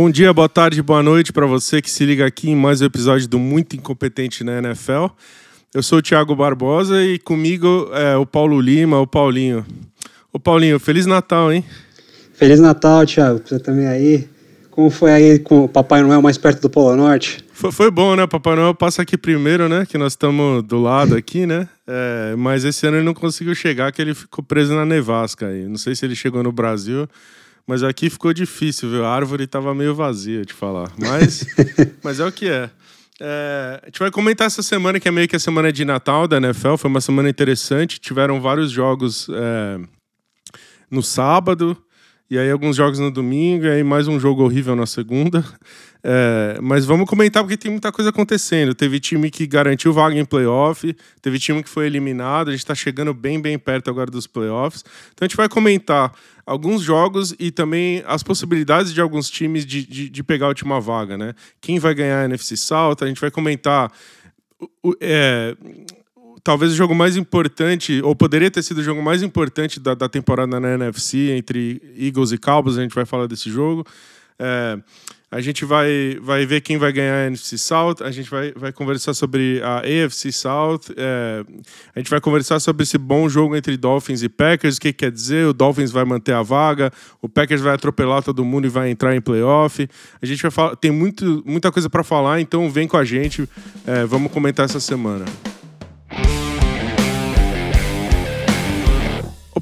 [0.00, 2.84] Bom dia, boa tarde, boa noite para você que se liga aqui em mais um
[2.84, 5.06] episódio do Muito Incompetente na NFL.
[5.74, 9.66] Eu sou o Thiago Barbosa e comigo é o Paulo Lima, o Paulinho.
[10.32, 11.64] Ô Paulinho, Feliz Natal, hein?
[12.32, 14.28] Feliz Natal, Thiago, você também aí.
[14.70, 17.44] Como foi aí com o Papai Noel mais perto do Polo Norte?
[17.52, 18.24] Foi, foi bom, né?
[18.24, 19.84] Papai Noel passa aqui primeiro, né?
[19.84, 21.68] Que nós estamos do lado aqui, né?
[21.84, 25.66] É, mas esse ano ele não conseguiu chegar, que ele ficou preso na nevasca aí.
[25.66, 27.08] Não sei se ele chegou no Brasil,
[27.68, 29.04] mas aqui ficou difícil, viu?
[29.04, 30.90] A árvore estava meio vazia, de falar.
[30.96, 31.44] Mas,
[32.02, 32.70] mas é o que é.
[33.20, 33.80] é.
[33.82, 36.38] A gente vai comentar essa semana, que é meio que a semana de Natal da
[36.38, 36.76] NFL.
[36.76, 38.00] Foi uma semana interessante.
[38.00, 39.78] Tiveram vários jogos é,
[40.90, 41.76] no sábado.
[42.30, 45.44] E aí alguns jogos no domingo, e aí mais um jogo horrível na segunda.
[46.02, 48.74] É, mas vamos comentar porque tem muita coisa acontecendo.
[48.74, 52.74] Teve time que garantiu vaga em playoff, teve time que foi eliminado, a gente está
[52.74, 54.84] chegando bem, bem perto agora dos playoffs.
[55.12, 56.12] Então a gente vai comentar
[56.46, 60.80] alguns jogos e também as possibilidades de alguns times de, de, de pegar a última
[60.80, 61.34] vaga, né?
[61.60, 63.92] Quem vai ganhar a NFC South, a gente vai comentar
[65.00, 65.56] é,
[66.42, 70.08] talvez o jogo mais importante, ou poderia ter sido o jogo mais importante da, da
[70.08, 73.84] temporada na NFC, entre Eagles e Cowboys, a gente vai falar desse jogo.
[74.38, 74.78] É,
[75.30, 78.72] a gente vai, vai ver quem vai ganhar a NFC South, a gente vai, vai
[78.72, 81.44] conversar sobre a AFC South, é,
[81.94, 85.10] a gente vai conversar sobre esse bom jogo entre Dolphins e Packers, o que quer
[85.10, 88.90] dizer, o Dolphins vai manter a vaga, o Packers vai atropelar todo mundo e vai
[88.90, 89.86] entrar em playoff.
[90.20, 93.46] A gente vai falar, tem muito, muita coisa para falar, então vem com a gente,
[93.86, 95.26] é, vamos comentar essa semana.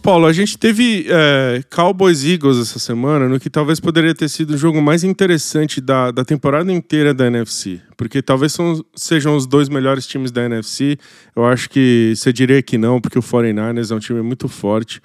[0.07, 4.55] Paulo, a gente teve é, Cowboys Eagles essa semana, no que talvez poderia ter sido
[4.55, 7.81] o jogo mais interessante da, da temporada inteira da NFC.
[7.97, 10.97] Porque talvez são, sejam os dois melhores times da NFC.
[11.35, 15.03] Eu acho que você diria que não, porque o 49ers é um time muito forte.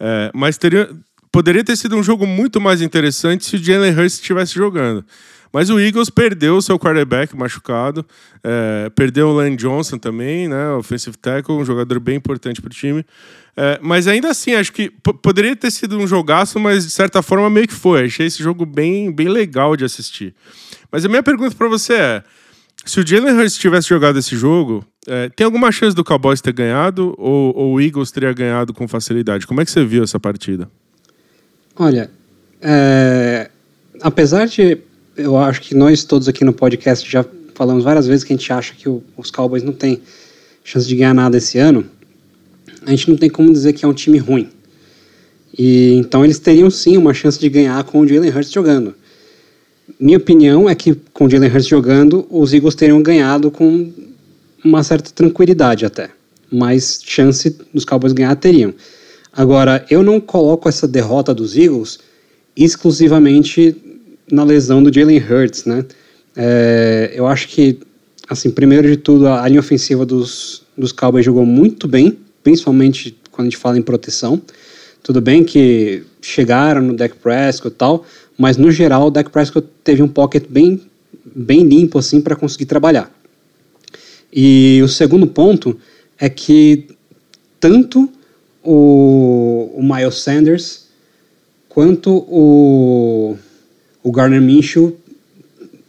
[0.00, 0.88] É, mas teria,
[1.30, 5.04] poderia ter sido um jogo muito mais interessante se o Jalen Hurts estivesse jogando.
[5.52, 8.04] Mas o Eagles perdeu o seu quarterback machucado,
[8.42, 12.74] é, perdeu o Lane Johnson também, né, offensive tackle, um jogador bem importante para o
[12.74, 13.04] time.
[13.56, 14.88] É, mas ainda assim, acho que
[15.22, 18.04] poderia ter sido um jogaço, mas de certa forma meio que foi.
[18.04, 20.34] Achei esse jogo bem, bem legal de assistir.
[20.92, 22.22] Mas a minha pergunta para você é:
[22.84, 26.52] se o Jalen Hurts tivesse jogado esse jogo, é, tem alguma chance do Cowboys ter
[26.52, 29.46] ganhado ou, ou, o Eagles teria ganhado com facilidade?
[29.46, 30.70] Como é que você viu essa partida?
[31.74, 32.10] Olha,
[32.60, 33.50] é,
[34.00, 34.78] apesar de
[35.18, 37.24] eu acho que nós todos aqui no podcast já
[37.54, 40.00] falamos várias vezes que a gente acha que o, os Cowboys não têm
[40.62, 41.84] chance de ganhar nada esse ano,
[42.86, 44.48] a gente não tem como dizer que é um time ruim.
[45.58, 48.94] E então eles teriam sim uma chance de ganhar com o Jalen Hurts jogando.
[49.98, 53.90] Minha opinião é que com o Jalen Hurts jogando, os Eagles teriam ganhado com
[54.64, 56.10] uma certa tranquilidade até.
[56.50, 58.72] Mais chance dos Cowboys ganhar teriam.
[59.32, 61.98] Agora, eu não coloco essa derrota dos Eagles
[62.56, 63.76] exclusivamente
[64.30, 65.84] na lesão do Jalen Hurts, né?
[66.36, 67.78] É, eu acho que,
[68.28, 73.48] assim, primeiro de tudo, a, linha ofensiva dos, dos Cowboys jogou muito bem, principalmente quando
[73.48, 74.40] a gente fala em proteção.
[75.02, 78.04] Tudo bem que chegaram no Dak Prescott e tal,
[78.36, 80.80] mas no geral o Dak Prescott teve um pocket bem,
[81.24, 83.10] bem limpo assim para conseguir trabalhar.
[84.32, 85.78] E o segundo ponto
[86.18, 86.86] é que
[87.58, 88.08] tanto
[88.62, 90.86] o, o Miles Sanders
[91.68, 93.36] quanto o
[94.08, 94.96] o Garner Minshew,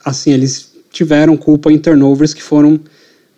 [0.03, 2.78] assim, eles tiveram culpa em turnovers que foram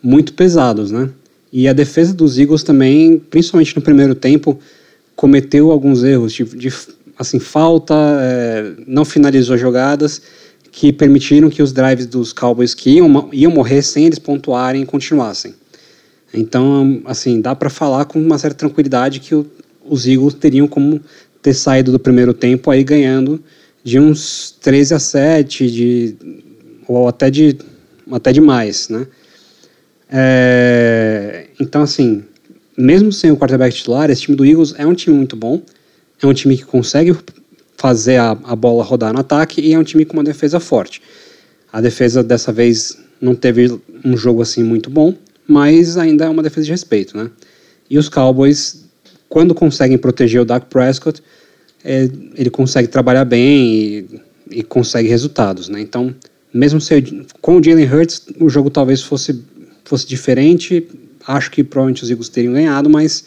[0.02, 1.08] muito pesados, né?
[1.54, 4.58] E a defesa dos Eagles também, principalmente no primeiro tempo,
[5.16, 6.74] cometeu alguns erros de, de
[7.16, 10.20] assim, falta, é, não finalizou jogadas
[10.72, 15.54] que permitiram que os drives dos Cowboys que iam, iam morrer sem eles pontuarem continuassem.
[16.34, 19.46] Então, assim, dá para falar com uma certa tranquilidade que o,
[19.86, 21.00] os Eagles teriam como
[21.40, 23.44] ter saído do primeiro tempo aí ganhando
[23.84, 26.16] de uns 13 a 7, de,
[26.88, 27.58] ou até de,
[28.12, 29.08] até de mais, né?
[30.10, 32.24] É, então, assim,
[32.78, 35.62] mesmo sem o quarterback titular, esse time do Eagles é um time muito bom,
[36.22, 37.16] é um time que consegue
[37.78, 41.02] fazer a, a bola rodar no ataque e é um time com uma defesa forte.
[41.72, 45.16] A defesa dessa vez não teve um jogo assim muito bom,
[45.48, 47.32] mas ainda é uma defesa de respeito, né?
[47.90, 48.86] E os Cowboys,
[49.28, 51.22] quando conseguem proteger o Dak Prescott,
[51.84, 55.82] é, ele consegue trabalhar bem e, e, consegue resultados, né?
[55.82, 56.14] Então,
[56.54, 59.44] mesmo se, com o Jalen Hurts, o jogo talvez fosse,
[59.84, 60.88] fosse diferente.
[61.28, 63.26] Acho que provavelmente os Eagles teriam ganhado, mas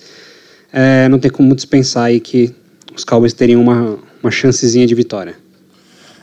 [0.73, 2.55] é, não tem como dispensar aí que
[2.95, 5.37] os Cowboys teriam uma, uma chancezinha de vitória.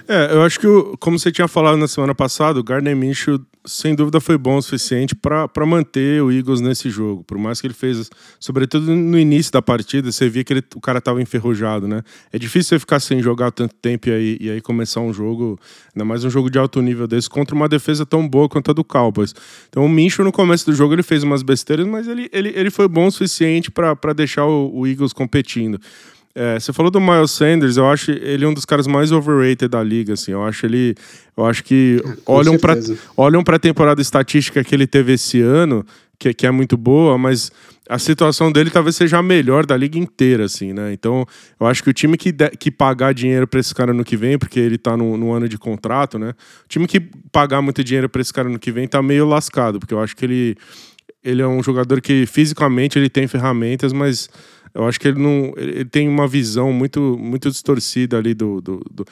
[0.07, 0.67] É, eu acho que,
[0.99, 4.61] como você tinha falado na semana passada, o Gardner Minshew sem dúvida foi bom o
[4.61, 7.23] suficiente para manter o Eagles nesse jogo.
[7.23, 8.09] Por mais que ele fez,
[8.39, 12.03] sobretudo no início da partida, você via que ele, o cara estava enferrujado, né?
[12.31, 15.59] É difícil você ficar sem jogar tanto tempo e aí, e aí começar um jogo,
[15.95, 18.73] ainda mais um jogo de alto nível desse, contra uma defesa tão boa quanto a
[18.73, 19.33] do Cowboys.
[19.69, 22.71] Então o Mincho no começo do jogo ele fez umas besteiras, mas ele, ele, ele
[22.71, 25.79] foi bom o suficiente para deixar o, o Eagles competindo.
[26.33, 29.83] É, você falou do Miles Sanders, eu acho ele um dos caras mais overrated da
[29.83, 30.31] liga, assim.
[30.31, 30.95] Eu acho ele,
[31.35, 32.75] eu acho que olham para
[33.17, 35.85] olham para a temporada estatística que ele teve esse ano,
[36.17, 37.51] que, que é muito boa, mas
[37.89, 40.93] a situação dele talvez seja a melhor da liga inteira, assim, né?
[40.93, 41.25] Então,
[41.59, 44.15] eu acho que o time que, de, que pagar dinheiro para esse cara no que
[44.15, 46.29] vem, porque ele tá no, no, ano de contrato, né?
[46.63, 47.01] O time que
[47.31, 50.15] pagar muito dinheiro para esse cara no que vem tá meio lascado, porque eu acho
[50.15, 50.55] que ele
[51.23, 54.27] ele é um jogador que fisicamente ele tem ferramentas, mas
[54.73, 55.53] eu acho que ele não.
[55.57, 59.05] Ele tem uma visão muito, muito distorcida ali do, do, do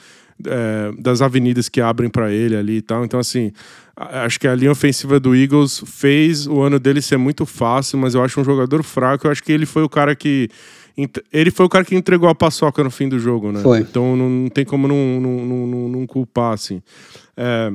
[0.46, 3.04] é, das avenidas que abrem para ele ali e tal.
[3.04, 3.52] Então, assim,
[3.96, 8.14] acho que a linha ofensiva do Eagles fez o ano dele ser muito fácil, mas
[8.14, 9.26] eu acho um jogador fraco.
[9.26, 10.48] Eu acho que ele foi o cara que.
[11.32, 13.60] Ele foi o cara que entregou a paçoca no fim do jogo, né?
[13.62, 13.80] Foi.
[13.80, 16.82] Então não, não tem como não, não, não, não culpar, assim.
[17.36, 17.72] É,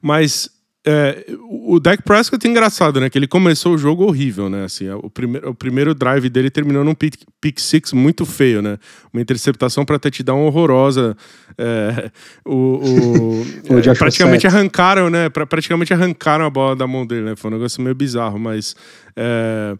[0.00, 0.48] mas
[0.88, 3.10] é, o Dak Prescott é engraçado, né?
[3.10, 4.64] Que ele começou o jogo horrível, né?
[4.64, 8.78] Assim, o, primeiro, o primeiro drive dele terminou num pick, pick six muito feio, né?
[9.12, 11.16] Uma interceptação para touchdown horrorosa.
[11.58, 12.10] É,
[12.46, 13.40] o, o,
[13.74, 15.28] o é, praticamente arrancaram, né?
[15.28, 17.36] Pra, praticamente arrancaram a bola da mão dele, né?
[17.36, 18.76] Foi um negócio meio bizarro, mas.
[19.16, 19.74] É,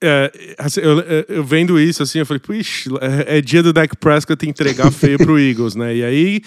[0.00, 3.94] é, assim, eu, eu, vendo isso, assim, eu falei, puxa, é, é, dia do Dak
[3.96, 5.94] Prescott entregar feio pro Eagles, né?
[5.94, 6.42] E aí,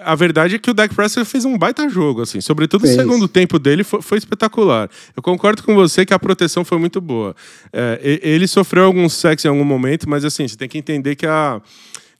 [0.00, 2.40] a verdade é que o Dak Prescott fez um baita jogo, assim.
[2.40, 2.94] Sobretudo fez.
[2.94, 4.88] o segundo tempo dele foi, foi, espetacular.
[5.16, 7.34] Eu concordo com você que a proteção foi muito boa.
[7.72, 11.26] É, ele sofreu alguns sacks em algum momento, mas assim, você tem que entender que
[11.26, 11.60] a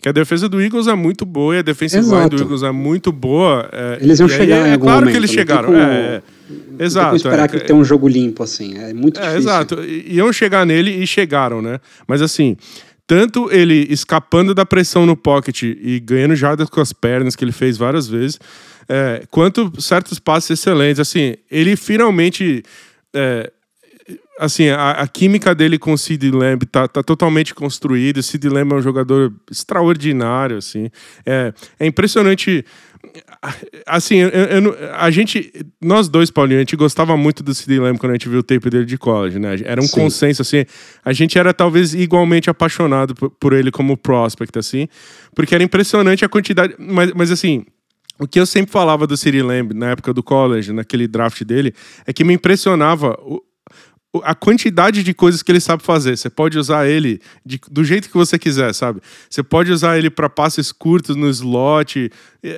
[0.02, 2.72] que a defesa do Eagles é muito boa e a defensive line do Eagles é
[2.72, 3.68] muito boa.
[3.72, 5.66] É, eles iam chegar é, em é claro momento, que eles chegaram.
[5.66, 6.20] Como, é,
[6.80, 7.14] é, exato.
[7.14, 8.76] Esperar é, que tenha um jogo limpo, assim.
[8.78, 9.38] É muito é, difícil.
[9.38, 9.84] Exato.
[9.84, 11.78] Iam chegar nele e chegaram, né?
[12.08, 12.56] Mas assim,
[13.06, 17.52] tanto ele escapando da pressão no pocket e ganhando jardas com as pernas, que ele
[17.52, 18.40] fez várias vezes,
[18.88, 20.98] é, quanto certos passes excelentes.
[20.98, 22.64] Assim, ele finalmente.
[23.14, 23.52] É,
[24.38, 28.20] assim, a, a, química dele com o Sid Lamb tá, tá totalmente construída.
[28.20, 30.90] O Sid Lamb é um jogador extraordinário, assim.
[31.24, 32.64] É, é impressionante.
[33.86, 37.98] Assim, eu, eu, a gente, nós dois, Paulinho, a gente gostava muito do Sid Lamb
[37.98, 39.56] quando a gente viu o tape dele de college, né?
[39.64, 40.00] Era um Sim.
[40.00, 40.64] consenso, assim.
[41.04, 44.88] A gente era talvez igualmente apaixonado por, por ele como prospect, assim,
[45.34, 46.74] porque era impressionante a quantidade.
[46.78, 47.64] Mas, mas assim,
[48.18, 51.74] o que eu sempre falava do City Lamb na época do college, naquele draft dele,
[52.06, 53.42] é que me impressionava o,
[54.22, 56.18] a quantidade de coisas que ele sabe fazer.
[56.18, 59.00] Você pode usar ele de, do jeito que você quiser, sabe?
[59.28, 62.10] Você pode usar ele para passes curtos no slot,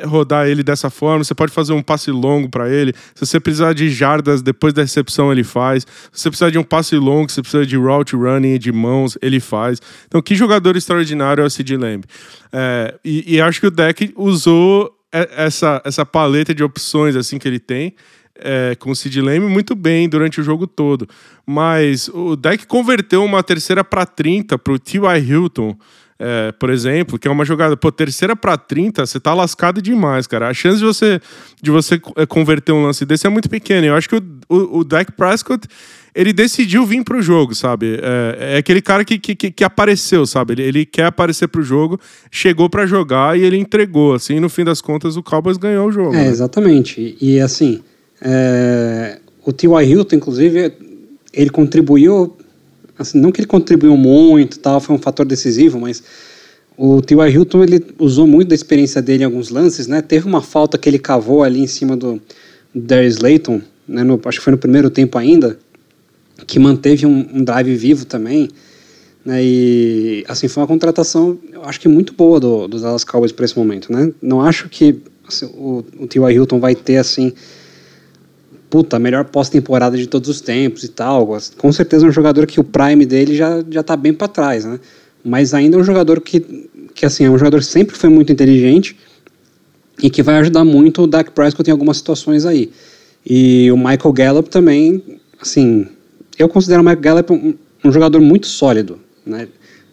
[0.05, 1.23] rodar ele dessa forma.
[1.23, 2.93] Você pode fazer um passe longo para ele.
[3.15, 5.87] Se você precisar de jardas depois da recepção, ele faz.
[6.13, 9.17] Se você precisar de um passe longo, se você precisa de route running, de mãos,
[9.23, 9.81] ele faz.
[10.09, 12.05] Então, que jogador extraordinário é o Sid Lamb.
[12.53, 17.47] É, e, e acho que o deck usou essa, essa paleta de opções assim que
[17.47, 17.95] ele tem
[18.37, 21.09] é, com o Sid Lamb muito bem durante o jogo todo.
[21.47, 25.19] Mas o deck converteu uma terceira para 30 para o T.Y.
[25.19, 25.77] Hilton.
[26.17, 30.29] É, por exemplo, que é uma jogada, pô, terceira para 30, você tá lascado demais,
[30.29, 30.49] cara.
[30.49, 31.21] A chance de você,
[31.61, 33.89] de você é, converter um lance desse é muito pequena.
[33.89, 35.67] Eu acho que o, o, o Dak Prescott,
[36.15, 37.99] ele decidiu vir pro jogo, sabe?
[38.01, 40.53] É, é aquele cara que, que, que, apareceu, sabe?
[40.55, 41.99] Ele, ele quer aparecer pro jogo,
[42.31, 45.93] chegou para jogar e ele entregou, assim, no fim das contas o Cowboys ganhou o
[45.93, 46.15] jogo.
[46.15, 46.29] É, né?
[46.29, 47.17] exatamente.
[47.21, 47.83] E, assim,
[48.25, 49.85] é, o T.Y.
[49.85, 50.73] Hilton, inclusive,
[51.33, 52.35] ele contribuiu,
[52.99, 56.03] assim, não que ele contribuiu muito, tal, foi um fator decisivo, mas
[56.77, 57.29] o T.Y.
[57.31, 60.01] Hilton ele usou muito da experiência dele em alguns lances, né?
[60.01, 62.21] Teve uma falta que ele cavou ali em cima do
[62.75, 64.03] Darius Layton, né?
[64.03, 65.59] No, acho que foi no primeiro tempo ainda,
[66.47, 68.49] que manteve um, um drive vivo também.
[69.25, 73.33] Né, e assim foi uma contratação, eu acho que muito boa do, dos Dallas Cowboys
[73.33, 74.13] para esse momento, né?
[74.21, 76.31] Não acho que assim, o, o T.Y.
[76.31, 77.33] Hilton vai ter assim
[78.75, 81.39] puta, melhor pós-temporada de todos os tempos e tal.
[81.57, 84.65] Com certeza é um jogador que o prime dele já, já tá bem para trás,
[84.65, 84.81] né?
[85.25, 86.41] Mas ainda é um jogador que,
[86.93, 88.97] que, assim, é um jogador que sempre foi muito inteligente
[90.03, 92.73] e que vai ajudar muito o Dak Prescott em algumas situações aí.
[93.25, 95.87] E o Michael Gallup também, assim,
[96.37, 97.55] eu considero o Michael Gallup um,
[97.85, 99.47] um jogador muito sólido, né?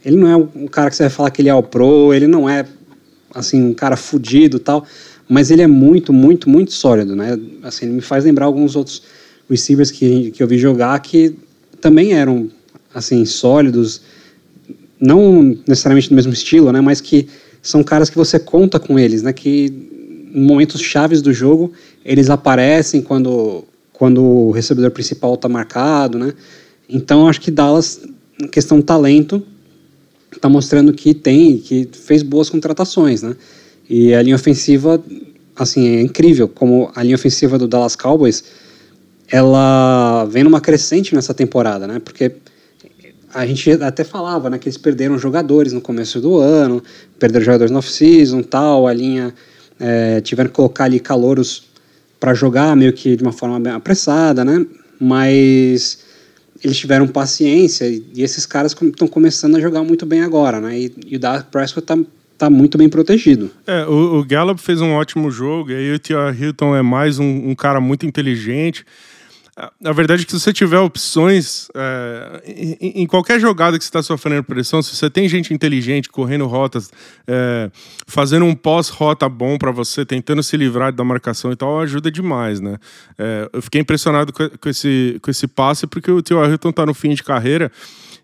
[0.03, 2.25] Ele não é um cara que você vai falar que ele é o pro, ele
[2.25, 2.65] não é,
[3.31, 4.87] assim, um cara fudido tal,
[5.29, 7.39] mas ele é muito, muito, muito sólido, né?
[7.63, 9.03] Assim, me faz lembrar alguns outros
[9.49, 11.35] receivers que, que eu vi jogar que
[11.79, 12.49] também eram,
[12.93, 14.01] assim, sólidos,
[14.99, 16.81] não necessariamente do mesmo estilo, né?
[16.81, 17.27] Mas que
[17.61, 19.33] são caras que você conta com eles, né?
[19.33, 19.71] Que
[20.33, 21.73] momentos chaves do jogo,
[22.05, 26.33] eles aparecem quando, quando o recebedor principal está marcado, né?
[26.87, 28.01] Então, acho que Dallas,
[28.41, 29.43] em questão talento,
[30.35, 33.35] está mostrando que tem, que fez boas contratações, né?
[33.93, 35.03] E a linha ofensiva,
[35.53, 38.41] assim, é incrível como a linha ofensiva do Dallas Cowboys,
[39.29, 41.99] ela vem numa crescente nessa temporada, né?
[41.99, 42.31] Porque
[43.33, 46.81] a gente até falava, né, que eles perderam jogadores no começo do ano,
[47.19, 49.33] perderam jogadores no off-season, tal, a linha
[49.77, 51.63] é, tiveram que colocar ali calouros
[52.17, 54.65] para jogar meio que de uma forma bem apressada, né?
[55.01, 55.99] Mas
[56.63, 60.79] eles tiveram paciência e, esses caras estão começando a jogar muito bem agora, né?
[60.79, 61.97] E, e o Dak Prescott tá,
[62.41, 63.51] tá muito bem protegido.
[63.67, 67.19] É, o, o Gallup fez um ótimo jogo, e aí o Tia Hilton é mais
[67.19, 68.83] um, um cara muito inteligente.
[69.83, 72.41] A verdade é que se você tiver opções, é,
[72.81, 76.47] em, em, qualquer jogada que você está sofrendo pressão, se você tem gente inteligente correndo
[76.47, 76.89] rotas,
[77.27, 77.69] é,
[78.07, 82.59] fazendo um pós-rota bom para você, tentando se livrar da marcação e tal, ajuda demais,
[82.59, 82.77] né?
[83.19, 86.85] É, eu fiquei impressionado com, com, esse, com esse passe, porque o Tio Ailton está
[86.87, 87.71] no fim de carreira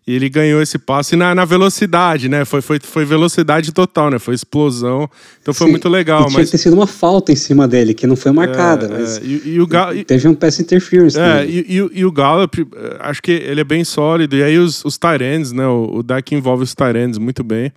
[0.08, 2.46] e ele ganhou esse passe na, na velocidade, né?
[2.46, 4.18] Foi, foi, foi velocidade total, né?
[4.18, 5.10] Foi explosão.
[5.42, 6.22] Então foi Sim, muito legal.
[6.22, 6.46] E tinha mas...
[6.46, 8.86] que ter sido uma falta em cima dele, que não foi marcada.
[8.86, 9.94] É, mas é, e, e, o Gal...
[10.06, 11.20] teve um pass interference.
[11.20, 14.38] É, e, e, e, o Gallup, eh, acho que ele é bem sólido.
[14.38, 15.68] E aí os, os Tyrands, né?
[15.68, 17.74] O, o deck envolve os Tyrands muito bem.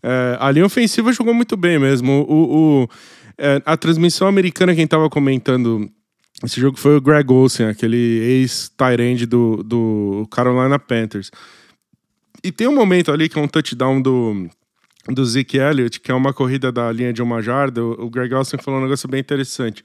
[0.00, 2.24] É, a linha ofensiva jogou muito bem mesmo.
[2.28, 2.88] O, o
[3.36, 5.90] é, a transmissão americana, quem estava comentando
[6.44, 11.30] esse jogo foi o Greg Olsen, aquele ex-Tyrande do, do Carolina Panthers.
[12.44, 14.46] E tem um momento ali que é um touchdown do,
[15.08, 17.82] do Zeke Elliott, que é uma corrida da linha de uma jarda.
[17.82, 19.82] O, Greg Olsen falou um negócio bem interessante.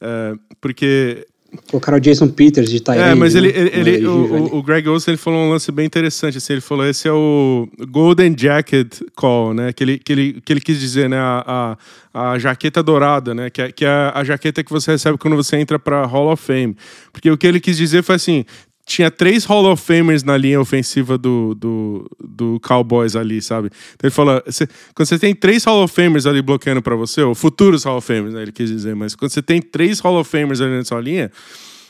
[0.00, 1.24] É, porque
[1.70, 3.10] Colocaram o Jason Peters de Tyrande.
[3.10, 3.58] É, mas ele, né?
[3.58, 6.38] ele, ele o, o, Greg Olsen ele falou um lance bem interessante.
[6.38, 9.70] Assim, ele falou: esse é o Golden Jacket Call, né?
[9.70, 11.18] Que ele, que ele, que ele quis dizer, né?
[11.18, 11.76] A,
[12.14, 13.50] a, a jaqueta dourada, né?
[13.50, 16.32] Que é, que é a, a jaqueta que você recebe quando você entra para Hall
[16.32, 16.74] of Fame.
[17.12, 18.46] Porque o que ele quis dizer foi assim:
[18.92, 23.70] tinha três Hall of Famers na linha ofensiva do, do, do Cowboys ali, sabe?
[23.94, 27.22] Então ele falou: você, quando você tem três Hall of Famers ali bloqueando para você,
[27.22, 30.18] ou futuros Hall of Famers, né, ele quis dizer, mas quando você tem três Hall
[30.20, 31.30] of Famers ali na sua linha,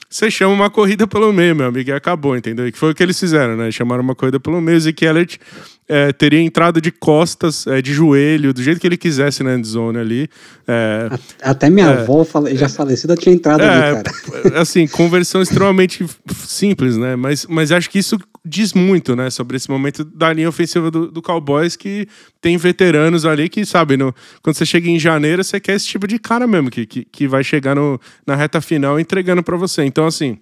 [0.08, 2.70] você chama uma corrida pelo meio, meu amigo, e acabou, entendeu?
[2.70, 3.70] Que foi o que eles fizeram, né?
[3.70, 4.78] Chamaram uma corrida pelo meio.
[4.78, 5.40] Zeke Elliott
[5.88, 9.98] é, teria entrado de costas, é, de joelho, do jeito que ele quisesse na endzone
[9.98, 10.28] ali.
[10.66, 11.10] É,
[11.42, 14.60] Até minha é, avó já falecida tinha entrado ali, é, cara.
[14.60, 17.16] Assim, conversão extremamente simples, né?
[17.16, 21.10] Mas, mas acho que isso diz muito, né, sobre esse momento da linha ofensiva do,
[21.10, 22.08] do Cowboys, que
[22.40, 24.12] tem veteranos ali que, sabe, no,
[24.42, 27.28] quando você chega em janeiro, você quer esse tipo de cara mesmo, que, que, que
[27.28, 29.84] vai chegar no, na reta final entregando para você.
[29.84, 30.38] Então, assim,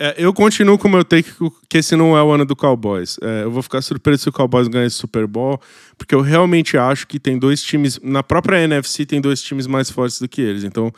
[0.00, 1.30] é, eu continuo com o meu take
[1.68, 3.18] que esse não é o ano do Cowboys.
[3.22, 5.60] É, eu vou ficar surpreso se o Cowboys ganhar esse Super Bowl,
[5.96, 9.90] porque eu realmente acho que tem dois times, na própria NFC tem dois times mais
[9.90, 10.64] fortes do que eles.
[10.64, 10.92] Então,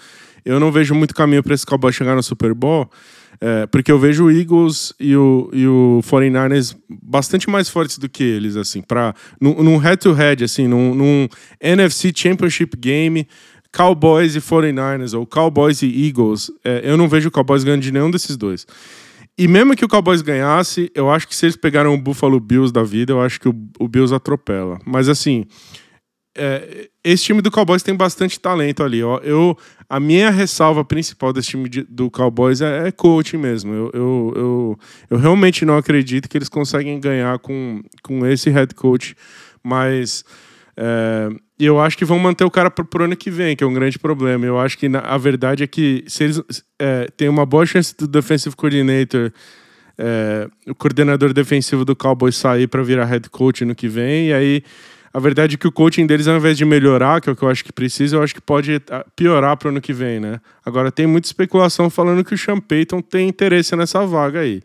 [0.45, 2.91] eu não vejo muito caminho para esse Cowboys chegar no Super Bowl.
[3.41, 8.09] É, porque eu vejo o Eagles e o, e o 49ers bastante mais fortes do
[8.09, 11.29] que eles, assim, para num, head-to-head, assim, num, num,
[11.61, 13.27] NFC Championship Game,
[13.75, 17.91] Cowboys e 49ers, ou Cowboys e Eagles, é, eu não vejo o Cowboys ganhando de
[17.91, 18.67] nenhum desses dois.
[19.37, 22.73] E mesmo que o Cowboys ganhasse, eu acho que se eles pegaram o Buffalo Bills
[22.73, 24.79] da vida, eu acho que o, o Bills atropela.
[24.87, 25.45] Mas assim,
[26.37, 29.03] é, esse time do Cowboys tem bastante talento ali.
[29.03, 29.19] Ó.
[29.19, 33.73] Eu, a minha ressalva principal desse time de, do Cowboys é, é coaching mesmo.
[33.73, 34.79] Eu, eu, eu,
[35.11, 39.17] eu, realmente não acredito que eles conseguem ganhar com, com esse head coach,
[39.65, 40.25] mas
[40.77, 43.67] é, eu acho que vão manter o cara para o ano que vem, que é
[43.67, 44.45] um grande problema.
[44.45, 46.43] Eu acho que na, a verdade é que se eles
[46.79, 49.33] é, tem uma boa chance do defensive coordinator
[49.99, 54.33] é, o coordenador defensivo do Cowboys sair para virar head coach no que vem, e
[54.33, 54.63] aí
[55.13, 57.43] a verdade é que o coaching deles, ao invés de melhorar, que é o que
[57.43, 60.19] eu acho que precisa, eu acho que pode ah, piorar para o ano que vem,
[60.19, 60.41] né?
[60.67, 64.61] Agora, tem muita especulação falando que o Sean Payton tem interesse nessa vaga aí.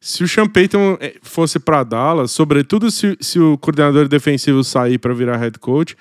[0.00, 4.98] Se o Sean Payton eh, fosse para Dallas, sobretudo se, se o coordenador defensivo sair
[4.98, 5.96] para virar head coach,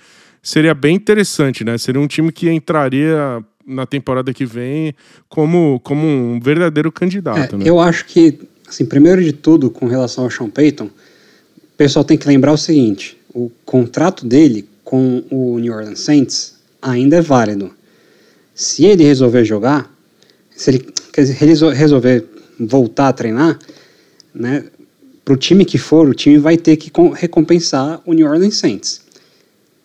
[0.48, 1.78] seria bem interessante, né?
[1.78, 4.96] Seria um time que entraria na temporada que vem
[5.28, 7.56] como, como um verdadeiro candidato.
[7.56, 7.66] É, né?
[7.68, 12.18] Eu acho que, assim, primeiro de tudo, com relação ao Sean Payton, o pessoal tem
[12.18, 17.70] que lembrar o seguinte: o contrato dele com o New Orleans Saints ainda é válido.
[18.56, 19.94] Se ele resolver jogar,
[20.56, 20.94] se ele
[21.74, 22.24] resolver
[22.58, 23.60] voltar a treinar,
[24.34, 24.64] né,
[25.26, 29.07] para o time que for, o time vai ter que recompensar o New Orleans Saints.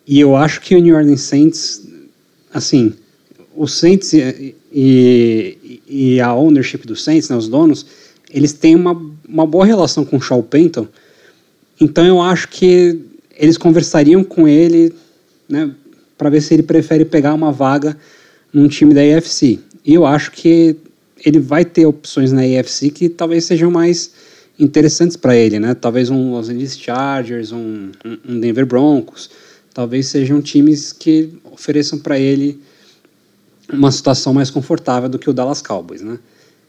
[0.05, 1.81] E eu acho que o New Orleans Saints,
[2.53, 2.93] assim,
[3.55, 7.85] o Saints e, e, e a ownership do Saints, né, os donos,
[8.31, 10.87] eles têm uma, uma boa relação com o Shaw Payton.
[11.79, 12.99] Então eu acho que
[13.37, 14.93] eles conversariam com ele,
[15.47, 15.71] né,
[16.17, 17.97] para ver se ele prefere pegar uma vaga
[18.51, 19.59] num time da AFC.
[19.85, 20.75] E eu acho que
[21.25, 24.11] ele vai ter opções na AFC que talvez sejam mais
[24.59, 25.73] interessantes para ele, né?
[25.73, 27.91] Talvez um Los Angeles Chargers, um,
[28.27, 29.29] um Denver Broncos,
[29.73, 32.61] talvez sejam times que ofereçam para ele
[33.71, 36.19] uma situação mais confortável do que o Dallas Cowboys, né?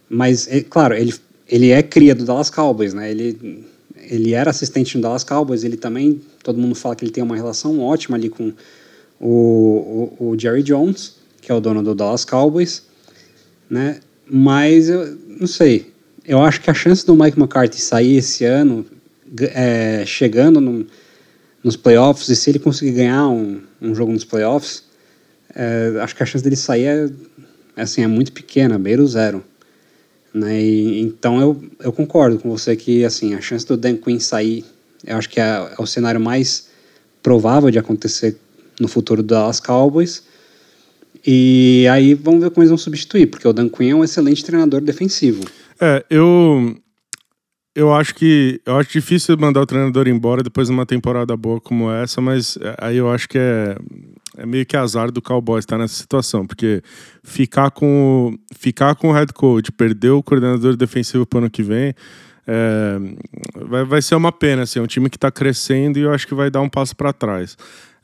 [0.08, 1.14] Mas, é, claro, ele,
[1.49, 3.11] ele é cria do Dallas Cowboys, né?
[3.11, 3.64] Ele,
[3.96, 7.37] ele era assistente no Dallas Cowboys, ele também, todo mundo fala que ele tem uma
[7.37, 8.52] relação ótima ali com
[9.20, 12.84] o, o, o Jerry Jones, que é o dono do Dallas Cowboys,
[13.68, 14.00] né?
[14.26, 15.92] Mas, eu não sei,
[16.25, 18.87] eu acho que a chance do Mike McCarthy sair esse ano,
[19.52, 20.87] é, chegando no,
[21.64, 24.85] nos playoffs, e se ele conseguir ganhar um, um jogo nos playoffs,
[25.54, 27.09] é, acho que a chance dele sair é,
[27.76, 29.42] é, assim, é muito pequena, beira zero.
[30.33, 30.61] Né?
[30.61, 34.64] E, então eu, eu concordo com você que assim, a chance do Dan Quinn sair,
[35.06, 36.68] eu acho que é, é o cenário mais
[37.23, 38.37] provável de acontecer
[38.78, 40.23] no futuro do Dallas Cowboys.
[41.26, 44.44] E aí vamos ver como eles vão substituir, porque o Dan Quinn é um excelente
[44.44, 45.42] treinador defensivo.
[45.80, 46.76] É, eu
[47.74, 51.60] eu acho que eu acho difícil mandar o treinador embora depois de uma temporada boa
[51.60, 53.76] como essa, mas é, aí eu acho que é,
[54.36, 56.82] é meio que azar do Cowboys estar nessa situação, porque
[57.22, 61.62] ficar com ficar com o head coach, perder o coordenador defensivo para o ano que
[61.62, 61.94] vem,
[62.46, 62.98] é,
[63.66, 64.62] vai, vai ser uma pena.
[64.62, 66.94] Assim, é um time que está crescendo e eu acho que vai dar um passo
[66.94, 67.56] para trás.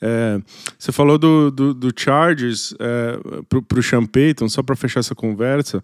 [0.02, 0.40] É,
[0.78, 3.18] você falou do, do, do Chargers é,
[3.68, 5.82] para o Sean Payton, só para fechar essa conversa.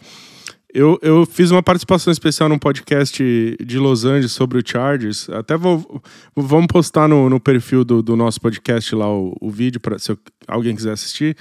[0.78, 5.26] Eu, eu fiz uma participação especial num podcast de Los Angeles sobre o Chargers.
[5.30, 6.02] Até vou,
[6.36, 10.14] vamos postar no, no perfil do, do nosso podcast lá o, o vídeo para se
[10.46, 11.34] alguém quiser assistir.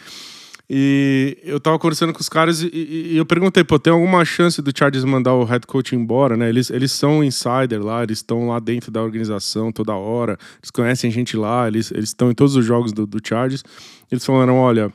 [0.69, 4.61] E eu tava conversando com os caras e, e, eu perguntei, pô, tem alguma chance
[4.61, 6.47] do Chargers mandar o head coach embora, né?
[6.47, 11.11] Eles, eles são insider lá, eles estão lá dentro da organização toda hora, eles conhecem
[11.11, 13.65] gente lá, eles estão em todos os jogos do, do Chargers.
[14.09, 14.93] Eles falaram, olha,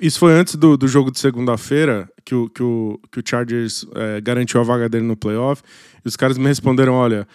[0.00, 3.86] isso foi antes do, do jogo de segunda-feira, que o, que, o, que o Chargers
[3.94, 5.62] é, garantiu a vaga dele no playoff.
[6.04, 7.26] E os caras me responderam: olha,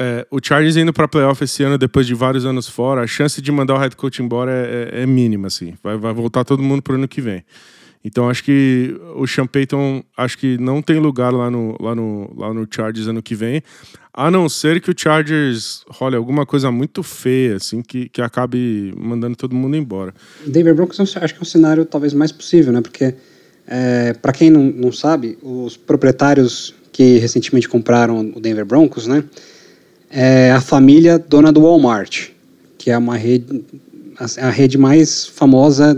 [0.00, 3.42] é, o Chargers indo para playoff esse ano, depois de vários anos fora, a chance
[3.42, 5.74] de mandar o head coach embora é, é, é mínima, assim.
[5.82, 7.44] Vai, vai voltar todo mundo pro ano que vem.
[8.04, 12.34] Então acho que o Sean Payton acho que não tem lugar lá no, lá no,
[12.36, 13.62] lá no Chargers ano que vem,
[14.12, 18.92] a não ser que o Chargers role alguma coisa muito feia, assim, que, que acabe
[18.96, 20.14] mandando todo mundo embora.
[20.46, 22.80] Denver Broncos acho que é um cenário talvez mais possível, né?
[22.80, 23.14] Porque,
[23.66, 29.22] é, para quem não, não sabe, os proprietários que recentemente compraram o Denver Broncos, né?
[30.10, 32.30] É a família dona do Walmart,
[32.76, 33.64] que é uma rede,
[34.38, 35.94] a rede mais famosa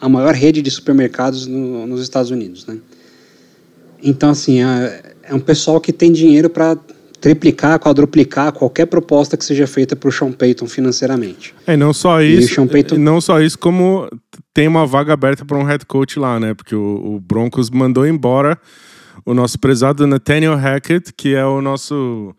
[0.00, 2.78] a, maior rede de supermercados no, nos Estados Unidos, né?
[4.02, 6.76] Então, assim, é, é um pessoal que tem dinheiro para
[7.20, 11.54] triplicar, quadruplicar qualquer proposta que seja feita para o Sean Payton financeiramente.
[11.66, 12.96] É, não só isso, Payton...
[12.96, 14.08] não só isso, como
[14.54, 16.54] tem uma vaga aberta para um head coach lá, né?
[16.54, 18.58] Porque o, o, Broncos mandou embora
[19.24, 22.34] o nosso prezado Nathaniel Hackett, que é o nosso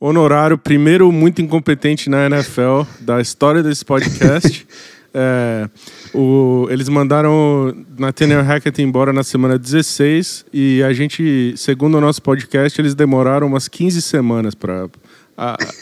[0.00, 4.66] honorário primeiro muito incompetente na NFL da história desse podcast.
[5.16, 5.68] É,
[6.12, 12.20] o, eles mandaram Nathaniel Hackett embora na semana 16 e a gente, segundo o nosso
[12.20, 14.88] podcast, eles demoraram umas 15 semanas para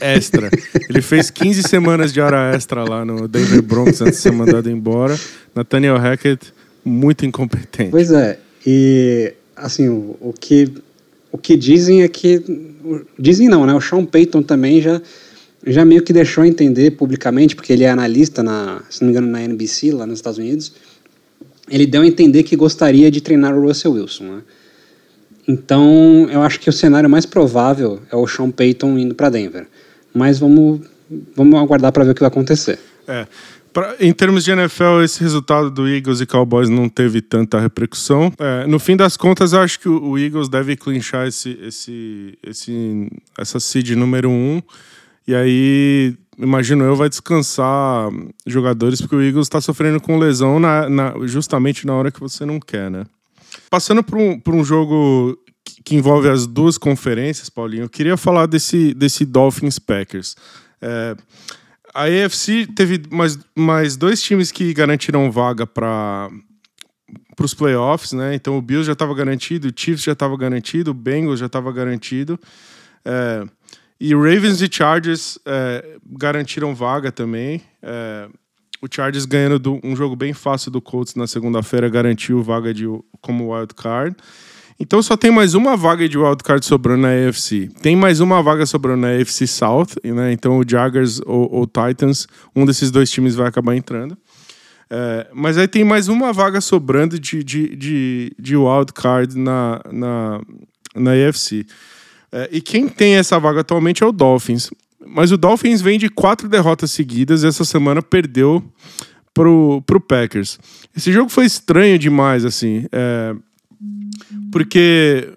[0.02, 0.50] extra.
[0.88, 4.70] Ele fez 15 semanas de hora extra lá no Denver Broncos antes de ser mandado
[4.70, 5.18] embora.
[5.54, 6.52] Nathaniel Hackett,
[6.84, 7.90] muito incompetente.
[7.90, 10.72] Pois é, e assim, o, o que,
[11.30, 12.42] o que dizem é que.
[13.18, 13.72] Dizem não, né?
[13.72, 15.00] O Sean Payton também já
[15.66, 19.30] já meio que deixou entender publicamente, porque ele é analista, na, se não me engano,
[19.30, 20.72] na NBC, lá nos Estados Unidos,
[21.68, 24.24] ele deu a entender que gostaria de treinar o Russell Wilson.
[24.24, 24.42] Né?
[25.46, 29.66] Então, eu acho que o cenário mais provável é o Sean Payton indo para Denver.
[30.12, 30.80] Mas vamos,
[31.34, 32.78] vamos aguardar para ver o que vai acontecer.
[33.06, 33.26] É.
[33.72, 38.30] Pra, em termos de NFL, esse resultado do Eagles e Cowboys não teve tanta repercussão.
[38.38, 43.10] É, no fim das contas, eu acho que o, Eagles deve clinchar esse, esse, esse,
[43.38, 44.62] essa seed número um.
[45.26, 48.10] E aí, imagino eu, vai descansar
[48.46, 52.44] jogadores, porque o Eagles está sofrendo com lesão na, na, justamente na hora que você
[52.44, 53.04] não quer, né?
[53.70, 55.38] Passando por um, um jogo
[55.84, 60.36] que envolve as duas conferências, Paulinho, eu queria falar desse, desse Dolphins Packers.
[60.80, 61.16] É,
[61.94, 66.30] a AFC teve mais, mais dois times que garantiram vaga para
[67.36, 68.34] para os playoffs, né?
[68.34, 71.72] Então o Bills já estava garantido, o Chiefs já estava garantido, o Bengals já estava
[71.72, 72.38] garantido.
[73.04, 73.44] É,
[74.04, 77.62] e Ravens e Chargers é, garantiram vaga também.
[77.80, 78.28] É,
[78.82, 82.84] o Chargers ganhando do, um jogo bem fácil do Colts na segunda-feira garantiu vaga de,
[83.20, 84.16] como wild card.
[84.80, 87.70] Então só tem mais uma vaga de wild card sobrando na AFC.
[87.80, 90.32] Tem mais uma vaga sobrando na AFC South, né?
[90.32, 94.18] Então o Jaguars ou, ou Titans, um desses dois times vai acabar entrando.
[94.90, 100.40] É, mas aí tem mais uma vaga sobrando de, de, de, de wildcard na, na,
[100.96, 101.64] na AFC.
[102.32, 104.70] É, e quem tem essa vaga atualmente é o Dolphins.
[105.06, 108.64] Mas o Dolphins vem de quatro derrotas seguidas e essa semana perdeu
[109.34, 110.58] pro, pro Packers.
[110.96, 112.86] Esse jogo foi estranho demais, assim.
[112.90, 113.34] É,
[114.50, 115.32] porque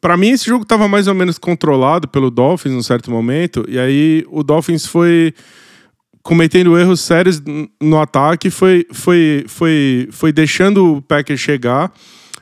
[0.00, 3.78] para mim esse jogo estava mais ou menos controlado pelo Dolphins num certo momento, e
[3.78, 5.32] aí o Dolphins foi
[6.22, 7.40] cometendo erros sérios
[7.80, 11.92] no ataque, foi, foi, foi, foi deixando o Packers chegar,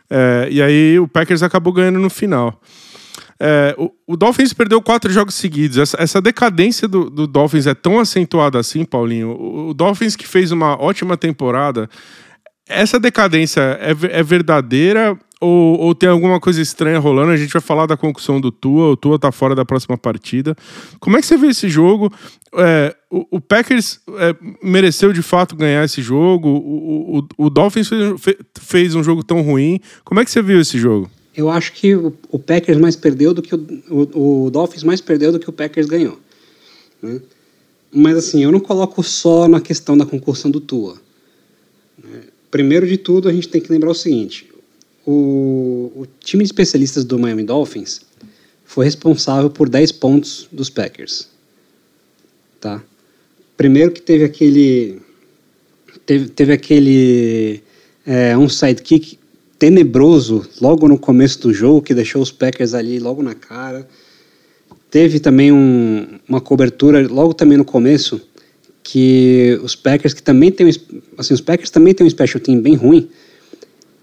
[0.09, 2.59] é, e aí o Packers acabou ganhando no final.
[3.47, 5.77] É, o, o, Dolphins perdeu quatro jogos seguidos.
[5.77, 9.33] Essa, essa decadência do, do, Dolphins é tão acentuada assim, Paulinho.
[9.33, 11.87] O, o, Dolphins que fez uma ótima temporada,
[12.67, 17.33] essa decadência é, é verdadeira ou, ou, tem alguma coisa estranha rolando?
[17.33, 20.57] A gente vai falar da concussão do Tua, o Tua tá fora da próxima partida.
[20.99, 22.11] Como é que você vê esse jogo?
[22.57, 26.49] É, o, o, Packers é, mereceu de fato ganhar esse jogo?
[26.49, 29.81] O, o, Dolphins fez, fez, um jogo tão ruim.
[30.03, 31.11] Como é que você viu esse jogo?
[31.37, 35.51] Eu acho que o, Packers mais perdeu do que o, Dolphins mais perdeu do que
[35.51, 36.19] o Packers ganhou.
[37.03, 37.21] Né?
[37.93, 40.97] Mas assim, eu não coloco só na questão da concussão do Tua.
[42.03, 42.23] Né?
[42.51, 44.49] Primeiro de tudo, a gente tem que lembrar o seguinte:
[45.05, 48.03] o, o time de especialistas do Miami Dolphins
[48.65, 51.29] foi responsável por 10 pontos dos Packers.
[52.61, 52.83] Tá?
[53.57, 55.01] Primeiro que teve aquele
[56.07, 57.63] teve, teve aquele
[58.07, 59.19] é, um sidekick
[59.59, 63.89] tenebroso logo no começo do jogo que deixou os Packers ali logo na cara.
[64.91, 68.21] Teve também um, uma cobertura logo também no começo
[68.83, 70.69] que os Packers que também tem
[71.17, 73.09] assim os Packers também tem um special team bem ruim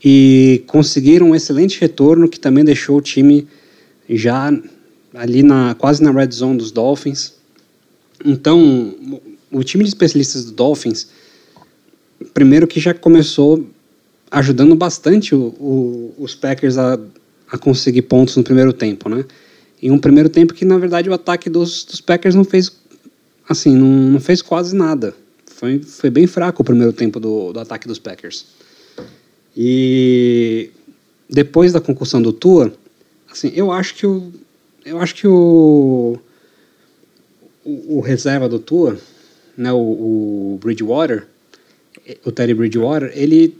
[0.03, 3.47] e conseguiram um excelente retorno que também deixou o time
[4.09, 4.51] já
[5.13, 7.33] ali na quase na red zone dos Dolphins.
[8.25, 8.95] Então,
[9.51, 11.07] o time de especialistas do Dolphins,
[12.33, 13.65] primeiro que já começou
[14.31, 16.97] ajudando bastante o, o, os Packers a,
[17.51, 19.25] a conseguir pontos no primeiro tempo, né?
[19.81, 22.71] E um primeiro tempo que na verdade o ataque dos, dos Packers não fez
[23.49, 25.13] assim, não, não fez quase nada.
[25.45, 28.45] Foi, foi bem fraco o primeiro tempo do, do ataque dos Packers.
[29.55, 30.69] E
[31.29, 32.73] depois da concussão do Tua,
[33.29, 34.31] assim, eu acho que o
[34.85, 36.17] eu acho que o
[37.65, 38.97] o, o reserva do Tua,
[39.57, 41.27] né, o, o Bridgewater,
[42.25, 43.55] o Terry Bridgewater, ele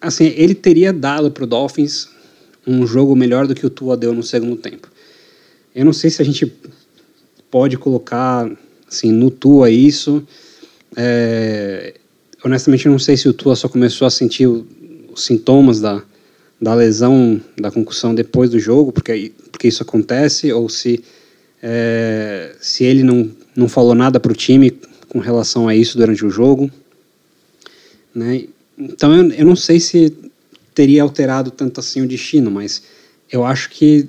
[0.00, 2.08] assim, ele teria dado para o Dolphins
[2.66, 4.88] um jogo melhor do que o Tua deu no segundo tempo.
[5.74, 6.52] Eu não sei se a gente
[7.50, 8.50] pode colocar
[8.88, 10.26] assim no Tua isso.
[10.96, 11.94] É,
[12.44, 16.02] honestamente, eu não sei se o Tua só começou a sentir os sintomas da,
[16.60, 21.04] da lesão, da concussão depois do jogo, porque, porque isso acontece, ou se,
[21.62, 24.70] é, se ele não, não falou nada para o time
[25.08, 26.70] com relação a isso durante o jogo.
[28.14, 28.46] Né?
[28.78, 30.12] Então eu, eu não sei se
[30.74, 32.82] teria alterado tanto assim o destino, mas
[33.30, 34.08] eu acho que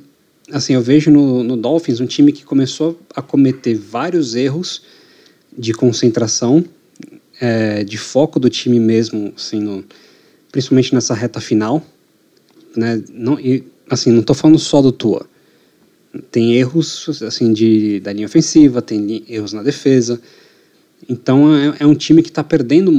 [0.52, 4.84] assim eu vejo no, no Dolphins um time que começou a cometer vários erros
[5.58, 6.64] de concentração,
[7.40, 9.84] é, de foco do time mesmo, assim, no,
[10.52, 11.84] principalmente nessa reta final,
[12.76, 13.02] né?
[13.12, 15.26] Não, e, assim, não estou falando só do Tua.
[16.32, 20.20] Tem erros assim de da linha ofensiva, tem erros na defesa.
[21.08, 22.92] Então é, é um time que está perdendo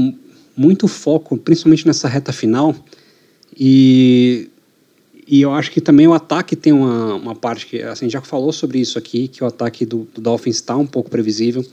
[0.58, 2.74] muito foco, principalmente nessa reta final.
[3.56, 4.50] E,
[5.24, 8.52] e eu acho que também o ataque tem uma, uma parte que assim já falou
[8.52, 11.64] sobre isso aqui, que o ataque do, do Dolphins está um pouco previsível.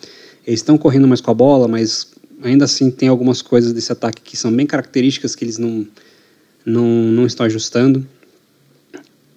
[0.46, 2.12] Eles estão correndo mais com a bola, mas
[2.44, 5.88] ainda assim tem algumas coisas desse ataque que são bem características que eles não,
[6.64, 8.06] não, não estão ajustando.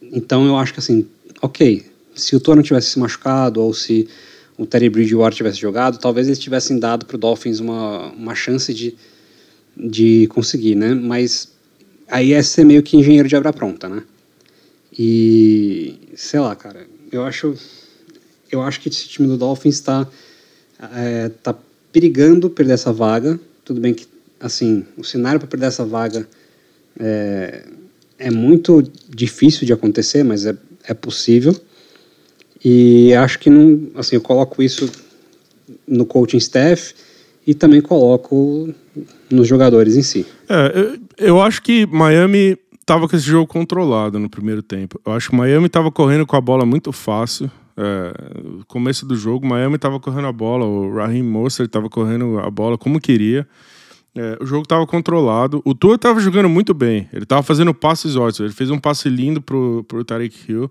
[0.02, 1.06] Então eu acho que assim,
[1.40, 4.06] ok, se o não tivesse se machucado ou se
[4.58, 8.74] o Terry Bridgewater tivesse jogado, talvez eles tivessem dado para o Dolphins uma, uma chance
[8.74, 8.94] de,
[9.78, 10.94] de conseguir, né?
[10.94, 11.48] Mas
[12.08, 14.02] aí é ser meio que engenheiro de obra pronta, né?
[14.98, 17.54] E sei lá, cara, eu acho
[18.50, 20.06] eu acho que esse time do Dolphins está
[20.94, 21.54] é, tá
[21.92, 23.38] perigando perder essa vaga.
[23.64, 24.06] Tudo bem que,
[24.40, 26.26] assim, o cenário para perder essa vaga
[26.98, 27.64] é,
[28.18, 31.54] é muito difícil de acontecer, mas é, é possível.
[32.64, 34.90] E acho que não, assim, eu coloco isso
[35.86, 36.94] no coaching staff
[37.48, 38.68] e também coloco
[39.30, 40.26] nos jogadores em si.
[40.46, 45.00] É, eu, eu acho que Miami estava com esse jogo controlado no primeiro tempo.
[45.04, 47.50] Eu acho que Miami estava correndo com a bola muito fácil.
[47.74, 48.12] É,
[48.66, 52.76] começo do jogo, Miami estava correndo a bola, o Raheem Mostert estava correndo a bola
[52.76, 53.48] como queria.
[54.14, 55.62] É, o jogo estava controlado.
[55.64, 57.08] O Tua estava jogando muito bem.
[57.14, 58.40] Ele estava fazendo passes ótimos.
[58.40, 60.70] Ele fez um passe lindo pro, pro Tarek Hill.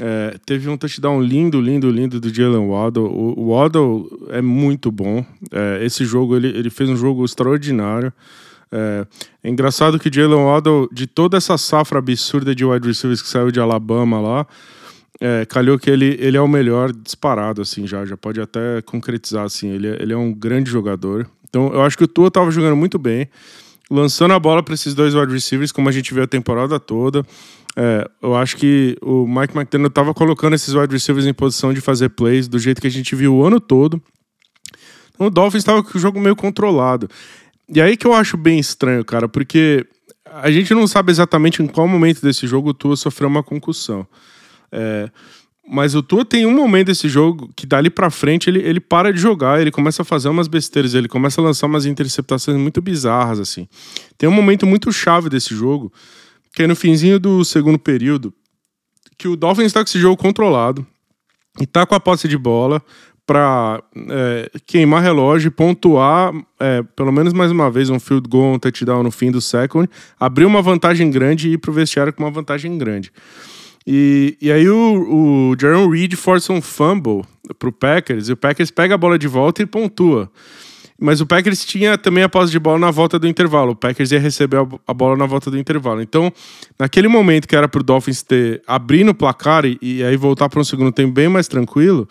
[0.00, 3.06] É, teve um touchdown lindo, lindo, lindo do Jalen Waddle.
[3.06, 5.24] O, o Waddle é muito bom.
[5.50, 8.12] É, esse jogo, ele, ele fez um jogo extraordinário.
[8.70, 9.06] É,
[9.44, 13.50] é engraçado que Jalen Waddle, de toda essa safra absurda de wide receivers que saiu
[13.50, 14.46] de Alabama lá,
[15.20, 18.04] é, calhou que ele, ele é o melhor disparado, assim, já.
[18.04, 19.68] Já pode até concretizar, assim.
[19.68, 21.28] Ele, é, ele é um grande jogador.
[21.48, 23.28] Então, eu acho que o Tua estava jogando muito bem,
[23.90, 27.24] lançando a bola para esses dois wide receivers, como a gente viu a temporada toda.
[27.76, 31.80] É, eu acho que o Mike McDaniel estava colocando esses wide receivers em posição de
[31.80, 34.00] fazer plays do jeito que a gente viu o ano todo.
[35.18, 37.08] O Dolphins estava com o jogo meio controlado.
[37.68, 39.86] E aí que eu acho bem estranho, cara, porque
[40.26, 44.06] a gente não sabe exatamente em qual momento desse jogo o Tua sofreu uma concussão.
[44.70, 45.10] É,
[45.66, 49.12] mas o Tua tem um momento desse jogo que dali pra frente ele, ele para
[49.12, 52.82] de jogar, ele começa a fazer umas besteiras, ele começa a lançar umas interceptações muito
[52.82, 53.68] bizarras, assim.
[54.18, 55.92] Tem um momento muito chave desse jogo,
[56.52, 58.32] que é no finzinho do segundo período,
[59.16, 60.86] que o Dolphins tá com esse jogo controlado
[61.60, 62.82] e tá com a posse de bola
[63.26, 68.58] para é, queimar relógio pontuar, é, pelo menos mais uma vez, um field goal, um
[68.58, 69.88] touchdown no fim do second,
[70.18, 73.12] abrir uma vantagem grande e ir pro vestiário com uma vantagem grande.
[73.86, 77.22] E, e aí o, o Jaron Reed força um fumble
[77.58, 80.30] pro Packers, e o Packers pega a bola de volta e pontua.
[81.02, 83.72] Mas o Packers tinha também a posse de bola na volta do intervalo.
[83.72, 86.00] O Packers ia receber a bola na volta do intervalo.
[86.00, 86.32] Então,
[86.78, 90.60] naquele momento que era pro Dolphins ter abrindo o placar e, e aí voltar para
[90.60, 92.08] um segundo tempo bem mais tranquilo,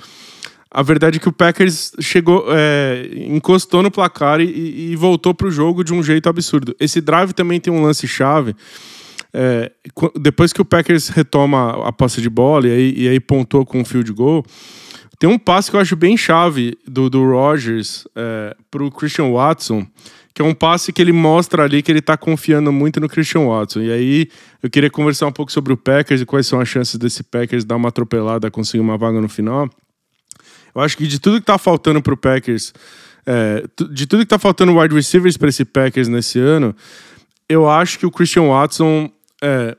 [0.69, 5.47] a verdade é que o Packers chegou, é, encostou no placar e, e voltou para
[5.47, 6.75] o jogo de um jeito absurdo.
[6.77, 8.53] Esse drive também tem um lance chave.
[9.33, 9.71] É,
[10.19, 13.85] depois que o Packers retoma a posse de bola e aí, e aí com um
[13.85, 14.45] field goal,
[15.21, 19.29] tem um passe que eu acho bem chave do, do Rogers é, para o Christian
[19.29, 19.85] Watson,
[20.33, 23.45] que é um passe que ele mostra ali que ele está confiando muito no Christian
[23.45, 23.81] Watson.
[23.81, 24.27] E aí
[24.63, 27.63] eu queria conversar um pouco sobre o Packers e quais são as chances desse Packers
[27.63, 29.69] dar uma atropelada, conseguir uma vaga no final.
[30.73, 32.73] Eu acho que de tudo que tá faltando pro Packers,
[33.23, 36.75] é, de tudo que tá faltando wide receivers para esse Packers nesse ano,
[37.47, 39.07] eu acho que o Christian Watson
[39.39, 39.77] é,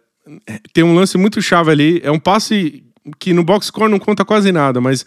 [0.73, 2.01] tem um lance muito chave ali.
[2.05, 2.85] É um passe
[3.19, 5.05] que no box score não conta quase nada, mas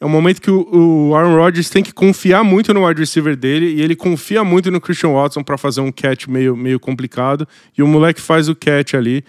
[0.00, 3.36] é um momento que o, o, Aaron Rodgers tem que confiar muito no wide receiver
[3.36, 7.46] dele e ele confia muito no Christian Watson para fazer um catch meio, meio complicado
[7.76, 9.22] e o moleque faz o catch ali,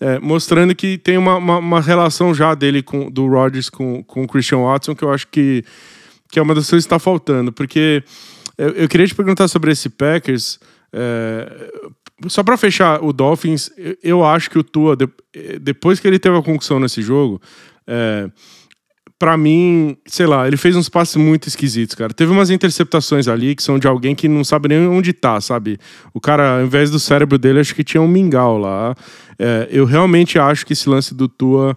[0.00, 4.24] é, mostrando que tem uma, uma, uma, relação já dele com do Rodgers com, com
[4.24, 5.64] o Christian Watson que eu acho que,
[6.28, 8.02] que é uma das coisas que está faltando, porque
[8.58, 10.58] eu, eu, queria te perguntar sobre esse Packers.
[10.92, 11.72] É,
[12.28, 13.70] só para fechar o Dolphins,
[14.02, 14.96] eu, acho que o Tua,
[15.60, 17.40] depois que ele teve a concussão nesse jogo,
[17.86, 18.30] é,
[19.18, 22.12] para mim, sei lá, ele fez uns passes muito esquisitos, cara.
[22.12, 25.78] Teve umas interceptações ali que são de alguém que não sabe nem onde tá, sabe?
[26.12, 28.94] O cara, ao invés do cérebro dele, acho que tinha um mingau lá.
[29.38, 31.76] É, eu realmente acho que esse lance do Tua.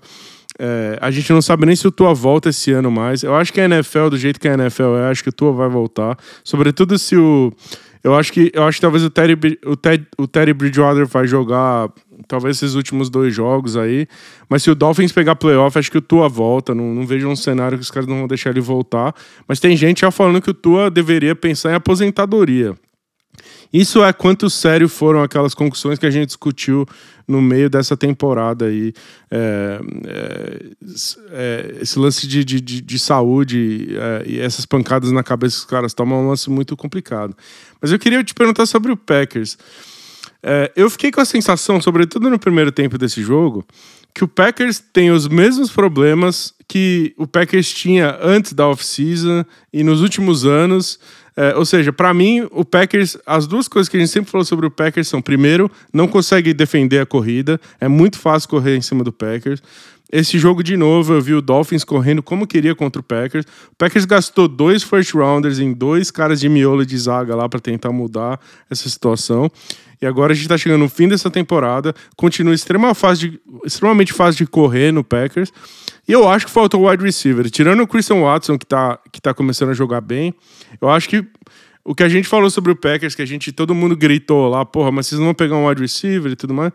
[0.61, 3.23] É, a gente não sabe nem se o Tua volta esse ano mais.
[3.23, 5.53] Eu acho que a NFL, do jeito que a NFL é, acho que o Tua
[5.53, 6.17] vai voltar.
[6.43, 7.53] Sobretudo se o.
[8.03, 11.27] Eu acho que, eu acho que talvez o Terry, o, Ted, o Terry Bridgewater vai
[11.27, 11.89] jogar
[12.27, 14.07] talvez esses últimos dois jogos aí.
[14.47, 16.73] Mas se o Dolphins pegar playoff, acho que o Tua volta.
[16.73, 19.13] Não, não vejo um cenário que os caras não vão deixar ele voltar.
[19.47, 22.75] Mas tem gente já falando que o Tua deveria pensar em aposentadoria.
[23.71, 26.87] Isso é quanto sério foram aquelas concussões que a gente discutiu
[27.27, 28.91] no meio dessa temporada aí.
[29.29, 30.59] É, é,
[31.31, 35.61] é, esse lance de, de, de, de saúde é, e essas pancadas na cabeça que
[35.61, 37.35] os caras tomam é um lance muito complicado.
[37.79, 39.57] Mas eu queria te perguntar sobre o Packers.
[40.41, 43.65] É, eu fiquei com a sensação, sobretudo no primeiro tempo desse jogo,
[44.13, 49.83] que o Packers tem os mesmos problemas que o Packers tinha antes da off-season e
[49.83, 50.99] nos últimos anos.
[51.39, 54.43] É, ou seja, para mim, o Packers, as duas coisas que a gente sempre falou
[54.43, 58.81] sobre o Packers são: primeiro, não consegue defender a corrida, é muito fácil correr em
[58.81, 59.63] cima do Packers.
[60.11, 63.45] Esse jogo, de novo, eu vi o Dolphins correndo como queria contra o Packers.
[63.71, 67.61] O Packers gastou dois first rounders em dois caras de miolo de zaga lá para
[67.61, 68.37] tentar mudar
[68.69, 69.49] essa situação.
[70.01, 71.95] E agora a gente está chegando no fim dessa temporada.
[72.17, 75.53] Continua extrema fase de, extremamente fácil de correr no Packers.
[76.09, 77.49] E eu acho que falta o wide receiver.
[77.49, 80.33] Tirando o Christian Watson, que está que tá começando a jogar bem,
[80.81, 81.23] eu acho que
[81.85, 84.65] o que a gente falou sobre o Packers, que a gente, todo mundo gritou lá,
[84.65, 86.73] porra, mas vocês não vão pegar um wide receiver e tudo mais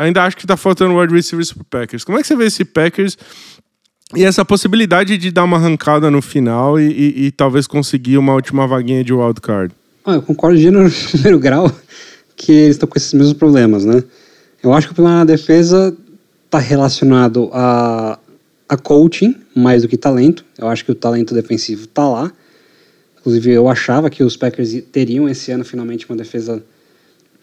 [0.00, 2.04] ainda acho que tá faltando wide receivers pro Packers.
[2.04, 3.16] Como é que você vê esse Packers
[4.14, 8.34] e essa possibilidade de dar uma arrancada no final e, e, e talvez conseguir uma
[8.34, 9.74] última vaguinha de wildcard?
[10.04, 11.70] Ah, eu concordo de no primeiro grau
[12.36, 14.02] que eles estão com esses mesmos problemas, né?
[14.62, 15.96] Eu acho que o problema na defesa
[16.46, 18.18] está relacionado a,
[18.70, 20.44] a coaching mais do que talento.
[20.56, 22.32] Eu acho que o talento defensivo está lá.
[23.18, 26.62] Inclusive, eu achava que os Packers teriam esse ano finalmente uma defesa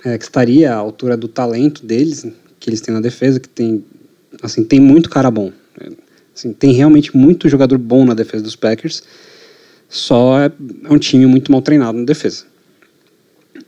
[0.06, 2.26] é, que estaria à altura do talento deles
[2.62, 3.84] que eles têm na defesa, que tem,
[4.42, 5.52] assim, tem muito cara bom.
[6.34, 9.04] Assim, tem realmente muito jogador bom na defesa dos Packers,
[9.90, 10.52] só é,
[10.86, 12.46] é um time muito mal treinado na defesa.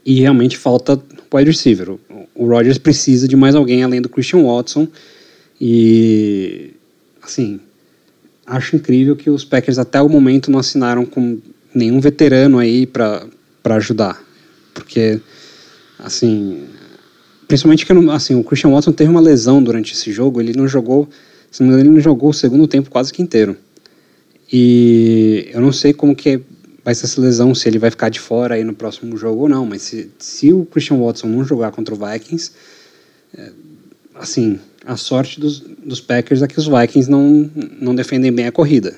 [0.05, 0.99] E realmente falta
[1.31, 1.91] wide receiver.
[1.91, 1.99] O,
[2.33, 4.87] o Rodgers precisa de mais alguém além do Christian Watson.
[5.59, 6.73] E,
[7.29, 7.59] assim,
[8.45, 11.39] acho incrível que os Packers até o momento não assinaram com
[11.73, 13.27] nenhum veterano aí para
[13.65, 14.21] ajudar.
[14.73, 15.21] Porque,
[15.99, 16.63] assim,
[17.47, 21.07] principalmente que assim, o Christian Watson teve uma lesão durante esse jogo, ele não jogou,
[21.51, 23.55] se não ele não jogou o segundo tempo quase que inteiro.
[24.51, 26.41] E eu não sei como que
[26.83, 29.49] vai ser essa lesão, se ele vai ficar de fora aí no próximo jogo ou
[29.49, 32.51] não, mas se, se o Christian Watson não jogar contra o Vikings,
[33.37, 33.51] é,
[34.15, 38.51] assim, a sorte dos, dos Packers é que os Vikings não, não defendem bem a
[38.51, 38.97] corrida.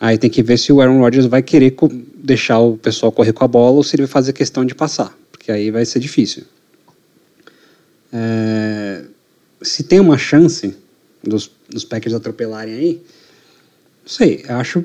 [0.00, 1.74] Aí tem que ver se o Aaron Rodgers vai querer
[2.14, 5.16] deixar o pessoal correr com a bola ou se ele vai fazer questão de passar,
[5.32, 6.44] porque aí vai ser difícil.
[8.12, 9.04] É,
[9.60, 10.76] se tem uma chance
[11.22, 13.02] dos, dos Packers atropelarem aí,
[14.02, 14.84] não sei, acho,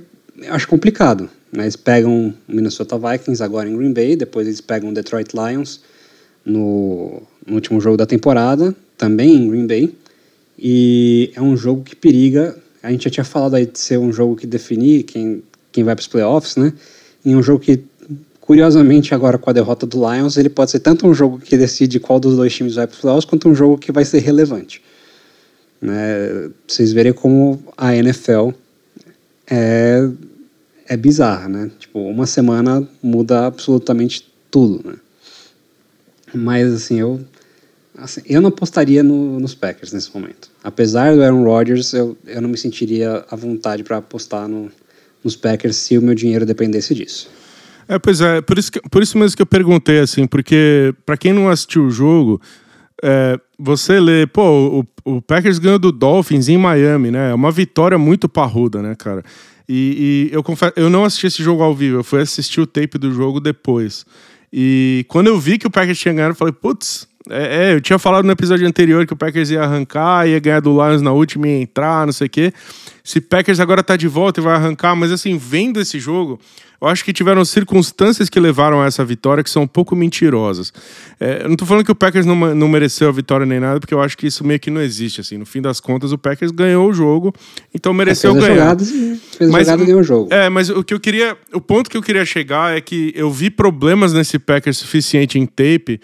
[0.50, 1.30] acho complicado.
[1.52, 1.66] Né?
[1.66, 5.82] Eles pegam o Minnesota Vikings agora em Green Bay, depois eles pegam o Detroit Lions
[6.44, 9.96] no, no último jogo da temporada, também em Green Bay.
[10.58, 12.58] E é um jogo que periga.
[12.82, 15.96] A gente já tinha falado aí de ser um jogo que definir quem, quem vai
[15.96, 16.74] para os playoffs, né?
[17.26, 17.84] E um jogo que,
[18.42, 22.00] curiosamente, agora com a derrota do Lions, ele pode ser tanto um jogo que decide
[22.00, 24.82] qual dos dois times vai para os playoffs, quanto um jogo que vai ser relevante.
[25.82, 26.50] Né?
[26.68, 28.50] Vocês verem como a NFL
[29.50, 30.10] é
[30.88, 31.72] é bizarra, né?
[31.80, 34.96] Tipo, uma semana muda absolutamente tudo, né?
[36.34, 37.22] Mas, assim, eu,
[38.04, 40.50] assim, eu não apostaria no, nos Packers nesse momento.
[40.64, 44.70] Apesar do Aaron Rodgers, eu, eu não me sentiria à vontade para apostar no,
[45.24, 47.30] nos Packers se o meu dinheiro dependesse disso.
[47.88, 51.18] É, pois é, por isso, que, por isso mesmo que eu perguntei, assim, porque para
[51.18, 52.42] quem não assistiu o jogo,
[53.02, 57.32] é, você lê, pô, o, o Packers ganhou do Dolphins em Miami, né?
[57.32, 59.24] É uma vitória muito parruda, né, cara?
[59.68, 62.68] E, e eu confesso, eu não assisti esse jogo ao vivo, eu fui assistir o
[62.68, 64.06] tape do jogo depois.
[64.52, 67.82] E quando eu vi que o Packers tinha ganhado, eu falei, putz, é, é, eu
[67.82, 71.12] tinha falado no episódio anterior que o Packers ia arrancar, ia ganhar do Lions na
[71.12, 72.54] última e ia entrar, não sei o quê.
[73.04, 76.40] Se Packers agora tá de volta e vai arrancar, mas assim, vendo esse jogo,
[76.82, 80.74] eu acho que tiveram circunstâncias que levaram a essa vitória que são um pouco mentirosas.
[81.18, 83.80] É, eu não tô falando que o Packers não, não mereceu a vitória nem nada,
[83.80, 85.22] porque eu acho que isso meio que não existe.
[85.22, 85.38] Assim.
[85.38, 87.34] No fim das contas, o Packers ganhou o jogo,
[87.74, 88.60] então mereceu fez ganhar.
[88.60, 90.34] Jogadas, fez mas, jogada e ganhou o jogo.
[90.34, 91.38] É, mas o que eu queria.
[91.54, 95.46] O ponto que eu queria chegar é que eu vi problemas nesse Packers suficiente em
[95.46, 96.02] tape.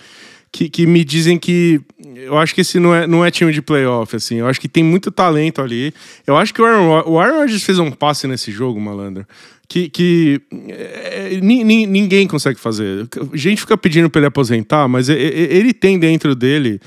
[0.52, 1.80] Que, que, me dizem que
[2.16, 4.38] eu acho que esse não é, não é time de playoff, assim.
[4.38, 5.94] Eu acho que tem muito talento ali.
[6.26, 9.28] Eu acho que o Aaron, o Aaron Rodgers fez um passe nesse jogo, malandro
[9.70, 13.08] que, que é, ninguém consegue fazer.
[13.32, 16.82] A gente fica pedindo para ele aposentar, mas ele tem dentro dele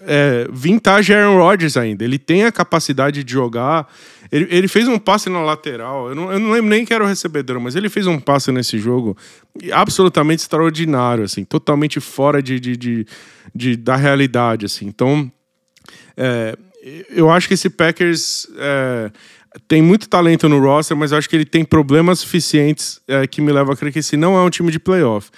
[0.00, 2.02] é, vintage Aaron Rodgers ainda.
[2.02, 3.86] Ele tem a capacidade de jogar.
[4.30, 6.08] Ele, ele fez um passe na lateral.
[6.08, 8.50] Eu não, eu não, lembro nem que era o recebedor, mas ele fez um passe
[8.50, 9.16] nesse jogo
[9.72, 13.06] absolutamente extraordinário, assim, totalmente fora de, de, de,
[13.54, 14.86] de da realidade, assim.
[14.86, 15.30] Então,
[16.16, 16.56] é,
[17.10, 19.10] eu acho que esse Packers é,
[19.68, 23.52] tem muito talento no roster, mas acho que ele tem problemas suficientes é, que me
[23.52, 25.30] levam a crer que esse não é um time de playoff.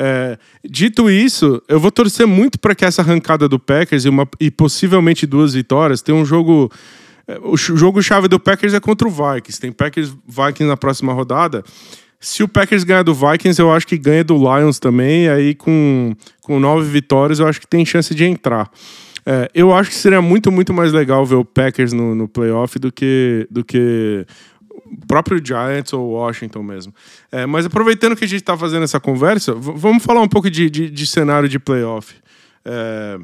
[0.00, 4.28] É, dito isso, eu vou torcer muito para que essa arrancada do Packers e, uma,
[4.38, 6.70] e possivelmente duas vitórias tem um jogo.
[7.28, 9.60] É, o jogo chave do Packers é contra o Vikings.
[9.60, 11.62] Tem Packers Vikings na próxima rodada.
[12.18, 15.28] Se o Packers ganhar do Vikings, eu acho que ganha do Lions também.
[15.28, 18.68] Aí, com, com nove vitórias, eu acho que tem chance de entrar.
[19.24, 22.78] É, eu acho que seria muito, muito mais legal ver o Packers no, no playoff
[22.78, 24.26] do que, do que
[24.70, 26.94] o próprio Giants ou Washington mesmo.
[27.30, 30.70] É, mas aproveitando que a gente está fazendo essa conversa, vamos falar um pouco de,
[30.70, 32.14] de, de cenário de playoff.
[32.64, 33.18] É,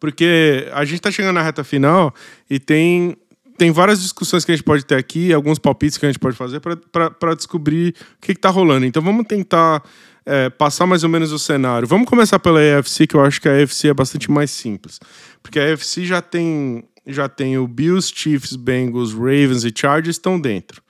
[0.00, 2.12] porque a gente está chegando na reta final
[2.48, 3.16] e tem,
[3.58, 6.34] tem várias discussões que a gente pode ter aqui, alguns palpites que a gente pode
[6.34, 8.86] fazer para descobrir o que está rolando.
[8.86, 9.82] Então vamos tentar
[10.24, 11.86] é, passar mais ou menos o cenário.
[11.86, 14.98] Vamos começar pela AFC, que eu acho que a AFC é bastante mais simples.
[15.42, 20.40] Porque a AFC já tem, já tem o Bills, Chiefs, Bengals, Ravens e Chargers estão
[20.40, 20.82] dentro.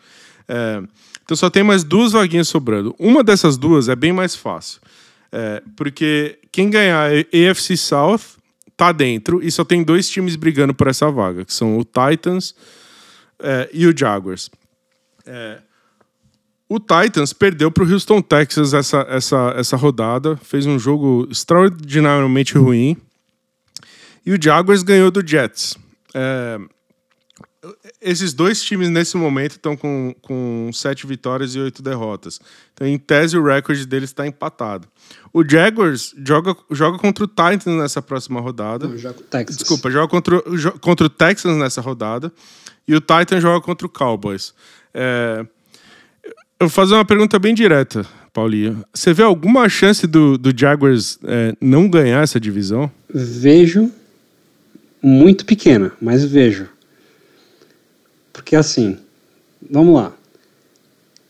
[0.46, 0.82] É,
[1.24, 2.94] então só tem mais duas vaguinhas sobrando.
[2.98, 4.80] Uma dessas duas é bem mais fácil.
[5.32, 8.39] É, porque quem ganhar a AFC South
[8.80, 12.54] tá dentro e só tem dois times brigando por essa vaga, que são o Titans
[13.38, 14.48] é, e o Jaguars.
[15.26, 15.58] É,
[16.66, 22.56] o Titans perdeu para o Houston Texas essa, essa, essa rodada, fez um jogo extraordinariamente
[22.56, 22.96] ruim.
[24.24, 25.76] E o Jaguars ganhou do Jets.
[26.14, 26.58] É,
[28.00, 32.40] esses dois times nesse momento estão com, com sete vitórias e oito derrotas.
[32.72, 34.88] Então, em tese, o recorde deles está empatado.
[35.32, 38.88] O Jaguars joga, joga contra o Titans nessa próxima rodada.
[38.88, 39.56] Não, joga o Texas.
[39.58, 42.32] Desculpa, joga contra, jo- contra o Texans nessa rodada.
[42.88, 44.54] E o Titans joga contra o Cowboys.
[44.94, 45.44] É,
[46.58, 48.82] eu vou fazer uma pergunta bem direta, Paulinho.
[48.92, 52.90] Você vê alguma chance do, do Jaguars é, não ganhar essa divisão?
[53.12, 53.90] Vejo
[55.02, 56.66] muito pequena, mas vejo.
[58.32, 58.98] Porque assim,
[59.70, 60.12] vamos lá.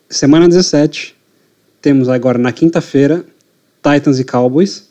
[0.09, 1.15] Semana 17,
[1.81, 3.25] temos agora na quinta-feira
[3.81, 4.89] Titans e Cowboys.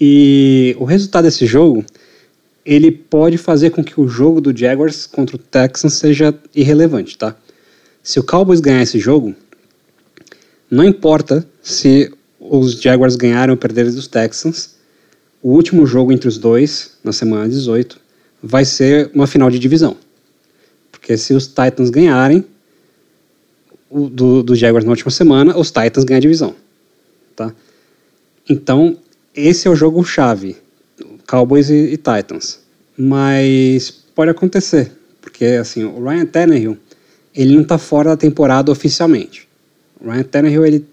[0.00, 1.84] E o resultado desse jogo,
[2.64, 7.34] ele pode fazer com que o jogo do Jaguars contra o Texans seja irrelevante, tá?
[8.02, 9.34] Se o Cowboys ganhar esse jogo,
[10.70, 14.76] não importa se os Jaguars ganharem ou perderem dos Texans,
[15.42, 18.00] o último jogo entre os dois, na semana 18,
[18.42, 19.96] vai ser uma final de divisão.
[21.00, 22.44] Porque se os Titans ganharem
[23.90, 26.54] do, do Jaguars na última semana, os Titans ganham a divisão.
[27.34, 27.52] Tá?
[28.48, 28.96] Então,
[29.34, 30.56] esse é o jogo chave,
[31.26, 32.60] Cowboys e, e Titans.
[32.96, 34.92] Mas pode acontecer,
[35.22, 36.76] porque assim, o Ryan Tannehill,
[37.34, 39.48] ele não está fora da temporada oficialmente.
[39.98, 40.86] O Ryan Tannehill, ele,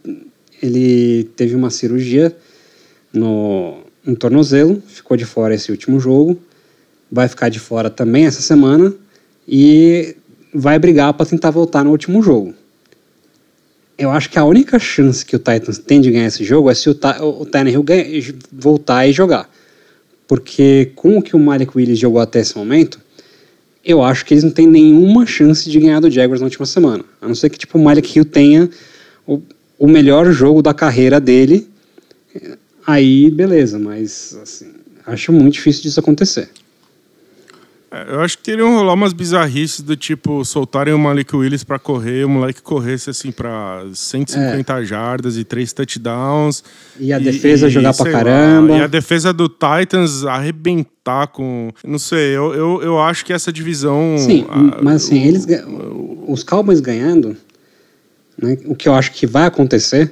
[0.64, 2.36] ele teve uma cirurgia
[3.12, 6.40] no, no tornozelo, ficou de fora esse último jogo,
[7.12, 8.94] vai ficar de fora também essa semana
[9.48, 10.16] e
[10.54, 12.54] vai brigar para tentar voltar no último jogo.
[13.98, 16.76] Eu acho que a única chance que o Titans tem de ganhar esse jogo é
[16.76, 16.96] se o,
[17.40, 17.84] o Tannehill
[18.52, 19.50] voltar e jogar.
[20.28, 23.00] Porque com o que o Malik Willis jogou até esse momento,
[23.84, 27.04] eu acho que eles não têm nenhuma chance de ganhar do Jaguars na última semana.
[27.22, 28.70] A não ser que tipo, o Malik Hill tenha
[29.26, 29.42] o,
[29.80, 31.68] o melhor jogo da carreira dele,
[32.86, 34.68] aí beleza, mas assim,
[35.06, 36.50] acho muito difícil disso acontecer.
[38.06, 41.80] É, Eu acho que teriam rolar umas bizarrices do tipo soltarem o Malik Willis pra
[41.80, 46.64] correr, o moleque corresse assim pra 150 jardas e três touchdowns.
[47.00, 48.78] E a defesa jogar pra sei lá, caramba.
[48.78, 51.72] e a defesa do Titans arrebentar com.
[51.86, 54.16] Não sei, eu, eu, eu acho que essa divisão.
[54.18, 55.48] Sim, ah, mas assim, o- eles,
[56.28, 57.36] os Cowboys ganhando,
[58.42, 60.12] né, o que eu acho que vai acontecer,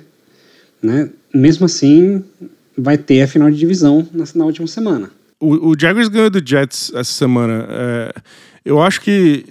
[0.82, 2.24] né, mesmo assim,
[2.78, 5.12] vai ter a final de divisão na, na última semana.
[5.40, 7.68] O, o Jaguars ganhou do Jets essa semana.
[7.70, 8.14] É,
[8.64, 9.46] eu acho que,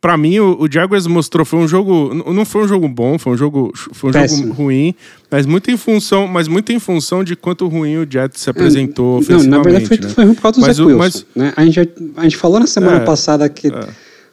[0.00, 2.14] pra mim, o, o Jaguars mostrou foi um jogo.
[2.32, 4.42] Não foi um jogo bom, foi um jogo, foi um Péssimo.
[4.48, 4.94] jogo ruim,
[5.30, 9.14] mas muito em função, mas muito em função de quanto ruim o Jets se apresentou
[9.14, 9.48] Não, ofensivamente.
[9.50, 10.08] na verdade foi, né?
[10.08, 10.98] foi ruim por causa do Mas Zach Wilson.
[10.98, 11.52] mas- né?
[11.56, 13.88] a, gente, a gente falou na semana É, passada que é.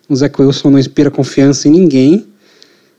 [0.07, 2.25] o Zach Wilson não inspira confiança em ninguém.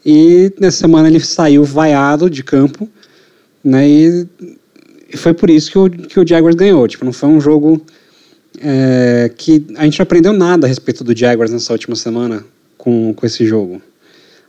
[0.05, 2.89] E nessa semana ele saiu vaiado de campo.
[3.65, 4.27] Né, e
[5.15, 6.87] foi por isso que o, que o Jaguars ganhou.
[6.89, 7.85] Tipo, não foi um jogo
[8.59, 12.45] é, que a gente não aprendeu nada a respeito do Jaguars nessa última semana
[12.77, 13.81] com, com esse jogo.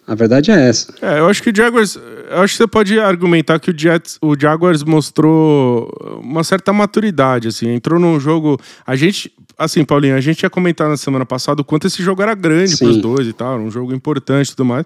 [0.07, 0.93] A verdade é essa.
[1.01, 1.97] É, eu acho que o Jaguars.
[1.97, 5.91] Eu acho que você pode argumentar que o, Jets, o Jaguars mostrou
[6.23, 7.69] uma certa maturidade, assim.
[7.73, 8.57] Entrou num jogo.
[8.85, 9.33] A gente.
[9.57, 12.77] Assim, Paulinho, a gente tinha comentado na semana passada o quanto esse jogo era grande
[12.77, 12.85] Sim.
[12.85, 14.85] pros dois e tal, um jogo importante e tudo mais.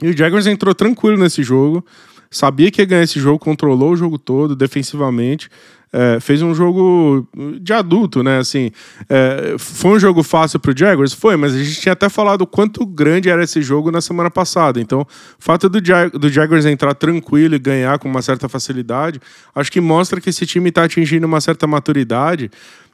[0.00, 1.84] E o Jaguars entrou tranquilo nesse jogo,
[2.32, 5.48] sabia que ia ganhar esse jogo, controlou o jogo todo defensivamente.
[5.94, 7.28] é, fez um jogo
[7.60, 8.38] de adulto, né?
[8.38, 8.70] Assim,
[9.10, 11.12] é, foi um jogo fácil pro Jaguars?
[11.12, 14.30] Foi, mas a gente tinha até falado o quanto grande era esse jogo na semana
[14.30, 14.80] passada.
[14.80, 15.06] Então, o
[15.38, 19.20] fato do, Ja- do Jaguars entrar tranquilo e ganhar com uma certa facilidade,
[19.54, 22.50] acho que mostra que esse time está atingindo uma certa maturidade.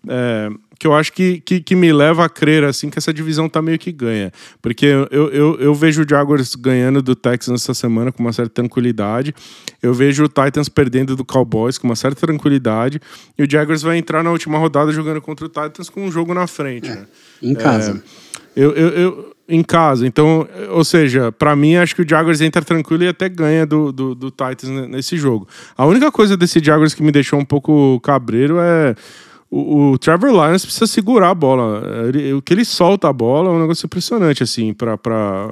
[0.08, 3.48] é, que eu acho que, que, que me leva a crer assim que essa divisão
[3.48, 4.30] tá meio que ganha.
[4.62, 8.52] Porque eu, eu, eu vejo o Jaguars ganhando do Texans essa semana com uma certa
[8.54, 9.34] tranquilidade.
[9.82, 13.00] Eu vejo o Titans perdendo do Cowboys com uma certa tranquilidade.
[13.36, 16.32] E o Jaguars vai entrar na última rodada jogando contra o Titans com um jogo
[16.32, 16.88] na frente.
[16.88, 17.06] né?
[17.42, 18.02] Em casa.
[18.54, 20.06] Eu, eu, eu- em casa.
[20.06, 23.90] Então, ou seja, pra mim, acho que o Jaguars entra tranquilo e até ganha do,
[23.90, 25.48] do, do Titans ne- nesse jogo.
[25.74, 28.94] A única coisa desse Jaguars que me deixou um pouco cabreiro é.
[29.50, 31.82] O, o Trevor Lawrence precisa segurar a bola.
[32.08, 34.98] Ele- o que ele solta a bola é um negócio impressionante, assim, pra.
[34.98, 35.50] pra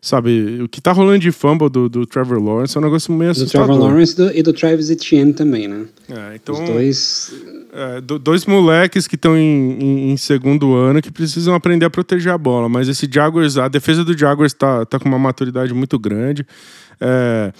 [0.00, 3.32] sabe, o que tá rolando de fumble do, do Trevor Lawrence é um negócio meio
[3.32, 3.66] do assustador.
[3.66, 5.86] Trevor Lawrence e do- e do Travis Etienne também, né?
[6.08, 7.34] É, então, Os dois.
[7.72, 11.90] é, do- dois moleques que estão em, em- em segundo ano que precisam aprender a
[11.90, 12.68] proteger a bola.
[12.68, 16.46] Mas esse Jaguars, a defesa do Jaguars tá, tá com uma maturidade muito grande.
[17.00, 17.52] É,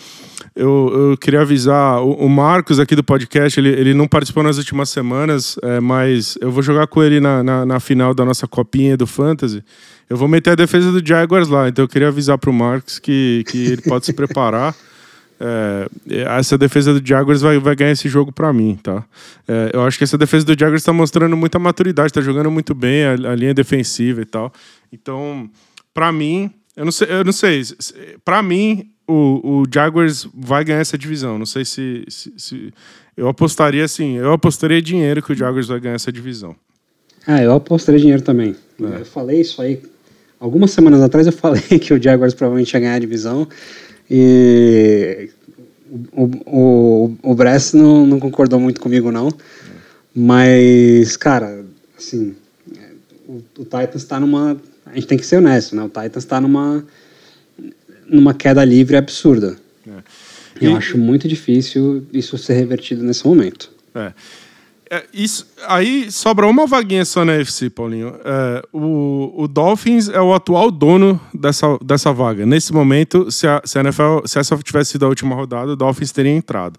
[0.55, 4.57] eu, eu queria avisar o, o Marcos aqui do podcast, ele, ele não participou nas
[4.57, 8.49] últimas semanas, é, mas eu vou jogar com ele na, na, na final da nossa
[8.49, 9.63] copinha do Fantasy.
[10.09, 13.45] Eu vou meter a defesa do Jaguars lá, então eu queria avisar pro Marcos que,
[13.49, 14.75] que ele pode se preparar.
[15.39, 15.87] É,
[16.39, 19.05] essa defesa do Jaguars vai, vai ganhar esse jogo para mim, tá?
[19.47, 22.75] É, eu acho que essa defesa do Jaguars está mostrando muita maturidade, está jogando muito
[22.75, 24.51] bem a, a, linha defensiva e tal.
[24.91, 25.51] Então,
[25.93, 27.63] para mim, eu não sei, eu não sei.
[28.25, 31.39] Para mim, o, o Jaguars vai ganhar essa divisão.
[31.39, 32.75] Não sei se, se, se,
[33.17, 36.55] eu apostaria assim, eu apostaria dinheiro que o Jaguars vai ganhar essa divisão.
[37.27, 38.55] Ah, eu apostaria dinheiro também.
[38.81, 39.01] É.
[39.01, 39.81] Eu falei isso aí
[40.39, 41.27] algumas semanas atrás.
[41.27, 43.49] Eu falei que o Jaguars provavelmente ia ganhar a divisão
[44.11, 45.31] e
[46.13, 49.29] o, o, o Bress não, não concordou muito comigo, não.
[50.15, 51.65] Mas, cara,
[51.97, 52.35] assim,
[53.27, 54.57] o, o Titans está numa.
[54.87, 55.83] A gente tem que ser honesto, né?
[55.83, 56.85] O Titans está numa
[58.09, 59.57] numa queda livre absurda.
[59.87, 60.03] É.
[60.61, 63.71] Eu acho muito difícil isso ser revertido nesse momento.
[63.95, 64.13] É.
[64.89, 68.15] É, isso, aí sobra uma vaguinha só na FC, Paulinho.
[68.25, 72.47] É, o, o, Dolphins é o atual dono dessa, dessa vaga.
[72.47, 75.77] Nesse momento, se a, se a NFL, se essa tivesse sido a última rodada, o
[75.77, 76.79] Dolphins teria entrado.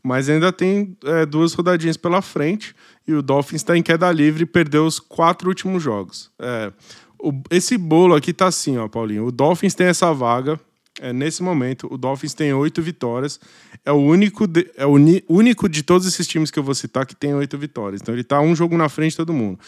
[0.00, 2.74] Mas ainda tem é, duas rodadinhas pela frente
[3.06, 6.30] e o Dolphins está em queda livre e perdeu os quatro últimos jogos.
[6.38, 6.72] É,
[7.22, 9.26] o, esse bolo aqui tá assim, ó, Paulinho.
[9.26, 10.60] O Dolphins tem essa vaga.
[11.00, 13.40] É, nesse momento, o Dolphins tem oito vitórias.
[13.84, 14.92] É o único de, é o
[15.28, 18.02] único de todos esses times que eu vou citar que tem oito vitórias.
[18.02, 19.58] Então ele tá um jogo na frente de todo mundo.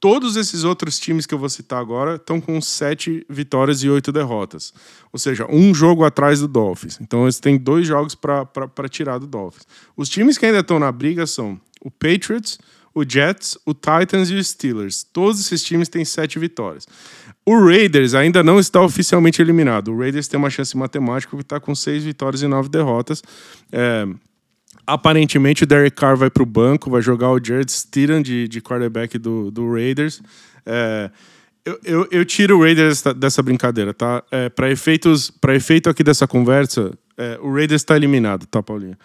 [0.00, 4.12] Todos esses outros times que eu vou citar agora estão com sete vitórias e oito
[4.12, 4.72] derrotas.
[5.12, 6.98] Ou seja, um jogo atrás do Dolphins.
[7.00, 9.66] Então eles têm dois jogos para tirar do Dolphins.
[9.96, 12.58] Os times que ainda estão na briga são o Patriots,
[12.98, 15.04] o Jets, o Titans e o Steelers.
[15.04, 16.86] Todos esses times têm sete vitórias.
[17.46, 19.92] O Raiders ainda não está oficialmente eliminado.
[19.92, 23.22] O Raiders tem uma chance matemática que está com seis vitórias e nove derrotas.
[23.70, 24.06] É,
[24.86, 28.60] aparentemente o Derek Carr vai para o banco, vai jogar o Jared Stidham de, de
[28.60, 30.20] quarterback do, do Raiders.
[30.66, 31.10] É,
[31.64, 34.24] eu, eu, eu, tiro o Raiders dessa brincadeira, tá?
[34.30, 38.96] É, para efeitos, para efeito aqui dessa conversa, é, o Raiders está eliminado, tá, Paulinho?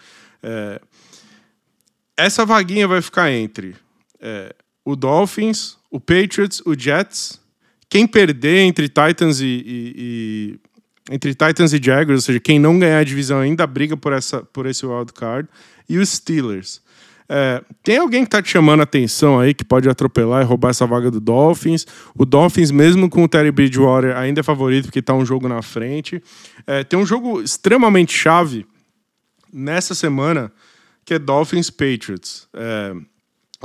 [0.42, 0.80] É,
[2.16, 3.74] essa vaguinha vai ficar entre
[4.24, 7.38] é, o Dolphins, o Patriots, o Jets.
[7.90, 10.60] Quem perder entre Titans e, e, e,
[11.12, 14.42] entre Titans e Jaguars, ou seja, quem não ganhar a divisão ainda briga por essa
[14.42, 15.48] por esse wild card
[15.88, 16.82] e os Steelers.
[17.28, 20.70] É, tem alguém que está te chamando a atenção aí que pode atropelar e roubar
[20.70, 21.86] essa vaga do Dolphins?
[22.14, 25.62] O Dolphins, mesmo com o Terry Bridgewater, ainda é favorito porque está um jogo na
[25.62, 26.22] frente.
[26.66, 28.66] É, tem um jogo extremamente chave
[29.52, 30.52] nessa semana
[31.04, 32.48] que é Dolphins Patriots.
[32.54, 32.94] É,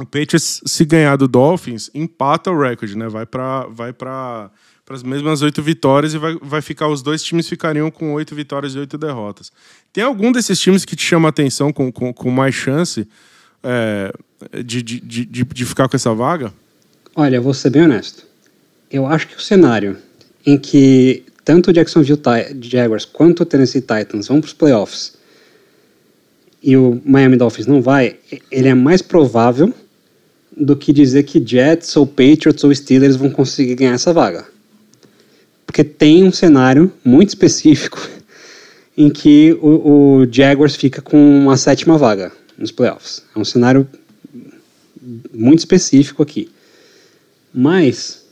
[0.02, 3.08] o Patriots, se ganhar do Dolphins, empata o recorde, né?
[3.08, 4.50] Vai para vai para
[4.90, 6.88] as mesmas oito vitórias e vai, vai ficar.
[6.88, 9.52] Os dois times ficariam com oito vitórias e oito derrotas.
[9.94, 13.08] Tem algum desses times que te chama a atenção com, com, com mais chance
[13.64, 14.14] é,
[14.64, 16.54] de, de, de, de ficar com essa vaga?
[17.16, 18.26] Olha, vou ser bem honesto.
[18.90, 19.98] Eu acho que o cenário
[20.46, 22.20] em que tanto o Jacksonville
[22.62, 25.18] Jaguars quanto o Tennessee Titans vão para os playoffs
[26.62, 28.18] e o Miami Dolphins não vai,
[28.52, 29.74] ele é mais provável
[30.56, 34.46] do que dizer que Jets ou Patriots ou Steelers vão conseguir ganhar essa vaga.
[35.66, 38.10] Porque tem um cenário muito específico
[38.98, 43.24] em que o, o Jaguars fica com uma sétima vaga nos playoffs.
[43.36, 43.88] É um cenário
[45.34, 46.50] muito específico aqui.
[47.54, 48.26] Mas,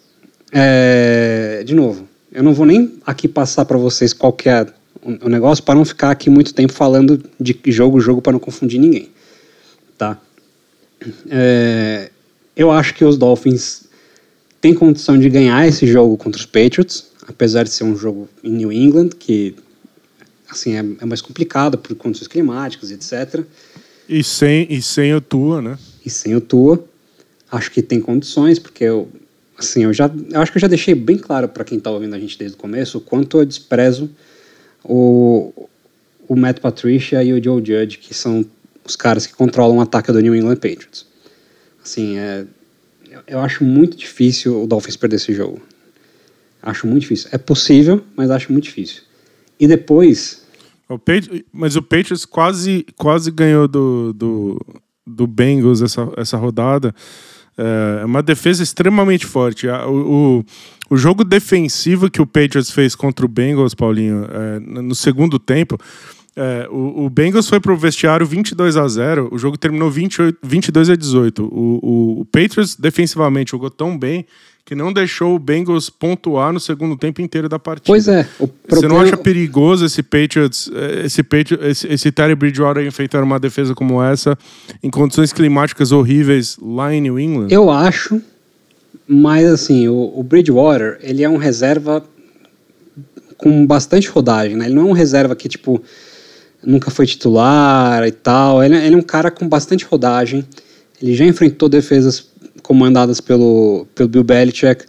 [0.51, 4.67] é, de novo, eu não vou nem aqui passar para vocês qual é
[5.21, 8.79] o negócio para não ficar aqui muito tempo falando de jogo, jogo para não confundir
[8.79, 9.09] ninguém?
[11.29, 12.09] É,
[12.55, 13.83] eu acho que os Dolphins
[14.59, 18.51] têm condição de ganhar esse jogo contra os Patriots, apesar de ser um jogo em
[18.51, 19.55] New England, que
[20.49, 23.43] assim é, é mais complicado por condições climáticas, etc.
[24.09, 25.77] E sem, e sem o Tua, né?
[26.05, 26.83] E sem o Tua.
[27.51, 29.09] Acho que tem condições, porque eu,
[29.57, 32.15] assim, eu já eu acho que eu já deixei bem claro para quem está ouvindo
[32.15, 34.09] a gente desde o começo o quanto eu desprezo
[34.83, 35.53] o,
[36.27, 38.45] o Matt Patricia e o Joe Judge, que são
[38.87, 41.05] os caras que controlam o ataque do New England Patriots.
[41.83, 42.45] Assim, é,
[43.27, 45.61] eu acho muito difícil o Dolphins perder esse jogo.
[46.61, 47.29] Acho muito difícil.
[47.31, 49.03] É possível, mas acho muito difícil.
[49.59, 50.45] E depois.
[50.89, 50.99] O
[51.51, 54.65] mas o Patriots quase, quase ganhou do, do,
[55.05, 56.93] do Bengals essa, essa rodada.
[57.57, 59.67] É uma defesa extremamente forte.
[59.67, 60.45] O, o,
[60.91, 65.77] o jogo defensivo que o Patriots fez contra o Bengals, Paulinho, é, no segundo tempo,
[66.39, 70.37] é, o, o, Bengals foi para o vestiário 22 a 0 o jogo terminou 28,
[70.43, 71.43] 22 a 18.
[71.43, 74.23] O, o, o Patriots defensivamente jogou tão bem
[74.63, 77.87] que não deixou o Bengals pontuar no segundo tempo inteiro da partida.
[77.87, 78.27] Pois é.
[78.69, 83.39] Você não acha perigoso esse Patriots, eh, esse, Patriots, esse, esse Terry Bridgewater enfrentar uma
[83.39, 84.37] defesa como essa
[84.83, 87.47] em condições climáticas horríveis lá em New England?
[87.49, 88.21] Eu acho,
[89.07, 92.03] mas assim, o, o Bridgewater, ele é um reserva
[93.37, 94.65] com bastante rodagem, né?
[94.65, 95.81] Ele não é um reserva que, tipo,
[96.63, 98.63] nunca foi titular e tal.
[98.63, 100.45] Ele, ele é um cara com bastante rodagem.
[101.01, 102.27] Ele já enfrentou defesas
[102.61, 104.85] comandadas pelo, pelo Bill Belichick.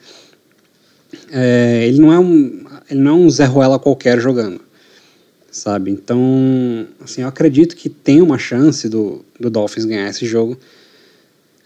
[1.31, 4.61] É, ele não é um ele não é um Zé Ruela qualquer jogando,
[5.51, 5.91] sabe?
[5.91, 10.59] Então, assim, eu acredito que tem uma chance do, do Dolphins ganhar esse jogo,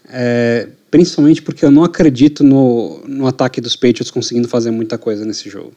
[0.09, 5.25] é, principalmente porque eu não acredito no, no ataque dos Patriots conseguindo fazer muita coisa
[5.25, 5.73] nesse jogo.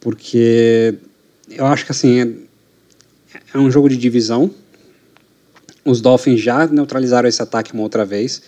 [0.00, 0.94] Porque
[1.50, 2.43] eu acho que, assim,
[3.54, 4.50] é, um jogo de divisão,
[5.84, 8.42] os Dolphins já neutralizaram esse ataque uma outra vez.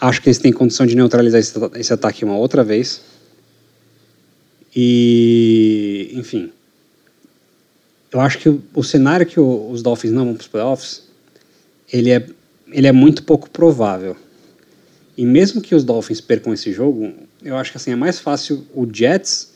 [0.00, 3.00] Acho que eles têm condição de neutralizar esse, esse ataque uma outra vez.
[4.74, 6.50] E, enfim,
[8.10, 11.02] eu acho que o, o cenário que o, os Dolphins não vão para os playoffs,
[11.92, 12.26] ele é,
[12.70, 14.16] ele é muito pouco provável.
[15.16, 18.66] E mesmo que os Dolphins percam esse jogo, eu acho que assim é mais fácil
[18.74, 19.52] o Jets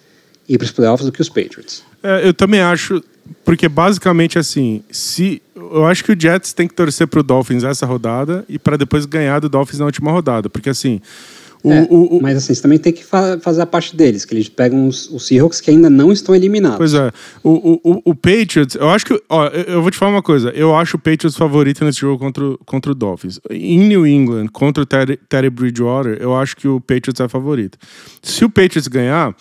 [0.48, 1.82] ir para os playoffs do que os Patriots.
[2.02, 3.02] É, eu também acho,
[3.44, 7.64] porque basicamente assim, se eu acho que o Jets tem que torcer para o Dolphins
[7.64, 11.00] essa rodada e para depois ganhar do Dolphins na última rodada, porque assim
[11.66, 14.24] o, é, o, o, mas assim, você também tem que fa fazer a parte deles,
[14.24, 16.78] que eles pegam os, os Seahawks que ainda não estão eliminados.
[16.78, 17.10] Pois é.
[17.42, 19.20] O, Patriots, eu acho que.
[19.28, 20.50] Ó, eu vou te falar uma coisa.
[20.50, 23.40] Eu acho o Patriots favorito nesse jogo contra, contra o Dolphins.
[23.50, 27.76] Em New England, contra o Terry, Terry Bridgewater, eu acho que o Patriots é favorito.
[28.22, 29.34] Se o Patriots ganhar.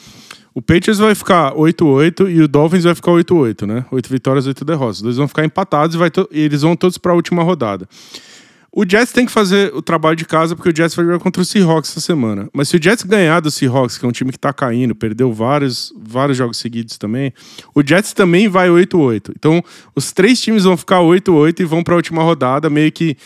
[0.55, 3.85] O Patriots vai ficar 8-8 e o Dolphins vai ficar 8-8, né?
[3.91, 4.95] 8 vitórias, 8 derrotas.
[4.97, 7.85] Os dois vão ficar empatados e, vai e eles vão todos para a última rodada.
[8.71, 11.41] O Jets tem que fazer o trabalho de casa porque o Jets vai jogar contra
[11.41, 12.49] o Seahawks essa semana.
[12.53, 15.33] Mas se o Jets ganhar do Seahawks, que é um time que tá caindo, perdeu
[15.33, 17.33] vários, vários jogos seguidos também,
[17.73, 19.33] o Jets também vai 8-8.
[19.37, 19.61] Então,
[19.93, 23.17] os três times vão ficar 8-8 e vão para a última rodada, meio que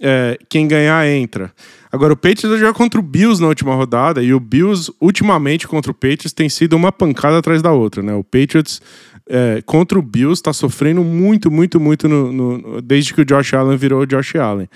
[0.00, 1.52] é, quem ganhar entra.
[1.90, 5.66] Agora, o Patriots vai jogar contra o Bills na última rodada, e o Bills, ultimamente,
[5.66, 8.14] contra o Patriots, tem sido uma pancada atrás da outra, né?
[8.14, 8.80] O Patriots
[9.28, 13.54] é, contra o Bills está sofrendo muito, muito, muito no, no, desde que o Josh
[13.54, 14.68] Allen virou o Josh Allen.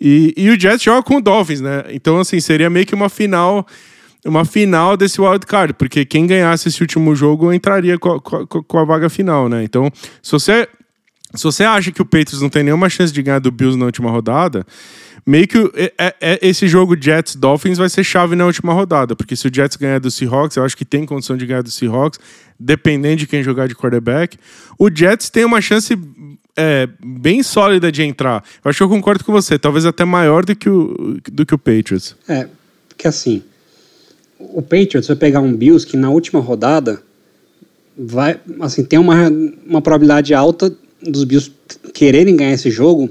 [0.00, 1.84] E, e o Jets joga com o Dolphins, né?
[1.90, 3.66] Então, assim, seria meio que uma final
[4.24, 8.36] uma final desse wild card, porque quem ganhasse esse último jogo entraria com a, com
[8.36, 9.64] a, com a vaga final, né?
[9.64, 9.90] Então,
[10.22, 10.68] se você,
[11.34, 13.86] se você acha que o Patriots não tem nenhuma chance de ganhar do Bills na
[13.86, 14.66] última rodada,
[15.26, 19.36] meio que é, é, é, esse jogo Jets-Dolphins vai ser chave na última rodada, porque
[19.36, 22.18] se o Jets ganhar do Seahawks, eu acho que tem condição de ganhar do Seahawks,
[22.58, 24.36] dependendo de quem jogar de quarterback.
[24.78, 25.96] O Jets tem uma chance
[26.56, 28.44] é, bem sólida de entrar.
[28.64, 31.54] Eu acho que eu concordo com você, talvez até maior do que o, do que
[31.54, 32.16] o Patriots.
[32.28, 32.48] É,
[32.88, 33.42] porque assim,
[34.38, 37.02] o Patriots vai pegar um Bills que na última rodada
[37.96, 39.28] vai, assim, tem uma,
[39.66, 40.74] uma probabilidade alta
[41.06, 41.52] dos Bills
[41.92, 43.10] quererem ganhar esse jogo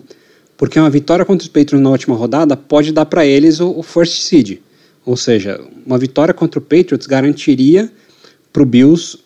[0.62, 3.82] porque uma vitória contra os Patriots na última rodada pode dar para eles o, o,
[3.82, 4.60] first seed.
[5.04, 7.92] Ou seja, uma vitória contra o Patriots garantiria
[8.54, 9.18] para o Bills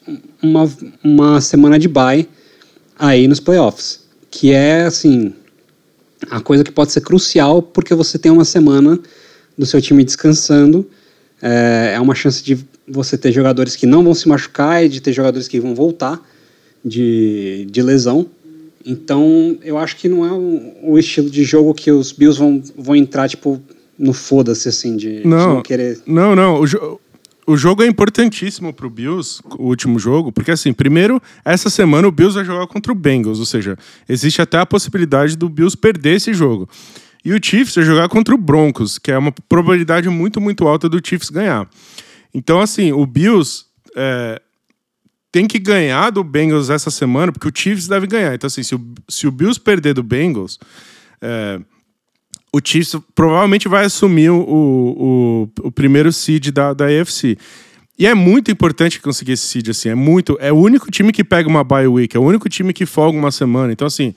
[0.42, 0.72] uma,
[1.04, 2.26] uma semana de bye
[2.98, 4.06] aí nos playoffs.
[4.32, 5.34] Que é, assim,
[6.30, 8.98] a coisa que pode ser crucial porque você tem uma semana
[9.58, 10.90] do seu time descansando.
[11.42, 15.02] É, é uma chance de você ter jogadores que não vão se machucar e de
[15.02, 16.26] ter jogadores que vão voltar
[16.84, 18.26] de, de lesão.
[18.86, 22.62] Então, eu acho que não é o, o estilo de jogo que os Bills vão,
[22.78, 23.60] vão entrar, tipo,
[23.98, 26.00] no foda-se, assim, de não, de não querer.
[26.06, 26.60] Não, não.
[26.60, 27.00] O, jo
[27.48, 32.12] o jogo é importantíssimo pro Bills, o último jogo, porque, assim, primeiro, essa semana o
[32.12, 33.78] Bills vai jogar contra o Bengals, ou seja,
[34.08, 36.70] existe até a possibilidade do Bills perder esse jogo.
[37.24, 40.88] E o Chiefs vai jogar contra o Broncos, que é uma probabilidade muito, muito alta
[40.88, 41.68] do Chiefs ganhar.
[42.34, 43.66] Então, assim, o Bills.
[43.96, 44.42] É,
[45.36, 48.34] tem que ganhar do Bengals essa semana, porque o Chiefs deve ganhar.
[48.34, 50.58] Então, assim, se o, se o Bills perder do Bengals,
[51.22, 51.60] é,
[52.54, 57.38] o Chiefs provavelmente vai assumir o, o, o primeiro seed da, da AFC.
[58.00, 59.90] E é muito importante conseguir esse seed, assim.
[59.90, 60.38] É muito.
[60.40, 63.20] É o único time que pega uma bye week, é o único time que folga
[63.20, 63.74] uma semana.
[63.74, 64.16] Então, assim,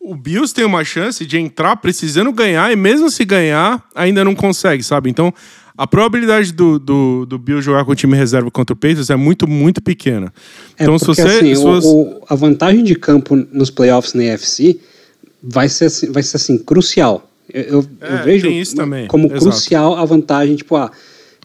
[0.00, 4.34] o Bills tem uma chance de entrar precisando ganhar, e mesmo se ganhar, ainda não
[4.34, 5.10] consegue, sabe?
[5.10, 5.32] Então,
[5.76, 9.16] a probabilidade do, do, do Bill jogar com o time reserva contra o Patriots é
[9.16, 10.32] muito, muito pequena.
[10.76, 11.36] É, então, porque, se você.
[11.36, 11.86] Assim, se você...
[11.86, 14.80] O, a vantagem de campo nos playoffs na NFC
[15.42, 17.30] vai ser, assim, vai ser assim, crucial.
[17.52, 18.48] Eu, eu, é, eu vejo
[19.06, 19.40] como Exato.
[19.40, 20.90] crucial a vantagem, tipo, ah,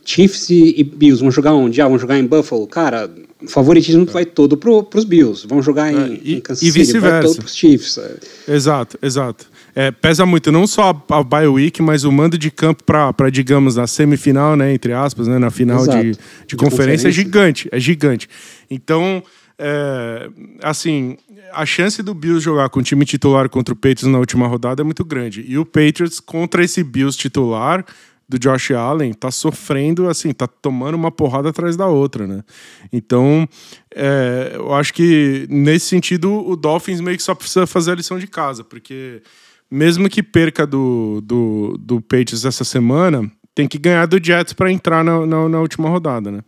[0.03, 1.81] Chiefs e, e, Bills vão jogar onde?
[1.81, 2.67] Ah, vão jogar em Buffalo?
[2.67, 3.09] Cara,
[3.43, 4.11] o favoritismo é.
[4.11, 5.47] vai todo pro, pros Bills.
[5.47, 7.99] Vão jogar em, é, e, em Kansas City, vai todo pros Chiefs.
[8.47, 12.51] Exato, exato é, pesa muito não só a, a bye week, mas o mando de
[12.51, 17.07] campo para, digamos, na semifinal, né, entre aspas, né, na final de, de, de, conferência,
[17.07, 18.29] é gigante, é gigante.
[18.69, 19.23] Então,
[19.57, 20.29] é,
[20.61, 21.17] assim,
[21.51, 24.81] a chance do Bills jogar com o time titular contra o Patriots na última rodada
[24.81, 25.43] é muito grande.
[25.47, 27.83] E o Patriots contra esse Bills titular
[28.33, 32.43] do Josh Allen tá sofrendo, assim, tá tomando uma porrada atrás da outra, né?
[32.91, 33.47] Então,
[33.93, 38.17] é, eu acho que nesse sentido o Dolphins meio que só precisa fazer a lição
[38.17, 39.21] de casa, porque
[39.69, 44.71] mesmo que perca do, do, do Patriots essa semana, tem que ganhar do Jets para
[44.71, 46.39] entrar na, na, na, última rodada, né?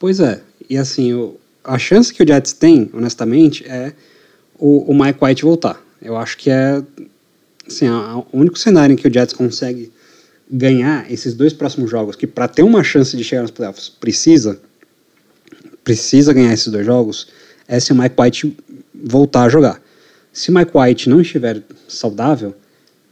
[0.00, 0.42] Pois é.
[0.68, 3.92] E assim, o, a chance que o Jets tem, honestamente, é
[4.58, 5.80] o, o Mike White voltar.
[6.00, 6.82] Eu acho que é
[7.68, 9.92] assim, a, o único cenário em que o Jets consegue
[10.52, 14.60] ganhar esses dois próximos jogos, que para ter uma chance de chegar nos playoffs precisa
[15.82, 17.28] precisa ganhar esses dois jogos,
[17.66, 18.56] é se o Mike White
[18.94, 19.82] voltar a jogar.
[20.32, 22.54] Se o Mike White não estiver saudável,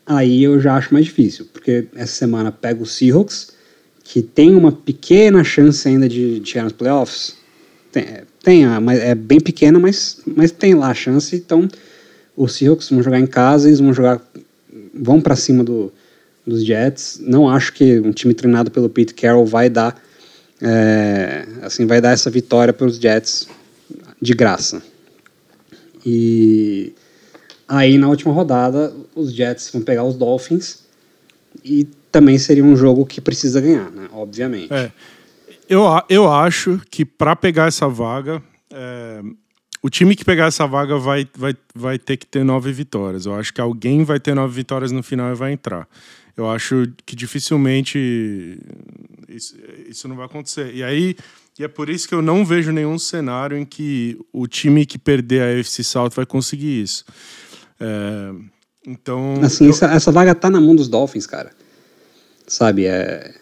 [0.06, 3.52] aí eu já acho mais difícil, porque essa semana pega o Seahawks,
[4.04, 7.36] que tem uma pequena chance ainda de, de chegar nos playoffs.
[7.90, 8.06] Tem,
[8.42, 11.34] tem mas é bem pequena, mas, mas tem lá a chance.
[11.34, 11.68] Então,
[12.36, 14.20] os Seahawks vão jogar em casa, eles vão jogar,
[14.94, 15.92] vão para cima do,
[16.46, 17.20] dos Jets.
[17.22, 20.00] Não acho que um time treinado pelo Pete Carroll vai dar,
[20.60, 23.48] é, assim, vai dar essa vitória para os Jets
[24.20, 24.82] de graça.
[26.04, 26.92] E
[27.70, 30.80] Aí na última rodada, os Jets vão pegar os Dolphins
[31.64, 34.08] e também seria um jogo que precisa ganhar, né?
[34.12, 34.74] Obviamente.
[34.74, 34.90] É.
[35.68, 39.20] Eu, eu acho que para pegar essa vaga, é,
[39.82, 43.26] o time que pegar essa vaga vai, vai, vai ter que ter nove vitórias.
[43.26, 45.88] Eu acho que alguém vai ter nove vitórias no final e vai entrar.
[46.36, 48.58] Eu acho que dificilmente
[49.28, 49.56] isso,
[49.88, 50.74] isso não vai acontecer.
[50.74, 51.16] E aí,
[51.58, 54.98] e é por isso que eu não vejo nenhum cenário em que o time que
[54.98, 57.04] perder a UFC South vai conseguir isso.
[57.78, 58.32] É,
[58.86, 59.34] então.
[59.42, 59.70] Assim, eu...
[59.70, 61.50] essa, essa, vaga tá na mão dos Dolphins, cara.
[62.46, 62.86] Sabe?
[62.86, 63.34] É,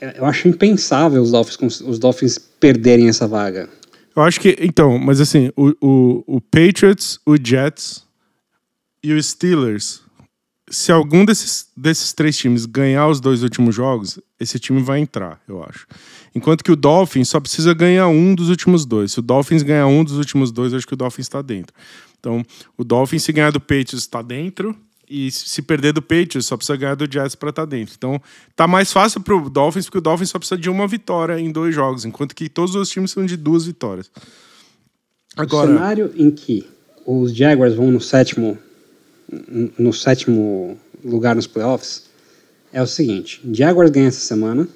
[0.00, 3.68] é, eu acho impensável os Dolphins, os Dolphins perderem essa vaga.
[4.16, 4.56] Eu acho que.
[4.60, 8.06] Então, mas assim, o, o, o Patriots, o Jets
[9.02, 10.00] e os Steelers.
[10.68, 15.40] Se algum desses, desses três times ganhar os dois últimos jogos, esse time vai entrar,
[15.46, 15.86] eu acho.
[16.34, 19.12] Enquanto que o Dolphins só precisa ganhar um dos últimos dois.
[19.12, 21.72] Se o Dolphins ganhar um dos últimos dois, eu acho que o Dolphins está dentro.
[22.18, 22.42] Então,
[22.76, 24.76] o Dolphins, se ganhar do Patriots, está dentro.
[25.08, 27.94] E se perder do Patriots, só precisa ganhar do Jets para estar tá dentro.
[27.96, 28.20] Então,
[28.56, 31.52] tá mais fácil para o Dolphins, porque o Dolphins só precisa de uma vitória em
[31.52, 34.10] dois jogos, enquanto que todos os times são de duas vitórias.
[35.36, 36.66] Agora, o cenário em que
[37.06, 38.58] os Jaguars vão no sétimo,
[39.78, 42.04] no sétimo lugar nos playoffs
[42.72, 44.68] é o seguinte: Jaguars ganha essa semana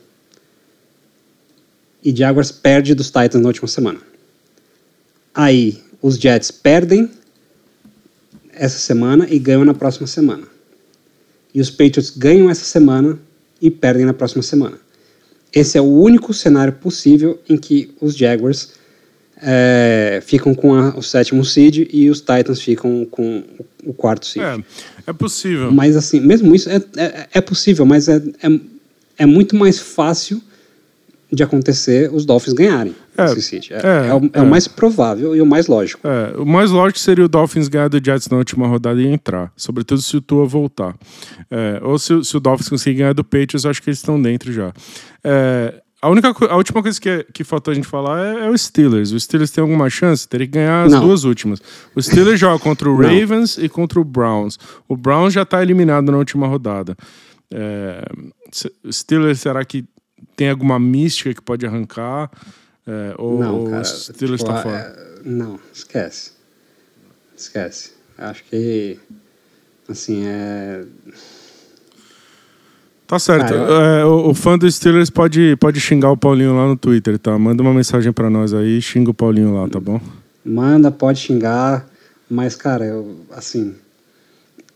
[2.04, 4.00] e Jaguars perde dos Titans na última semana.
[5.34, 7.10] Aí os Jets perdem
[8.60, 10.46] essa semana e ganham na próxima semana.
[11.54, 13.18] E os Patriots ganham essa semana
[13.60, 14.78] e perdem na próxima semana.
[15.50, 18.72] Esse é o único cenário possível em que os Jaguars
[19.42, 23.42] é, ficam com a, o sétimo seed e os Titans ficam com
[23.82, 24.44] o, quarto seed.
[24.44, 24.62] É,
[25.06, 25.72] é possível.
[25.72, 28.60] Mas assim, mesmo isso é, é, é possível, mas é, é,
[29.20, 30.40] é muito mais fácil
[31.32, 33.76] de acontecer os Dolphins ganharem é.
[33.76, 36.06] É, é, é, o, é, o, mais provável e o mais lógico.
[36.06, 39.52] É, o mais lógico seria o Dolphins ganhar do Jets na última rodada e entrar.
[39.56, 40.94] Sobretudo se o Tua voltar.
[41.50, 44.52] É, ou se, se, o Dolphins conseguir ganhar do Patriots, acho que eles estão dentro
[44.52, 44.72] já.
[45.22, 48.56] É, a, única, a última coisa que, que faltou a gente falar é, é o
[48.56, 49.12] Steelers.
[49.12, 50.26] O Steelers tem alguma chance?
[50.26, 51.00] Teria que ganhar as Não.
[51.00, 51.60] duas últimas.
[51.94, 53.64] O Steelers joga contra o Ravens Não.
[53.64, 54.58] e contra o Browns.
[54.88, 56.96] O Browns já está eliminado na última rodada.
[57.52, 58.02] É,
[58.90, 59.84] Steelers, será que
[60.36, 62.30] tem alguma mística que pode arrancar?
[62.90, 64.76] É, ou, não, cara, o Steelers tipo, fora?
[64.76, 66.32] É, não, esquece.
[67.36, 67.92] Esquece.
[68.18, 68.98] Acho que,
[69.88, 70.84] assim, é...
[73.06, 73.48] Tá certo.
[73.48, 73.80] Cara, eu...
[73.80, 77.38] é, o, o, fã do Steelers pode, pode xingar o Paulinho lá no Twitter, tá?
[77.38, 80.00] Manda uma mensagem para nós aí xinga o Paulinho lá, tá bom?
[80.44, 81.88] Manda, pode xingar,
[82.28, 83.76] mas, cara, eu, assim,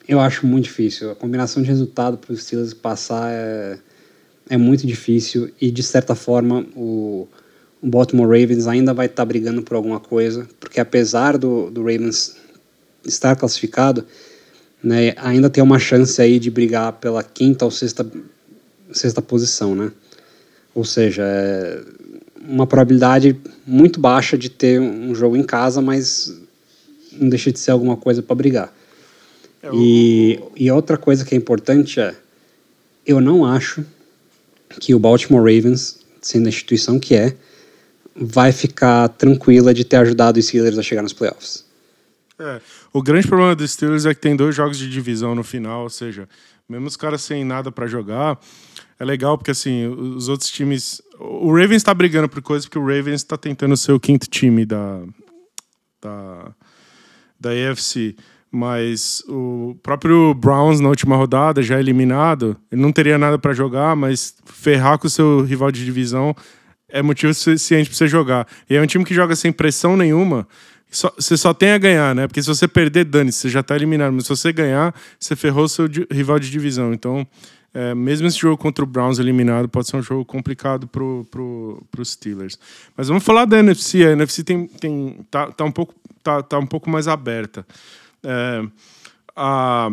[0.06, 1.10] eu acho muito difícil.
[1.10, 3.78] A combinação de resultado para os Steelers passar é
[4.48, 7.26] é muito difícil e, de certa forma, o,
[7.84, 11.82] o Baltimore Ravens ainda vai estar tá brigando por alguma coisa, porque apesar do, do
[11.82, 12.34] Ravens
[13.04, 14.06] estar classificado,
[14.82, 18.10] né, ainda tem uma chance aí de brigar pela quinta ou sexta,
[18.90, 19.92] sexta posição, né?
[20.74, 21.82] Ou seja, é
[22.48, 26.34] uma probabilidade muito baixa de ter um jogo em casa, mas
[27.12, 28.74] não deixa de ser alguma coisa para brigar.
[29.62, 32.14] É e, e outra coisa que é importante é,
[33.06, 33.84] eu não acho
[34.80, 37.36] que o Baltimore Ravens, sendo a instituição que é,
[38.16, 41.64] vai ficar tranquila de ter ajudado os Steelers a chegar nos playoffs.
[42.38, 42.60] É,
[42.92, 45.90] o grande problema dos Steelers é que tem dois jogos de divisão no final, ou
[45.90, 46.28] seja,
[46.68, 48.38] mesmo os caras sem nada para jogar,
[48.98, 52.86] é legal porque assim, os outros times, o Ravens está brigando por coisas porque o
[52.86, 55.02] Ravens está tentando ser o quinto time da
[56.00, 56.54] da
[57.40, 58.16] da AFC,
[58.50, 63.96] Mas o próprio Browns na última rodada, já eliminado, ele não teria nada para jogar,
[63.96, 66.34] mas ferrar com o seu rival de divisão
[66.94, 68.46] é motivo suficiente para você jogar.
[68.70, 70.46] E é um time que joga sem pressão nenhuma.
[70.88, 72.28] Só, você só tem a ganhar, né?
[72.28, 74.12] Porque se você perder, dane você já tá eliminado.
[74.12, 76.94] Mas se você ganhar, você ferrou seu rival de divisão.
[76.94, 77.26] Então,
[77.74, 81.84] é, mesmo esse jogo contra o Browns eliminado, pode ser um jogo complicado pro, pro,
[81.90, 82.56] pro Steelers.
[82.96, 84.06] Mas vamos falar da NFC.
[84.06, 87.66] A NFC tem, tem, tá, tá, um, pouco, tá, tá um pouco mais aberta.
[88.22, 88.62] É,
[89.34, 89.88] a,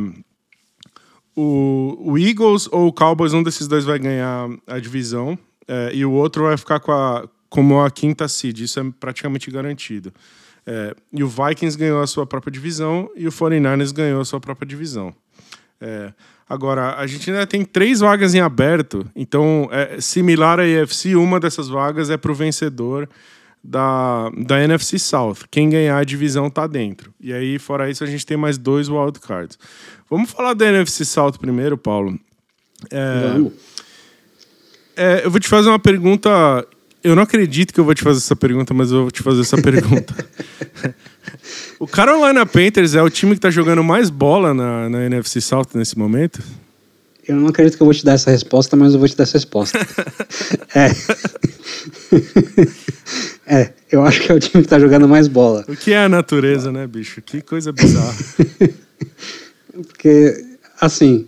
[1.36, 5.36] o, o, Eagles ou o Cowboys, um desses dois vai ganhar a divisão
[5.72, 8.60] é, e o outro vai ficar com a, como a quinta seed.
[8.60, 10.12] Isso é praticamente garantido.
[10.68, 14.42] É, e o Vikings ganhou a sua própria divisão e o 49ers ganhou a sua
[14.42, 15.16] própria divisão.
[15.80, 16.12] É,
[16.48, 21.40] agora, a gente ainda tem três vagas em aberto, então é similar à EFC, uma
[21.40, 23.08] dessas vagas é para o vencedor
[23.64, 25.38] da, da NFC South.
[25.50, 27.14] Quem ganhar a divisão tá dentro.
[27.20, 29.58] E aí, fora isso, a gente tem mais dois wildcards.
[30.10, 32.20] Vamos falar da NFC South primeiro, Paulo.
[32.92, 33.40] É.
[34.96, 36.30] É, eu vou te fazer uma pergunta.
[37.04, 39.42] Eu não acredito que eu vou te fazer essa pergunta, mas eu vou te fazer
[39.42, 40.14] essa pergunta.
[41.80, 45.70] o Carolina Panthers é o time que tá jogando mais bola na, na NFC South
[45.74, 46.42] nesse momento?
[47.28, 49.24] Eu não acredito que eu vou te dar essa resposta, mas eu vou te dar
[49.24, 49.80] essa resposta.
[50.76, 50.92] é.
[53.46, 55.64] é, eu acho que é o time que tá jogando mais bola.
[55.68, 57.22] O que é a natureza, né, bicho?
[57.22, 58.16] Que coisa bizarra.
[59.72, 60.46] Porque,
[60.80, 61.28] assim,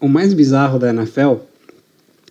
[0.00, 1.34] o mais bizarro da NFL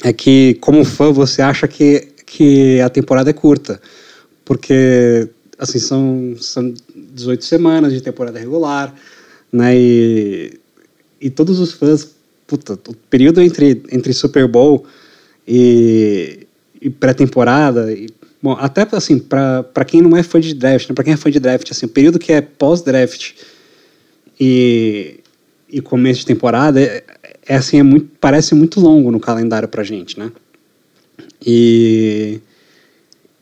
[0.03, 3.81] é que, como fã, você acha que, que a temporada é curta.
[4.43, 8.93] Porque, assim, são, são 18 semanas de temporada regular,
[9.51, 9.75] né?
[9.75, 10.59] E,
[11.19, 12.15] e todos os fãs,
[12.45, 14.85] puta, o período entre, entre Super Bowl
[15.47, 16.45] e,
[16.81, 17.87] e pré-temporada,
[18.41, 20.95] bom, até assim, para quem não é fã de draft, né?
[20.95, 23.33] para quem é fã de draft, assim, o período que é pós-draft
[24.39, 25.19] e,
[25.69, 27.03] e começo de temporada é,
[27.47, 30.31] é assim, é muito, parece muito longo no calendário pra gente, né?
[31.45, 32.39] E,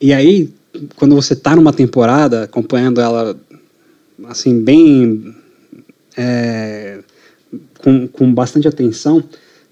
[0.00, 0.52] e aí,
[0.96, 3.38] quando você tá numa temporada, acompanhando ela,
[4.26, 5.34] assim, bem...
[6.16, 7.00] É,
[7.78, 9.22] com, com bastante atenção,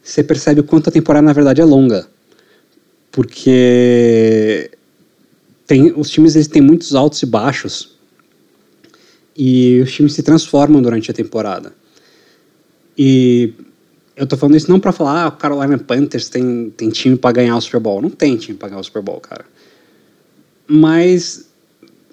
[0.03, 2.07] você percebe o quanto a temporada, na verdade, é longa.
[3.11, 4.71] Porque
[5.67, 7.97] tem, os times eles têm muitos altos e baixos,
[9.37, 11.73] e os times se transformam durante a temporada.
[12.99, 13.55] E
[14.17, 17.33] eu tô falando isso não para falar, ah, o Carolina Panthers tem, tem time para
[17.33, 18.03] ganhar o Super Bowl.
[18.03, 19.45] Não tem time para ganhar o Super Bowl, cara.
[20.67, 21.49] Mas,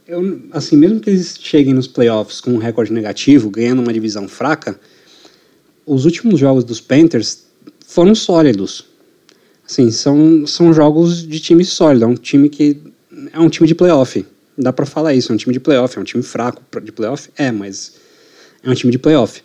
[0.08, 4.28] eu, assim, mesmo que eles cheguem nos playoffs com um recorde negativo, ganhando uma divisão
[4.28, 4.80] fraca,
[5.86, 7.46] os últimos jogos dos Panthers
[7.86, 8.86] foram sólidos.
[9.66, 12.06] Assim, são, são jogos de time sólido.
[12.06, 12.82] É um time que.
[13.34, 14.26] É um time de playoff.
[14.58, 15.32] Dá para falar isso.
[15.32, 15.98] É um time de playoff.
[15.98, 17.30] É um time fraco de playoff?
[17.38, 17.94] É, mas.
[18.64, 19.44] É um time de playoff.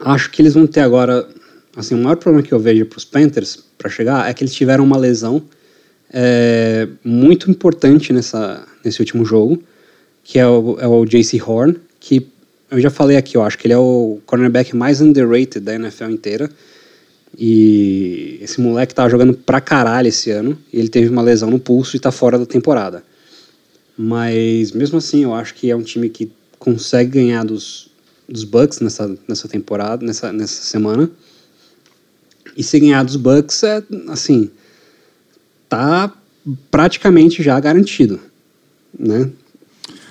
[0.00, 1.26] Acho que eles vão ter agora
[1.76, 4.54] Assim, o maior problema que eu vejo para os Panthers para chegar é que eles
[4.54, 5.42] tiveram uma lesão
[6.12, 9.60] é, muito importante nessa, nesse último jogo,
[10.22, 12.26] que é o, é o JC Horn, que
[12.70, 16.10] eu já falei aqui, eu acho que ele é o cornerback mais underrated da NFL
[16.10, 16.50] inteira.
[17.36, 21.58] E esse moleque tava jogando pra caralho esse ano, e ele teve uma lesão no
[21.58, 23.02] pulso e tá fora da temporada.
[23.96, 27.90] Mas mesmo assim, eu acho que é um time que consegue ganhar dos,
[28.28, 31.10] dos Bucks nessa, nessa temporada, nessa, nessa semana.
[32.56, 34.50] E se ganhar dos Bucks, é assim,
[35.68, 36.12] tá
[36.70, 38.20] praticamente já garantido,
[38.98, 39.30] né?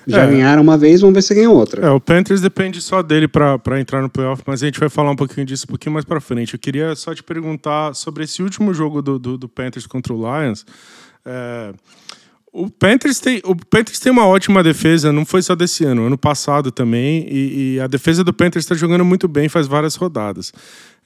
[0.05, 0.27] Já é.
[0.27, 1.85] ganharam uma vez, vamos ver se ganham outra.
[1.85, 5.11] É, o Panthers depende só dele para entrar no playoff, mas a gente vai falar
[5.11, 6.53] um pouquinho disso um pouquinho mais para frente.
[6.53, 10.17] Eu queria só te perguntar sobre esse último jogo do, do, do Panthers contra o
[10.17, 10.65] Lions.
[11.25, 11.73] É,
[12.51, 16.17] o Panthers, tem, o Panthers tem uma ótima defesa, não foi só desse ano, ano
[16.17, 20.53] passado também, e, e a defesa do Panthers está jogando muito bem, faz várias rodadas.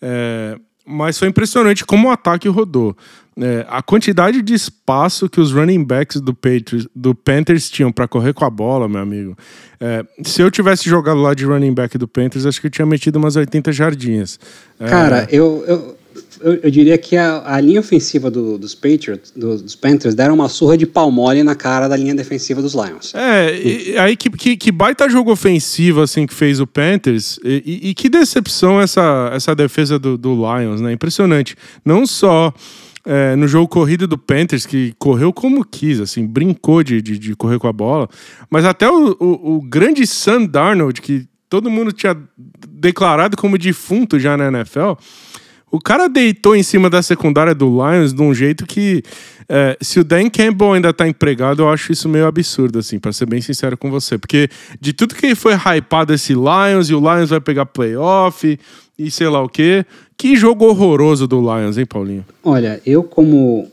[0.01, 2.95] É, mas foi impressionante como o ataque rodou.
[3.39, 8.07] É, a quantidade de espaço que os running backs do, Patriots, do Panthers tinham para
[8.07, 9.37] correr com a bola, meu amigo.
[9.79, 12.85] É, se eu tivesse jogado lá de running back do Panthers, acho que eu tinha
[12.85, 14.39] metido umas 80 jardinhas.
[14.79, 14.87] É...
[14.87, 15.97] Cara, eu, eu,
[16.39, 20.35] eu, eu, diria que a, a linha ofensiva do, dos Patriots, do, dos Panthers, deram
[20.35, 23.13] uma surra de pau mole na cara da linha defensiva dos Lions.
[23.15, 27.63] É, e, aí que, que, que, baita jogo ofensivo assim que fez o Panthers, e,
[27.65, 30.91] e, e que decepção essa, essa defesa do, do Lions, né?
[30.91, 31.55] Impressionante.
[31.83, 32.53] Não só
[33.05, 37.35] é, no jogo corrido do Panthers, que correu como quis, assim, brincou de, de, de
[37.35, 38.09] correr com a bola,
[38.49, 42.17] mas até o, o, o grande Sam Darnold, que todo mundo tinha
[42.67, 44.93] declarado como defunto já na NFL
[45.71, 49.03] o cara deitou em cima da secundária do Lions de um jeito que
[49.49, 53.13] É, se o Dan Campbell ainda tá empregado, eu acho isso meio absurdo, assim, para
[53.13, 54.17] ser bem sincero com você.
[54.17, 54.49] Porque
[54.79, 58.59] de tudo que foi hypado esse Lions, e o Lions vai pegar playoff,
[58.99, 59.85] e sei lá o quê.
[60.17, 62.25] Que jogo horroroso do Lions, hein, Paulinho?
[62.43, 63.69] Olha, eu como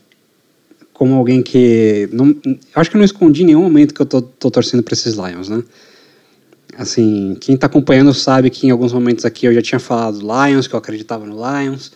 [0.93, 2.33] como alguém que não,
[2.73, 5.15] acho que eu não escondi em nenhum momento que eu tô, tô torcendo para esses
[5.15, 5.61] Lions, né?
[6.77, 10.67] Assim, quem tá acompanhando sabe que em alguns momentos aqui eu já tinha falado Lions,
[10.67, 11.91] que eu acreditava no Lions.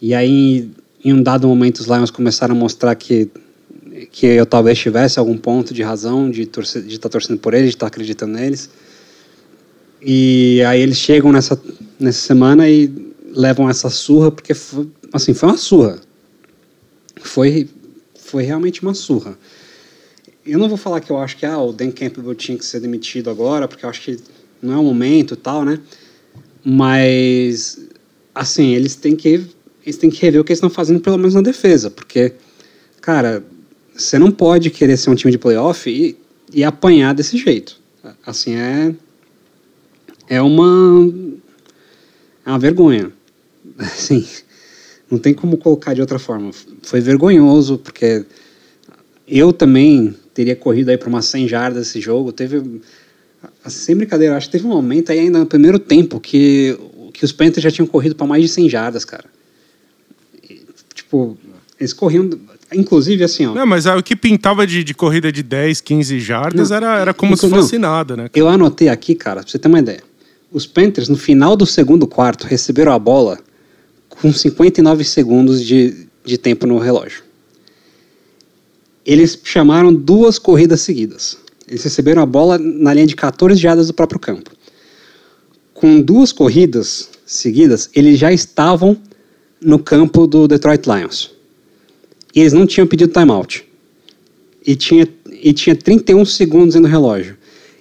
[0.00, 0.70] E aí,
[1.04, 3.30] em um dado momento, os Lions começaram a mostrar que
[4.12, 7.70] que eu talvez tivesse algum ponto de razão de estar de tá torcendo por eles,
[7.70, 8.70] de estar tá acreditando neles.
[10.00, 11.60] E aí eles chegam nessa,
[11.98, 12.92] nessa semana e
[13.34, 15.98] levam essa surra, porque foi, assim, foi uma surra.
[17.20, 17.68] Foi,
[18.16, 19.36] foi realmente uma surra.
[20.48, 22.80] Eu não vou falar que eu acho que ah, o Dan Campbell tinha que ser
[22.80, 24.18] demitido agora, porque eu acho que
[24.62, 25.78] não é o momento e tal, né?
[26.64, 27.78] Mas,
[28.34, 29.46] assim, eles têm que,
[29.84, 32.32] eles têm que rever o que eles estão fazendo, pelo menos na defesa, porque,
[33.02, 33.44] cara,
[33.94, 36.16] você não pode querer ser um time de playoff e,
[36.50, 37.78] e apanhar desse jeito.
[38.24, 38.94] Assim, é,
[40.30, 41.12] é uma,
[42.46, 43.12] é uma vergonha.
[43.78, 44.26] Assim,
[45.10, 46.52] não tem como colocar de outra forma.
[46.82, 48.24] Foi vergonhoso, porque
[49.26, 52.30] eu também teria corrido aí para umas 100 jardas esse jogo.
[52.30, 52.80] Teve,
[53.66, 56.78] sem brincadeira, acho que teve um momento aí ainda no primeiro tempo que,
[57.12, 59.24] que os Panthers já tinham corrido para mais de 100 jardas, cara.
[60.48, 60.60] E,
[60.94, 61.36] tipo,
[61.80, 62.30] eles corriam,
[62.72, 63.54] inclusive assim, ó.
[63.54, 67.12] Não, mas o que pintava de, de corrida de 10, 15 jardas não, era, era
[67.12, 68.28] como se fosse não, nada, né?
[68.28, 68.38] Cara?
[68.38, 70.04] Eu anotei aqui, cara, pra você ter uma ideia.
[70.52, 73.40] Os Panthers, no final do segundo quarto, receberam a bola
[74.08, 77.27] com 59 segundos de, de tempo no relógio.
[79.08, 81.38] Eles chamaram duas corridas seguidas.
[81.66, 84.50] Eles receberam a bola na linha de 14 jardas do próprio campo.
[85.72, 88.98] Com duas corridas seguidas, eles já estavam
[89.62, 91.30] no campo do Detroit Lions.
[92.34, 93.64] E eles não tinham pedido timeout.
[94.66, 95.08] E tinha,
[95.42, 97.34] e tinha 31 segundos no relógio.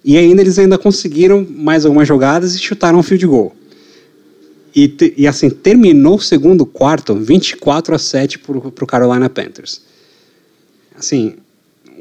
[0.06, 3.54] E ainda eles ainda conseguiram mais algumas jogadas e chutaram um field goal.
[4.74, 9.82] E, e assim, terminou o segundo quarto 24 a 7 para o Carolina Panthers.
[10.98, 11.38] Assim,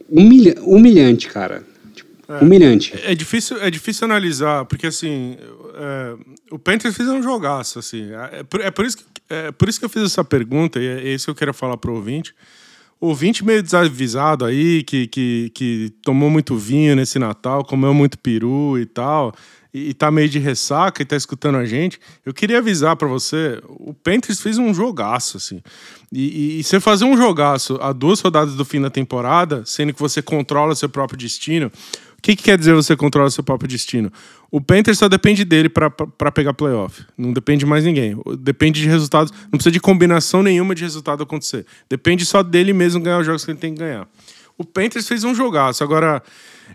[0.09, 1.63] humilha, humilhante, cara.
[1.95, 2.93] Tipo, é, humilhante.
[3.05, 5.37] É difícil, é difícil analisar, porque assim,
[5.75, 6.17] é,
[6.51, 8.11] o Panthers fez um jogaço, assim.
[8.11, 10.81] É, é por, é, por isso que, é por isso que eu fiz essa pergunta,
[10.81, 12.35] e é, é isso que eu quero falar para o ouvinte
[13.01, 18.79] ouvinte meio desavisado aí, que, que, que tomou muito vinho nesse Natal, comeu muito peru
[18.79, 19.35] e tal,
[19.77, 23.61] e, tá meio de ressaca e tá escutando a gente, eu queria avisar para você,
[23.69, 25.63] o Panthers fez um jogaço, assim.
[26.13, 29.93] E, e, e, você fazer um jogaço a duas rodadas do fim da temporada, sendo
[29.93, 31.71] que você controla seu próprio destino,
[32.19, 34.11] o que, que quer dizer você controla seu próprio destino?
[34.51, 37.05] O Panthers só depende dele para pegar playoff.
[37.17, 38.17] Não depende de mais ninguém.
[38.39, 39.33] Depende de resultados.
[39.45, 41.67] Não precisa de combinação nenhuma de resultado acontecer.
[41.89, 44.09] Depende só dele mesmo ganhar os jogos que ele tem que ganhar.
[44.59, 45.85] O Panthers fez um jogaço.
[45.85, 46.23] Agora,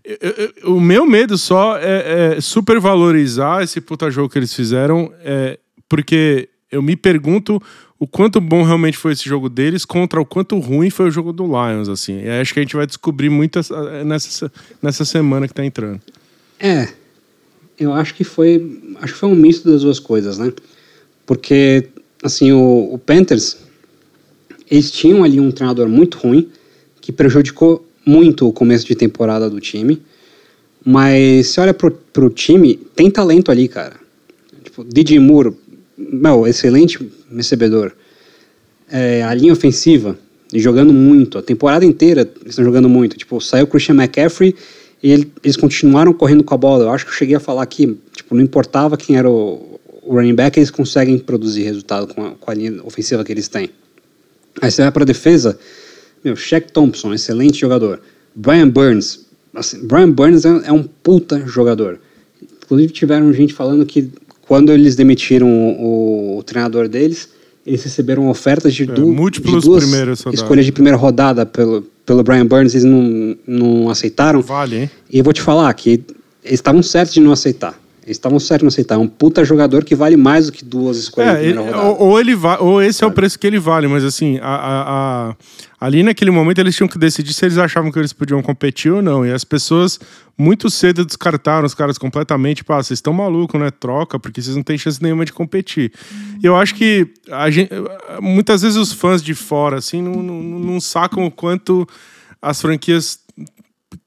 [0.04, 0.18] eu,
[0.64, 5.60] eu, o meu medo só é, é, supervalorizar esse puta jogo que eles fizeram, é,
[5.90, 7.62] porque eu me pergunto
[8.00, 11.32] o quanto bom realmente foi esse jogo deles contra o quanto ruim foi o jogo
[11.32, 12.22] do Lions, assim.
[12.22, 13.60] E acho que a gente vai descobrir muito
[14.06, 14.52] nessa,
[14.82, 16.02] nessa semana que tá entrando.
[16.60, 16.88] É,
[17.78, 20.52] eu acho que foi, acho que foi um misto das duas coisas, né?
[21.26, 21.90] Porque,
[22.24, 23.58] assim, o, o Panthers,
[24.70, 26.50] eles tinham ali um treinador muito ruim,
[27.02, 30.02] que prejudicou muito o começo de temporada do time.
[30.86, 33.96] Mas se olha pro, pro time, tem talento ali, cara.
[34.64, 35.54] Tipo, DJ Moore,
[35.98, 37.00] meu, excelente
[37.36, 37.92] recebedor.
[38.90, 40.18] É, a linha ofensiva,
[40.54, 41.38] jogando muito.
[41.38, 43.18] A temporada inteira eles estão jogando muito.
[43.18, 44.56] Tipo, saiu o Christian McCaffrey
[45.02, 46.86] e ele, eles continuaram correndo com a bola.
[46.86, 50.16] Eu acho que eu cheguei a falar aqui, tipo, não importava quem era o, o
[50.16, 53.70] running back, eles conseguem produzir resultado com a, com a linha ofensiva que eles têm.
[54.62, 55.58] Aí você vai para a defesa,
[56.24, 58.02] meu, Shaq Thompson, excelente jogador.
[58.36, 62.00] Brian Burns, assim, Brian Burns é, é, um puta jogador.
[62.64, 64.10] Inclusive tiveram gente falando que
[64.48, 67.30] quando eles demitiram o, o treinador deles,
[67.66, 69.84] eles receberam ofertas de, é, du múltiplos de duas
[70.34, 74.42] escolhas de primeira rodada pelo, pelo Brian Burns, eles não, não aceitaram.
[74.42, 74.92] Vale, hein?
[75.10, 76.04] E eu vou te falar que
[76.44, 77.80] eles estavam certos de não aceitar.
[78.04, 78.96] Eles estavam certos de não aceitar.
[78.96, 82.20] É um puta jogador que vale mais do que duas escolhas é, ele, ou, ou,
[82.20, 85.36] ele ou esse é o preço que ele vale, mas assim, a, a, a,
[85.80, 89.04] ali naquele momento eles tinham que decidir se eles achavam que eles podiam competir ou
[89.04, 89.24] não.
[89.24, 90.00] E as pessoas
[90.36, 92.58] muito cedo descartaram os caras completamente.
[92.58, 93.70] Tipo, ah, vocês estão malucos, né?
[93.70, 95.94] Troca, porque vocês não têm chance nenhuma de competir.
[96.42, 97.70] E eu acho que a gente,
[98.20, 101.88] muitas vezes os fãs de fora, assim, não, não, não sacam o quanto
[102.42, 103.20] as franquias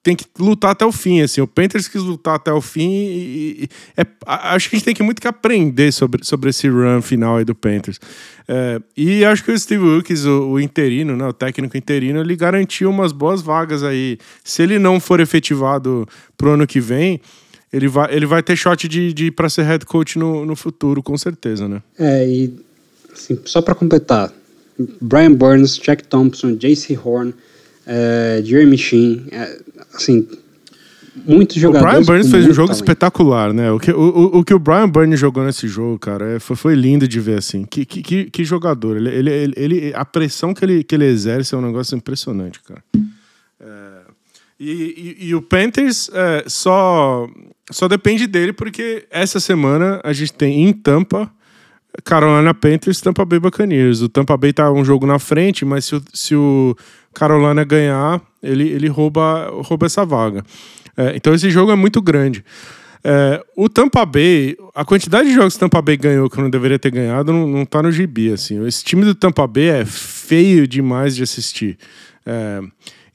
[0.02, 1.40] tem que lutar até o fim, assim.
[1.40, 4.94] O Panthers quis lutar até o fim e, e é, acho que a gente tem
[4.94, 7.98] que muito que aprender sobre, sobre esse run final aí do Panthers.
[8.48, 12.36] É, e acho que o Steve Wilkes, o, o, interino, né, o técnico interino, ele
[12.36, 14.18] garantiu umas boas vagas aí.
[14.42, 16.06] Se ele não for efetivado
[16.36, 17.20] pro ano que vem,
[17.72, 20.54] ele vai, ele vai ter shot de, de ir para ser head coach no, no
[20.54, 21.82] futuro, com certeza, né?
[21.98, 22.54] É, e
[23.12, 24.32] assim, só para completar,
[25.00, 26.98] Brian Burns, Jack Thompson, J.C.
[27.02, 27.34] Horn,
[27.86, 29.58] é, Jeremy Sheen, é,
[29.94, 30.26] assim,
[31.24, 32.06] muitos jogadores.
[32.06, 32.82] O Brian Burns fez um jogo talento.
[32.82, 33.70] espetacular, né?
[33.70, 36.74] O que o, o, que o Brian Burns jogou nesse jogo, cara, é, foi, foi
[36.74, 37.64] lindo de ver, assim.
[37.64, 38.96] Que, que, que jogador.
[38.96, 42.82] Ele, ele, ele, a pressão que ele, que ele exerce é um negócio impressionante, cara.
[43.60, 43.94] É,
[44.58, 47.28] e, e, e, o Panthers é, só,
[47.70, 51.30] só depende dele porque essa semana a gente tem em Tampa
[52.02, 54.00] Carolina Panthers Tampa Bay Buccaneers.
[54.00, 56.76] O Tampa Bay tá um jogo na frente, mas se o, se o
[57.14, 60.44] Carolina ganhar, ele, ele rouba, rouba essa vaga.
[60.96, 62.44] É, então esse jogo é muito grande.
[63.06, 66.48] É, o Tampa Bay, a quantidade de jogos que o Tampa Bay ganhou que não
[66.48, 68.66] deveria ter ganhado não, não tá no gibi, assim.
[68.66, 71.76] Esse time do Tampa Bay é feio demais de assistir.
[72.24, 72.60] É,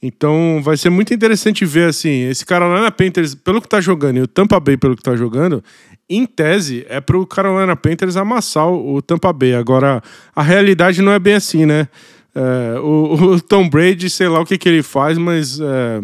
[0.02, 4.22] então vai ser muito interessante ver, assim, esse Carolina Panthers, pelo que tá jogando, e
[4.22, 5.62] o Tampa Bay pelo que tá jogando,
[6.08, 9.54] em tese, é pro Carolina Panthers amassar o Tampa Bay.
[9.54, 10.02] Agora,
[10.34, 11.86] a realidade não é bem assim, né?
[12.34, 16.00] É, o, o, Tom Brady, sei lá o que, que ele faz, mas é,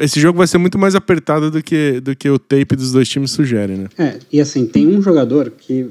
[0.00, 3.08] esse jogo vai ser muito mais apertado do que, do que o tape dos dois
[3.08, 3.88] times sugere, né?
[3.96, 5.88] É, e assim, tem um jogador que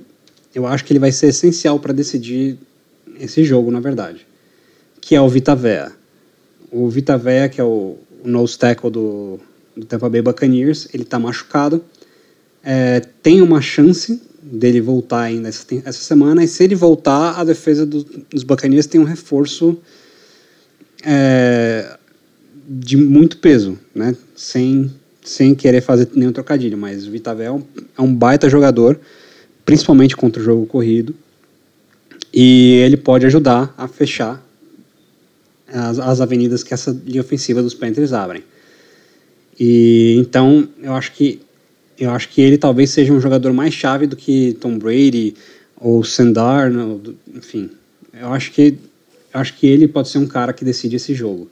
[0.53, 2.57] eu acho que ele vai ser essencial para decidir
[3.19, 4.25] esse jogo, na verdade,
[4.99, 5.91] que é o Vita Vea.
[6.71, 9.39] O Vita Vea, que é o, o nose tackle do,
[9.75, 11.83] do Tampa Bay Buccaneers, ele tá machucado
[12.69, 17.43] é, tem uma chance dele voltar ainda essa, essa, semana, e se ele voltar, a
[17.45, 19.77] defesa do, dos Bacanias tem um reforço
[21.01, 21.97] é,
[22.67, 24.13] de muito peso, né?
[24.35, 24.91] Sem,
[25.23, 27.65] sem querer fazer nenhum trocadilho, mas o Vitavel
[27.97, 28.99] é um baita jogador,
[29.63, 31.15] principalmente contra o jogo corrido,
[32.33, 34.45] e ele pode ajudar a fechar
[35.71, 38.43] as, as avenidas que essa linha ofensiva dos Panthers abrem.
[39.59, 41.41] E então eu acho que
[41.99, 45.33] eu acho que ele talvez seja um jogador mais chave do que Tom Brady
[45.79, 46.71] ou Sandar,
[47.35, 47.71] enfim.
[48.13, 48.77] Eu acho que
[49.33, 51.49] eu acho que ele pode ser um cara que decide esse jogo.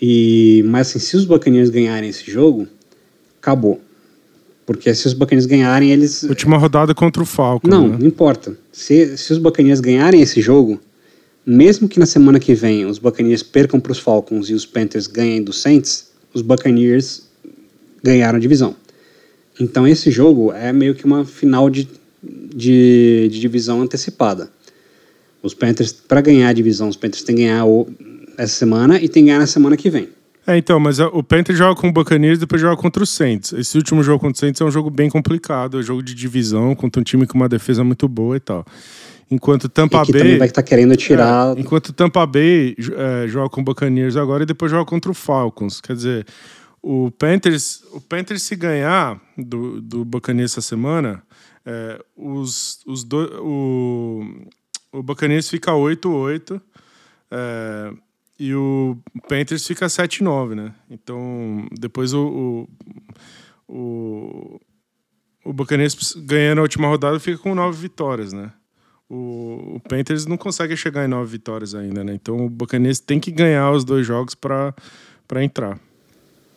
[0.00, 2.68] E mas assim, se os Buccaneers ganharem esse jogo,
[3.40, 3.80] acabou.
[4.64, 7.70] Porque se os Buccaneers ganharem, eles Última rodada contra o Falcons.
[7.70, 7.96] Não, né?
[7.98, 8.56] não importa.
[8.70, 10.78] Se, se os Buccaneers ganharem esse jogo,
[11.48, 15.06] mesmo que na semana que vem os Buccaneers percam para os Falcons e os Panthers
[15.06, 17.22] ganhem do Saints, os Buccaneers
[18.04, 18.76] ganharam a divisão.
[19.58, 21.88] Então esse jogo é meio que uma final de,
[22.22, 24.50] de, de divisão antecipada.
[25.42, 27.88] Os Panthers, para ganhar a divisão, os Panthers têm que ganhar o,
[28.36, 30.10] essa semana e tem que ganhar na semana que vem.
[30.46, 33.54] É, então, mas o Panthers joga com o Buccaneers e depois joga contra o Saints.
[33.54, 36.14] Esse último jogo contra o Saints é um jogo bem complicado, é um jogo de
[36.14, 38.66] divisão, contra um time com uma defesa muito boa e tal.
[39.30, 40.20] Enquanto Tampa e Bay.
[40.20, 41.56] também vai estar tá querendo tirar.
[41.56, 45.14] É, enquanto Tampa Bay é, joga com o Buccaneers agora e depois joga contra o
[45.14, 45.80] Falcons.
[45.80, 46.26] Quer dizer,
[46.82, 51.22] o Panthers, o Panthers se ganhar do, do Buccaneers essa semana,
[51.64, 54.48] é, os, os do, o,
[54.92, 56.60] o Buccaneers fica 8-8
[57.30, 57.92] é,
[58.38, 58.96] e o
[59.28, 60.74] Panthers fica 7-9, né?
[60.88, 62.66] Então, depois o,
[63.68, 64.60] o, o,
[65.44, 68.52] o Buccaneers ganhando a última rodada fica com 9 vitórias, né?
[69.10, 72.14] O, o Panthers não consegue chegar em 9 vitórias ainda, né?
[72.14, 74.74] Então o Buccaneers tem que ganhar os dois jogos para
[75.42, 75.78] entrar.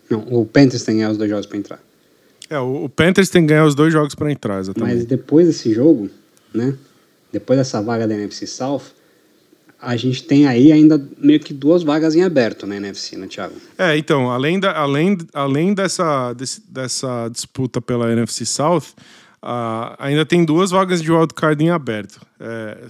[0.10, 1.80] Não, o Panthers tem que ganhar os dois jogos para entrar.
[2.49, 4.93] É, o, o, Panthers tem que ganhar os dois jogos para entrar, exatamente.
[4.93, 6.10] Mas depois desse jogo,
[6.54, 6.76] né?
[7.32, 8.82] Depois dessa vaga da NFC South,
[9.82, 13.56] a gente tem aí ainda meio que duas vagas em aberto na NFC, né, Thiago?
[13.78, 18.84] É, então, além, da, além, além dessa, desse, dessa disputa pela NFC South,
[19.43, 22.21] uh, ainda tem duas vagas de wildcard em aberto.
[22.39, 22.87] É,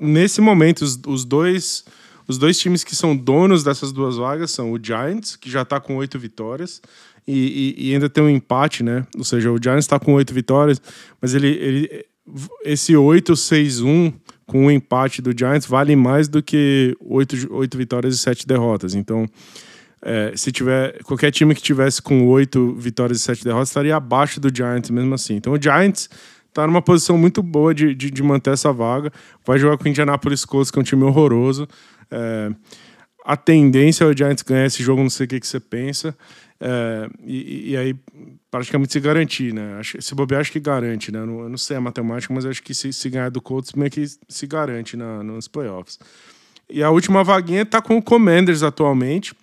[0.00, 1.84] nesse momento, os, os dois
[2.28, 5.80] os dois times que são donos dessas duas vagas são o Giants, que já está
[5.80, 6.82] com oito vitórias,
[7.26, 9.06] e, e, e, ainda tem um empate, né?
[9.16, 10.80] Ou seja, o Giants está com oito vitórias,
[11.20, 12.06] mas ele, ele
[12.64, 14.12] esse 8-6-1
[14.46, 18.94] com o empate do Giants vale mais do que oito, oito vitórias e sete derrotas.
[18.94, 19.26] Então,
[20.02, 24.40] é, se tiver qualquer time que tivesse com oito vitórias e sete derrotas estaria abaixo
[24.40, 25.36] do Giants mesmo assim.
[25.36, 26.08] Então, o Giants
[26.48, 29.12] está numa posição muito boa de, de, de, manter essa vaga.
[29.44, 31.68] Vai jogar com o Indianapolis Colts, que é um time horroroso.
[32.10, 32.50] É,
[33.24, 36.16] a tendência é o Giants ganhar esse jogo, não sei o que, que você pensa.
[36.60, 37.94] É, e, e, aí,
[38.50, 39.80] praticamente se garantir, né?
[40.00, 41.20] Se bobear, acho que garante, né?
[41.20, 43.72] Eu não, eu não sei a matemática, mas acho que se, se ganhar do Colts,
[43.74, 45.98] meio que se garante na, nos playoffs.
[46.68, 49.34] E a última vaguinha tá com o Commanders atualmente.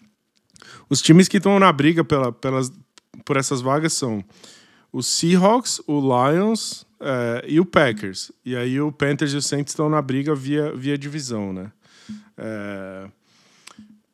[0.89, 2.71] Os times que estão na briga pela, pelas,
[3.23, 4.23] por essas vagas são
[4.91, 8.31] o Seahawks, o Lions é, e o Packers.
[8.45, 11.71] E aí o Panthers e o Saints estão na briga via, via divisão, né?
[12.37, 13.07] É,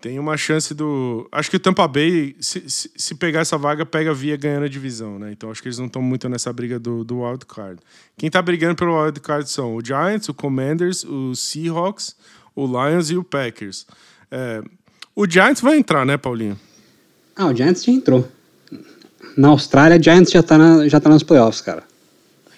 [0.02, 1.30] tem uma chance do.
[1.32, 4.68] Acho que o Tampa Bay, se, se, se, pegar essa vaga, pega via ganhando a
[4.68, 5.32] divisão, né?
[5.32, 7.80] Então acho que eles não estão muito nessa briga do, do wild card.
[8.18, 12.16] Quem está brigando pelo wild card são o Giants, o Commanders, o Seahawks,
[12.56, 13.86] o Lions e o Packers.
[14.32, 14.64] É,
[15.16, 16.58] o Giants vai entrar, né, Paulinho?
[17.36, 18.28] Ah, o Giants já entrou.
[19.38, 21.84] Na Austrália, o Giants já está na, já tá nos playoffs, cara.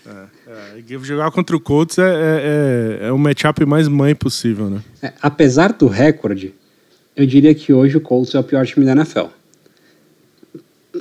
[0.06, 4.70] É, é, jogar contra o Colts é, é, é, é o matchup mais mãe possível,
[4.70, 4.84] né?
[5.02, 6.54] É, apesar do recorde,
[7.16, 9.28] eu diria que hoje o Colts é o pior time da NFL.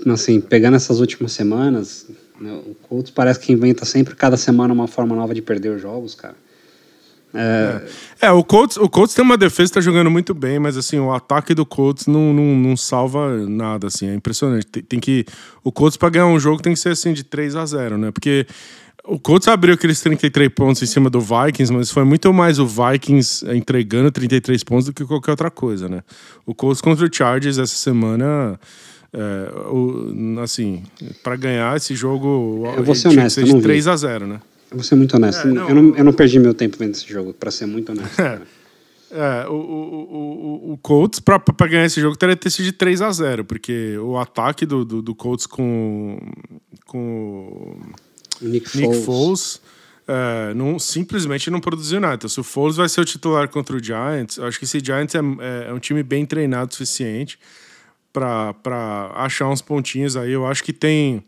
[0.06, 2.06] Assim, pegando essas últimas semanas,
[2.40, 5.82] né, o Colts parece que inventa sempre, cada semana, uma forma nova de perder os
[5.82, 6.34] jogos, cara.
[7.34, 7.82] É,
[8.20, 10.98] é, o, Colts, o Colts tem uma defesa que tá jogando muito bem, mas assim,
[10.98, 14.66] o ataque do Colts não, não, não salva nada, assim, é impressionante.
[14.66, 15.24] Tem, tem que.
[15.64, 18.10] O Colts, para ganhar um jogo, tem que ser assim, de 3 a 0 né?
[18.10, 18.46] Porque
[19.04, 22.66] o Colts abriu aqueles 33 pontos em cima do Vikings, mas foi muito mais o
[22.66, 26.02] Vikings entregando 33 pontos do que qualquer outra coisa, né?
[26.46, 28.58] O Colts contra o Chargers essa semana.
[29.14, 30.82] É, o, assim,
[31.22, 34.26] para ganhar esse jogo, eu vou ser honesto, tinha que ser de 3 a 0
[34.26, 34.40] né?
[34.72, 35.46] Eu vou ser muito honesto.
[35.46, 37.92] É, não, eu, não, eu não perdi meu tempo vendo esse jogo, para ser muito
[37.92, 38.20] honesto.
[39.14, 42.72] É, o, o, o, o Colts, para ganhar esse jogo, teria que ter sido de
[42.72, 46.18] 3 a 0 porque o ataque do, do, do Colts com,
[46.86, 47.76] com
[48.40, 49.60] Nick, Nick Foles, Foles
[50.08, 52.14] é, não, simplesmente não produziu nada.
[52.14, 54.80] Então, se o Foles vai ser o titular contra o Giants, eu acho que esse
[54.82, 57.38] Giants é, é, é um time bem treinado o suficiente
[58.12, 60.32] para achar uns pontinhos aí.
[60.32, 61.22] Eu acho que tem.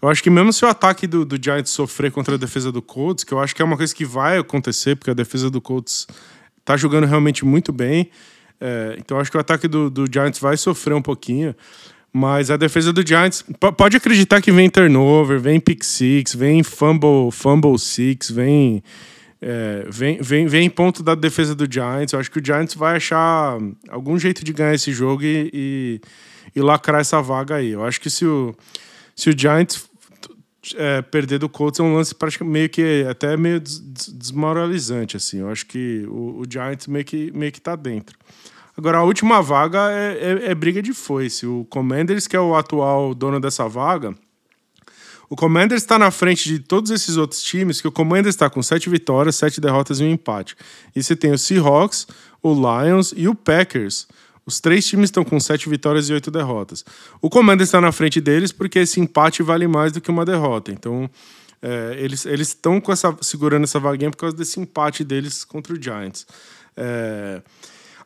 [0.00, 2.82] Eu acho que mesmo se o ataque do, do Giants sofrer contra a defesa do
[2.82, 5.60] Colts, que eu acho que é uma coisa que vai acontecer, porque a defesa do
[5.60, 6.06] Colts
[6.64, 8.10] tá jogando realmente muito bem.
[8.60, 11.54] É, então acho que o ataque do, do Giants vai sofrer um pouquinho.
[12.12, 13.44] Mas a defesa do Giants
[13.76, 18.82] pode acreditar que vem turnover, vem pick six, vem fumble, fumble six, vem,
[19.38, 22.14] é, vem, vem, vem ponto da defesa do Giants.
[22.14, 23.58] Eu acho que o Giants vai achar
[23.90, 26.00] algum jeito de ganhar esse jogo e, e,
[26.54, 27.72] e lacrar essa vaga aí.
[27.72, 28.56] Eu acho que se o,
[29.16, 29.88] se o Giants
[30.76, 35.38] é, perder do Colts é um lance praticamente meio que até meio desmoralizante assim.
[35.40, 38.16] Eu acho que o, o Giants meio que meio que tá dentro.
[38.76, 41.46] Agora a última vaga é, é, é, briga de foice.
[41.46, 44.14] O Commanders que é o atual dono dessa vaga,
[45.28, 48.62] o Commanders está na frente de todos esses outros times, que o Commanders está com
[48.62, 50.56] sete vitórias, sete derrotas e um empate.
[50.94, 52.06] E você tem o Seahawks,
[52.42, 54.06] o Lions e o Packers.
[54.46, 56.84] Os três times estão com sete vitórias e oito derrotas.
[57.20, 60.70] O Commanders está na frente deles porque esse empate vale mais do que uma derrota.
[60.70, 61.10] Então,
[61.60, 66.26] é, eles estão essa, segurando essa vaguinha por causa desse empate deles contra o Giants.
[66.76, 67.42] É...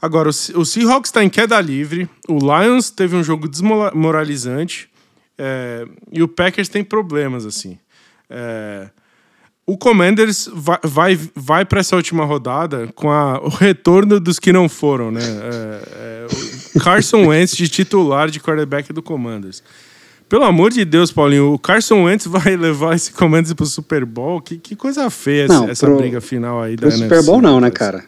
[0.01, 4.89] Agora, o, o Seahawks está em queda livre, o Lions teve um jogo desmoralizante
[5.37, 7.79] é, e o Packers tem problemas, assim.
[8.31, 8.89] É,
[9.71, 14.53] o Commanders vai, vai, vai para essa última rodada com a, o retorno dos que
[14.53, 15.21] não foram, né?
[15.23, 16.27] É,
[16.75, 19.63] é, Carson Wentz de titular de quarterback do Commanders.
[20.29, 24.41] Pelo amor de Deus, Paulinho, o Carson Wentz vai levar esse Commanders pro Super Bowl?
[24.41, 27.05] Que, que coisa feia não, essa pro, briga final aí da NFC.
[27.05, 28.05] Super Bowl não, né, cara?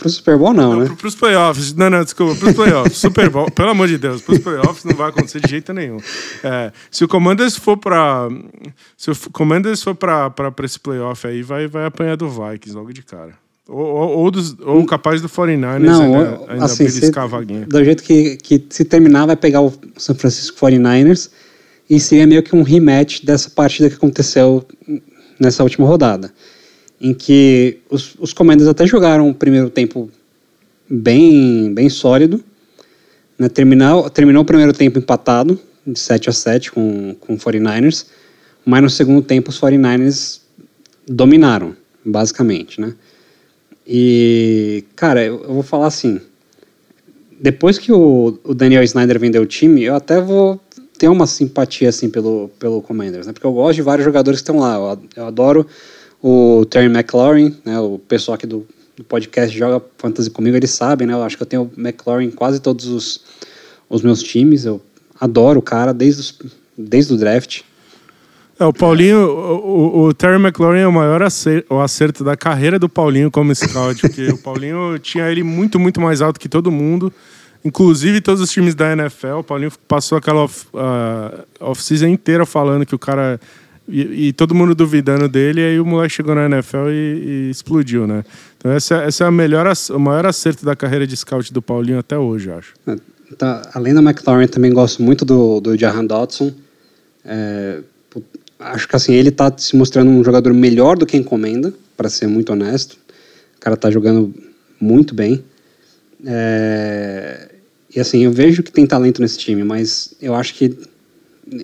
[0.00, 0.86] Pro Super Bowl não, não né?
[0.86, 1.74] Pro, pros playoffs.
[1.74, 2.34] Não, não, desculpa.
[2.34, 2.96] Pros playoffs.
[2.98, 3.50] Super Bowl.
[3.50, 4.22] Pelo amor de Deus.
[4.22, 5.98] Pros playoffs não vai acontecer de jeito nenhum.
[6.42, 8.26] É, se o Commanders for pra...
[8.96, 12.74] Se o Commanders for pra, pra, pra esse playoff aí, vai, vai apanhar do Vikings
[12.74, 13.34] logo de cara.
[13.68, 17.66] Ou, ou, ou, dos, ou capaz do 49ers não, ainda, ainda assim, a vaguinha.
[17.66, 21.30] Do jeito que, que se terminar, vai pegar o San Francisco 49ers
[21.90, 24.66] e seria meio que um rematch dessa partida que aconteceu
[25.38, 26.32] nessa última rodada
[27.00, 30.10] em que os, os Commanders até jogaram o primeiro tempo
[30.88, 32.44] bem, bem sólido.
[33.38, 33.48] Né?
[33.48, 38.06] Terminou, terminou o primeiro tempo empatado, de 7 a 7 com, com 49ers,
[38.64, 40.40] mas no segundo tempo os 49ers
[41.06, 41.74] dominaram,
[42.04, 42.80] basicamente.
[42.80, 42.94] Né?
[43.86, 46.20] E, cara, eu, eu vou falar assim,
[47.40, 50.60] depois que o, o, Daniel Snyder vendeu o time, eu até vou
[50.98, 53.32] ter uma simpatia assim pelo, pelo Commanders, né?
[53.32, 55.66] porque eu gosto de vários jogadores que estão lá, eu, adoro
[56.22, 58.66] o Terry McLaurin, né, o pessoal aqui do,
[58.96, 61.14] do, podcast joga fantasy comigo, eles sabem, né?
[61.14, 63.24] Eu acho que eu tenho o McLaurin em quase todos os,
[63.88, 64.64] os meus times.
[64.64, 64.80] Eu
[65.18, 66.38] adoro o cara desde, os,
[66.76, 67.62] desde o draft.
[68.58, 72.78] É, o Paulinho, o, o, Terry McLaurin é o maior acerto, o acerto da carreira
[72.78, 76.70] do Paulinho como scout, porque o Paulinho tinha ele muito, muito mais alto que todo
[76.70, 77.10] mundo,
[77.64, 79.38] inclusive todos os times da NFL.
[79.38, 80.48] O Paulinho passou aquela uh,
[81.58, 83.40] off-season inteira falando que o cara
[83.90, 88.06] e, todo mundo duvidando dele, e aí o moleque chegou na NFL e, e explodiu,
[88.06, 88.24] né?
[88.56, 91.98] Então essa, essa é a melhor, o maior acerto da carreira de scout do Paulinho
[91.98, 92.74] até hoje, acho.
[92.86, 92.96] É,
[93.36, 96.52] Tá, além da McLaurin, também gosto muito do, do Jahan Dodson.
[97.24, 97.80] É,
[98.58, 102.26] acho que assim, ele está se mostrando um jogador melhor do que encomenda, para ser
[102.26, 102.98] muito honesto.
[103.56, 104.34] O cara está jogando
[104.80, 105.44] muito bem.
[106.26, 107.50] É,
[107.94, 110.76] e assim, eu vejo que tem talento nesse time, mas eu acho que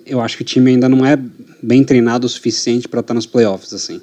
[0.05, 1.17] eu acho que o time ainda não é
[1.61, 4.01] bem treinado o suficiente para estar tá nos playoffs, assim.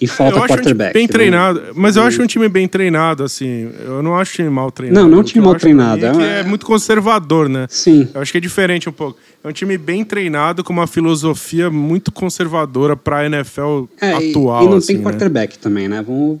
[0.00, 0.90] E falta eu quarterback.
[0.90, 1.12] Um bem né?
[1.12, 3.70] treinado, mas eu acho um time bem treinado, assim.
[3.84, 5.02] Eu não acho time mal treinado.
[5.02, 6.06] Não, não é um time mal treinado.
[6.06, 7.66] É, é, é muito conservador, né?
[7.68, 8.08] Sim.
[8.14, 9.18] Eu acho que é diferente um pouco.
[9.44, 14.62] É um time bem treinado, com uma filosofia muito conservadora para a NFL é, atual.
[14.62, 15.02] E, e não assim, tem né?
[15.02, 16.02] quarterback também, né?
[16.02, 16.40] Vamos,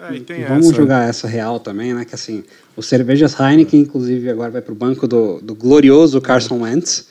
[0.00, 0.76] é, vamos essa.
[0.76, 2.04] jogar essa real também, né?
[2.04, 2.42] Que assim,
[2.76, 7.06] o Cervejas Heineken, inclusive, agora vai para o banco do, do glorioso Carson Wentz,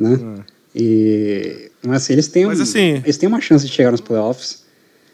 [0.00, 0.18] né?
[0.46, 0.60] É.
[0.74, 4.00] E, mas assim, eles têm, Mas, um- assim- eles têm uma chance de chegar nos
[4.00, 4.64] playoffs.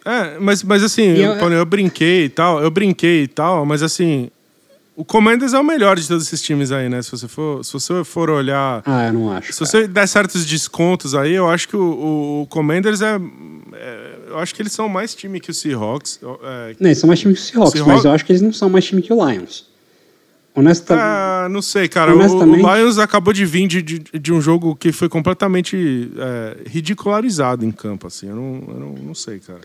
[0.05, 3.83] É, mas, mas assim, eu, eu- eu brinquei e tal, eu brinquei e tal, mas
[3.83, 4.31] assim,
[4.95, 7.03] o Commanders é o melhor de todos esses times aí, né?
[7.03, 8.83] Se você for, se você for olhar.
[8.87, 9.53] Ah, eu não acho.
[9.53, 9.71] Se cara.
[9.71, 13.17] você der certos descontos aí, eu acho que o, o, o Commanders é,
[13.75, 16.21] é- Eu acho que eles são mais time que o Seahawks.
[16.23, 18.43] É, Não, eles são mais time que o Seahawks, Seahawks- mas eu acho que eles
[18.43, 19.67] não são mais time que o Lions.
[20.57, 21.05] Honestamente.
[21.05, 22.13] Ah, não sei, cara.
[22.13, 26.11] O, Honestamente- o Lions acabou de vir de, de, de um jogo que foi completamente
[26.17, 28.29] é, ridicularizado em campo, assim.
[28.29, 29.61] Eu não, eu não, não sei, cara.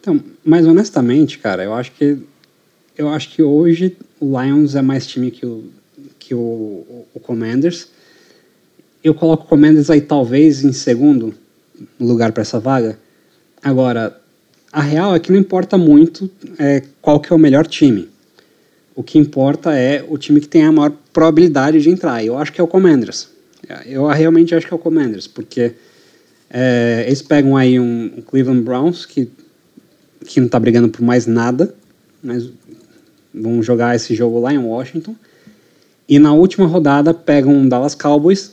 [0.00, 2.18] Então, mas honestamente, cara, eu acho que
[2.98, 5.64] eu acho que hoje o Lions é mais time que o
[6.18, 7.88] que o, o, o Commanders.
[9.02, 11.34] Eu coloco o Commanders aí talvez em segundo
[12.00, 12.98] lugar para essa vaga.
[13.62, 14.18] Agora,
[14.72, 18.08] a real é que não importa muito é, qual que é o melhor time.
[18.94, 22.24] O que importa é o time que tem a maior probabilidade de entrar.
[22.24, 23.28] Eu acho que é o Commanders.
[23.86, 25.72] Eu realmente acho que é o Commanders, porque
[26.50, 29.28] é, eles pegam aí um, um Cleveland Browns que
[30.24, 31.74] que não está brigando por mais nada,
[32.22, 32.48] mas
[33.32, 35.14] vão jogar esse jogo lá em Washington.
[36.08, 38.52] E na última rodada pegam um Dallas Cowboys,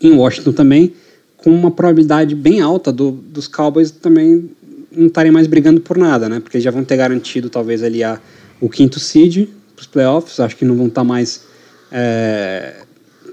[0.00, 0.92] em Washington também,
[1.36, 4.50] com uma probabilidade bem alta do, dos Cowboys também
[4.90, 6.40] não estarem mais brigando por nada, né?
[6.40, 8.20] Porque já vão ter garantido talvez ali a,
[8.64, 11.44] o quinto seed para os playoffs, acho que não vão estar mais
[11.92, 12.76] é,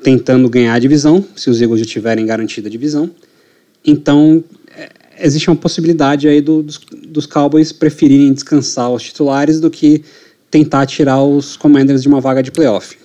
[0.04, 3.10] tentando ganhar a divisão, se os Eagles já tiverem garantida a divisão.
[3.86, 4.44] Então,
[4.76, 4.90] é,
[5.26, 6.78] existe uma possibilidade aí do- dos,
[7.08, 10.04] dos Cowboys preferirem descansar os titulares do que
[10.50, 12.98] tentar tirar os Commanders de uma vaga de playoff.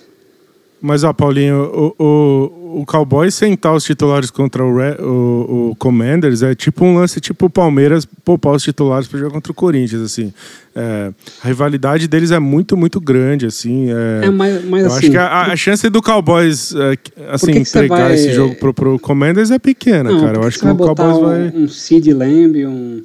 [0.81, 5.75] Mas, ó, Paulinho, o, o, o Cowboys sentar os titulares contra o, Re- o, o
[5.77, 9.55] Commanders é tipo um lance tipo o Palmeiras poupar os titulares para jogar contra o
[9.55, 10.33] Corinthians, assim.
[10.75, 11.11] É,
[11.43, 13.87] a rivalidade deles é muito, muito grande, assim.
[13.89, 16.97] É, É, mas, mas eu assim, acho que a, a chance do Cowboys é,
[17.31, 20.37] assim, que que vai- esse jogo pro, pro Commanders é pequena, não, cara.
[20.37, 21.47] Eu porque acho que o Cowboys um, vai...
[21.55, 23.03] um Sid Lamb, um,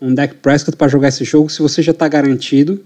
[0.00, 2.80] um Dak Prescott para jogar esse jogo se você já está garantido.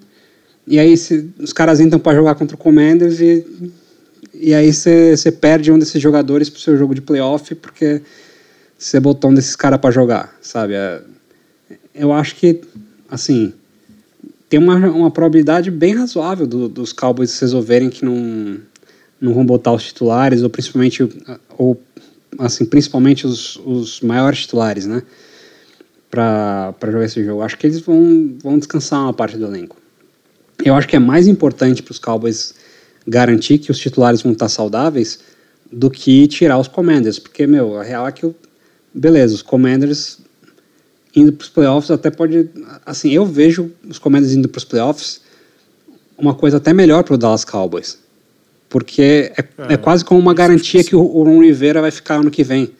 [0.68, 3.44] E aí se, os caras entram para jogar contra o Commanders e,
[4.40, 8.02] e aí você perde um desses jogadores pro seu jogo de playoff porque
[8.78, 10.74] você botou um desses caras para jogar, sabe?
[10.74, 11.00] É,
[11.94, 12.60] eu acho que,
[13.08, 13.52] assim,
[14.48, 18.58] tem uma, uma probabilidade bem razoável do- dos Cowboys resolverem que não,
[19.20, 21.08] não vão botar os titulares, ou principalmente,
[21.56, 21.80] ou,
[22.38, 25.02] assim, principalmente os, os maiores titulares, né?
[26.10, 27.42] Para jogar esse jogo.
[27.42, 29.76] Acho que eles vão, vão descansar uma parte do elenco.
[30.64, 32.54] Eu acho que é mais importante para os Cowboys
[33.06, 35.18] garantir que os titulares vão estar saudáveis
[35.70, 38.34] do que tirar os Commanders, porque, meu, a real é que, o-
[38.94, 40.18] beleza, os Commanders
[41.14, 42.48] indo para os playoffs até pode.
[42.84, 45.20] Assim, eu vejo os Commanders indo para os playoffs
[46.18, 47.98] uma coisa até melhor para o Dallas Cowboys.
[48.68, 52.16] Porque é, é, É, quase como uma garantia que o, o Ron Rivera vai ficar
[52.16, 52.70] ano que vem.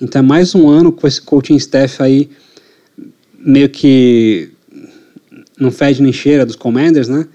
[0.00, 2.30] Então é mais um ano com esse coaching staff aí
[3.38, 4.50] meio que
[5.58, 7.26] não fede nem cheira dos Commanders, né?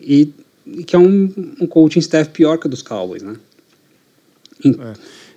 [0.00, 0.32] E,
[0.66, 3.36] e que é um, um coaching staff pior que o dos Cowboys, né?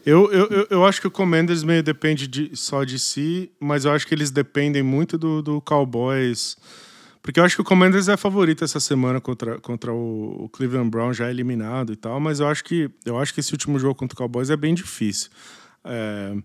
[0.06, 3.84] Eu, eu, eu- eu acho que o Commanders meio depende de- só de si, mas
[3.86, 6.56] eu acho que eles dependem muito do, do Cowboys.
[7.22, 10.90] Porque eu acho que o Commanders é favorito essa semana contra, contra o, o Cleveland
[10.90, 13.96] Brown, já eliminado e tal, mas eu acho que eu acho que esse último jogo
[13.96, 15.30] contra o Cowboys é bem difícil.
[15.84, 16.38] É,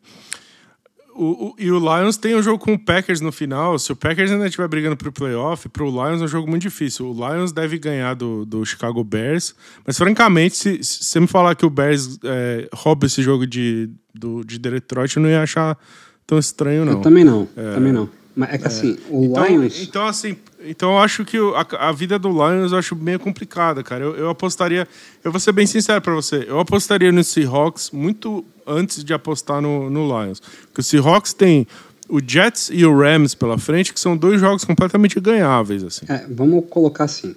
[1.15, 3.79] o, o- e o Lions tem um jogo com o Packers no final.
[3.79, 7.07] Se o Packers ainda estiver brigando pro playoff, pro Lions é um jogo muito difícil.
[7.11, 9.55] O Lions deve ganhar do, do Chicago Bears.
[9.87, 13.91] Mas, francamente, se, se você me falar que o Bears é, rouba esse jogo de,
[14.15, 15.79] do, de Detroit, eu não ia achar
[16.27, 16.93] tão estranho, não.
[16.95, 18.09] Eu também não, também não.
[18.35, 19.83] Mas é que assim, o Então, Lions.
[19.83, 23.83] então, assim, então eu acho que a, a vida do Lions eu acho meio complicada,
[23.83, 24.05] cara.
[24.05, 24.89] Eu, eu apostaria,
[25.23, 29.61] eu vou ser bem sincero pra você, eu apostaria no Seahawks muito antes de apostar
[29.61, 30.41] no, no Lions.
[30.69, 31.67] Porque o Seahawks tem
[32.09, 36.07] o Jets e o Rams pela frente, que são dois jogos completamente ganháveis, assim.
[36.09, 37.35] É, vamos colocar assim.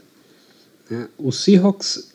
[0.89, 1.07] né?
[1.17, 2.13] O Seahawks,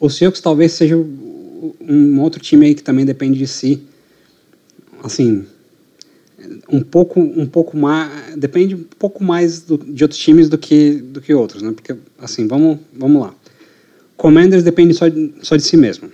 [0.00, 3.82] o Seahawks talvez seja um outro time aí que também depende de si.
[5.02, 5.44] Assim,
[6.68, 10.94] um pouco, um pouco mais, depende um pouco mais do, de outros times do que,
[10.94, 11.72] do que outros, né?
[11.72, 13.34] Porque, assim, vamos, vamos lá.
[14.16, 16.10] Commanders depende só de, só de si mesmo.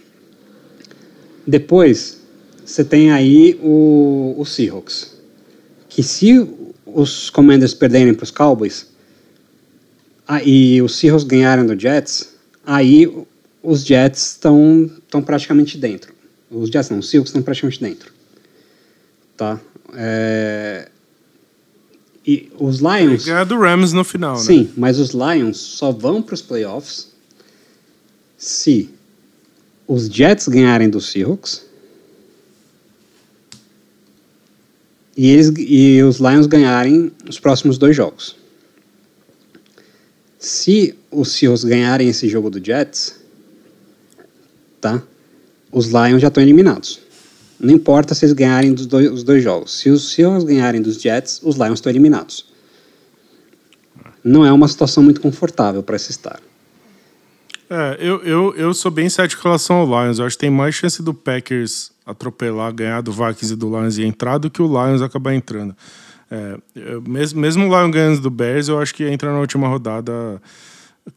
[1.46, 2.20] Depois,
[2.64, 5.16] você tem aí o, o Seahawks.
[5.88, 6.46] Que se
[6.84, 8.88] os Commanders perderem para os Cowboys
[10.44, 12.34] e os Seahawks ganharem do Jets,
[12.64, 13.10] aí
[13.62, 14.90] os Jets estão
[15.24, 16.12] praticamente dentro.
[16.50, 18.12] Os Jets não, os Seahawks estão praticamente dentro.
[19.36, 19.60] Tá?
[19.94, 20.88] É...
[22.26, 23.24] E os Lions.
[23.24, 24.64] Ganhar do Rams no final, sim, né?
[24.64, 27.08] Sim, mas os Lions só vão para os playoffs
[28.36, 28.90] se
[29.86, 31.64] os Jets ganharem dos Seahawks
[35.16, 38.36] e, eles, e os Lions ganharem os próximos dois jogos.
[40.38, 43.18] Se os Seahawks ganharem esse jogo do Jets,
[44.80, 45.02] tá?
[45.72, 47.00] Os Lions já estão eliminados.
[47.60, 49.78] Não importa se eles ganharem dos dois, os dois jogos.
[49.78, 52.46] Se os Seahawks ganharem dos Jets, os Lions estão eliminados.
[54.22, 56.40] Não é uma situação muito confortável para se estar.
[57.70, 60.18] É, eu, eu, eu sou bem cético em relação ao Lions.
[60.18, 63.98] Eu acho que tem mais chance do Packers atropelar, ganhar do Vikings e do Lions
[63.98, 65.76] e entrar do que o Lions acabar entrando.
[66.30, 69.68] É, eu, mesmo, mesmo o Lions ganhando do Bears, eu acho que entra na última
[69.68, 70.40] rodada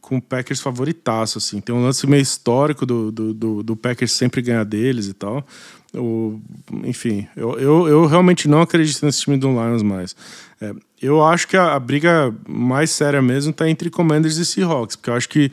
[0.00, 1.60] com o Packers favoritaço, assim.
[1.60, 5.46] Tem um lance meio histórico do, do, do, do Packers sempre ganhar deles e tal.
[5.94, 6.40] O,
[6.84, 10.16] enfim, eu, eu, eu, realmente não acredito nesse time do Lions mais.
[10.60, 14.96] É, eu acho que a, a, briga mais séria mesmo está entre Commanders e Seahawks,
[14.96, 15.52] porque eu acho que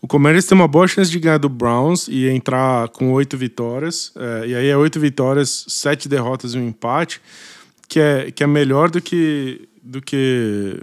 [0.00, 4.12] o Commanders tem uma boa chance de ganhar do Browns e entrar com oito vitórias.
[4.16, 7.20] É, e aí é oito vitórias, sete derrotas e um empate,
[7.88, 10.78] que é, que é melhor do que, do que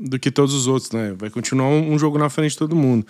[0.00, 1.14] do que todos os outros, né?
[1.16, 3.06] Vai continuar um, um jogo na frente de todo mundo.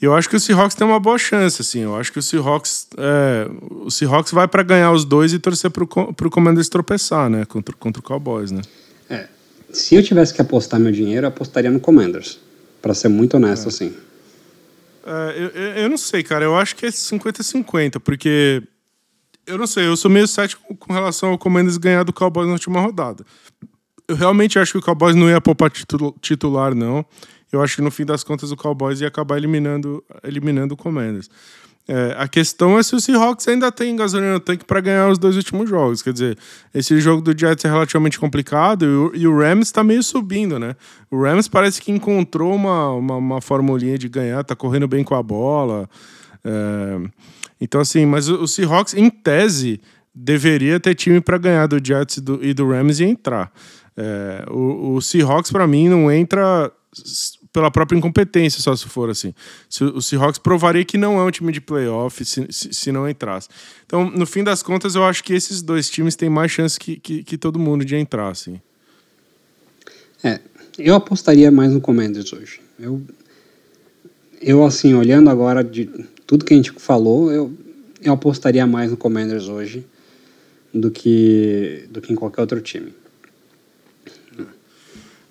[0.00, 1.80] E eu acho que o Seahawks tem uma boa chance, assim.
[1.80, 5.70] Eu acho que o Seahawks, é, o Seahawks vai para ganhar os dois e torcer
[5.70, 7.46] para o Commanders tropeçar, né?
[7.46, 8.60] Contra, contra o Cowboys, né?
[9.08, 9.26] É.
[9.70, 12.38] Se eu tivesse que apostar meu dinheiro, eu apostaria no Commanders.
[12.82, 13.68] Para ser muito honesto, é.
[13.68, 13.94] assim.
[15.06, 16.44] É, eu, eu não sei, cara.
[16.44, 18.62] Eu acho que é 50-50, porque
[19.46, 22.52] eu não sei, eu sou meio cético com relação ao Commanders ganhar do Cowboys na
[22.52, 23.24] última rodada.
[24.06, 25.70] Eu realmente acho que o Cowboys não ia poupar
[26.20, 27.04] titular, não
[27.52, 31.28] eu acho que no fim das contas o Cowboys ia acabar eliminando, eliminando o Commanders.
[31.88, 35.18] É, a questão é se o Seahawks ainda tem gasolina no tanque para ganhar os
[35.18, 36.02] dois últimos jogos.
[36.02, 36.38] Quer dizer,
[36.74, 40.58] esse jogo do Jets é relativamente complicado e o, e o Rams está meio subindo,
[40.58, 40.74] né?
[41.08, 45.14] O Rams parece que encontrou uma, uma, uma formulinha de ganhar, tá correndo bem com
[45.14, 45.88] a bola.
[46.44, 47.08] É,
[47.60, 49.80] então, assim, mas o, o Seahawks, em tese,
[50.12, 53.52] deveria ter time para ganhar do Jets e do, e do Rams e entrar.
[53.96, 56.72] É, o, o Seahawks, para mim, não entra
[57.52, 59.32] pela própria incompetência, só se for assim.
[59.68, 63.08] Se, o Seahawks provaria que não é um time de playoff se, se, se, não
[63.08, 63.48] entrasse.
[63.84, 66.96] Então, no fim das contas, eu acho que esses dois times têm mais chance que,
[66.96, 68.60] que, que todo mundo de entrar, assim.
[70.22, 70.40] É,
[70.78, 72.60] eu apostaria mais no Commanders hoje.
[72.78, 73.02] Eu,
[74.40, 75.86] eu assim, olhando agora de
[76.26, 77.52] tudo que a gente falou, eu,
[78.02, 79.86] eu apostaria mais no Commanders hoje
[80.72, 82.92] do que, do que em qualquer outro time.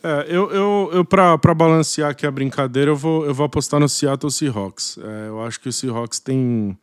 [0.05, 3.89] É, eu, eu, eu para balancear aqui a brincadeira, eu vou, eu vou apostar no
[3.89, 4.99] Seattle Seahawks.
[5.01, 6.77] É, eu acho que o Seahawks tem.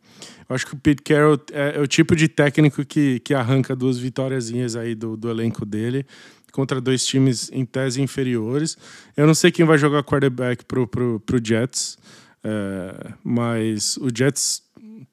[0.49, 3.73] Eu acho que o Pete Carroll é, é, o tipo de técnico que, que arranca
[3.77, 6.05] duas vitóriazinhas aí do, do elenco dele
[6.51, 8.77] contra dois times em tese inferiores.
[9.15, 11.97] Eu não sei quem vai jogar quarterback pro, pro, pro Jets,
[12.43, 14.61] é, mas o Jets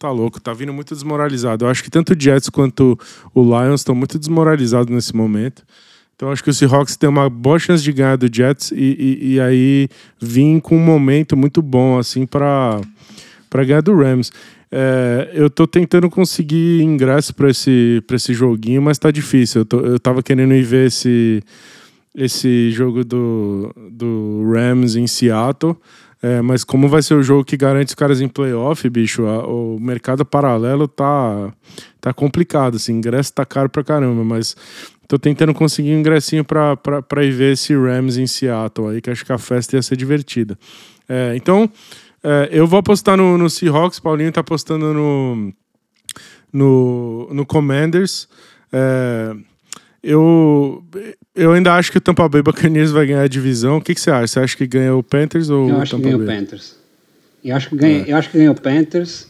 [0.01, 1.65] tá louco, tá vindo muito desmoralizado.
[1.65, 2.99] Eu acho que tanto o Jets quanto
[3.33, 5.65] o Lions estão muito desmoralizados nesse momento.
[6.21, 9.33] Então acho que o Seahawks tem uma boa chance de ganhar do Jets e, e,
[9.33, 9.89] e aí
[10.21, 12.79] vir com um momento muito bom assim para
[13.49, 14.31] para ganhar do Rams.
[14.71, 19.63] É, eu tô tentando conseguir ingresso para esse, esse joguinho, mas tá difícil.
[19.63, 21.43] Eu, tô, eu tava querendo ir ver esse,
[22.15, 25.75] esse jogo do, do Rams em Seattle.
[26.23, 29.47] É, mas como vai ser o jogo que garante os caras em playoff, bicho, a,
[29.47, 31.51] o mercado paralelo tá,
[31.99, 32.77] tá complicado.
[32.77, 34.55] Assim, ingresso tá caro pra caramba, mas
[35.11, 39.01] Tô tentando conseguir um ingressinho pra, pra, pra ir ver esse Rams em Seattle aí,
[39.01, 40.57] que acho que a festa ia ser divertida.
[41.09, 41.69] É, então,
[42.23, 45.53] é, eu vou apostar no, no Seahawks, Paulinho tá apostando no,
[46.53, 48.29] no, no Commanders.
[48.73, 49.35] É,
[50.01, 50.81] eu,
[51.35, 53.79] eu ainda acho que o Tampa Bay Buccaneers vai ganhar a divisão.
[53.79, 54.29] O que, que você acha?
[54.29, 56.37] Você acha que ganha o Panthers ou eu acho Tampa que ganha Bay?
[56.37, 56.77] o Panthers.
[57.45, 58.13] Eu acho que ganha, é.
[58.13, 59.27] eu acho que ganha o Panthers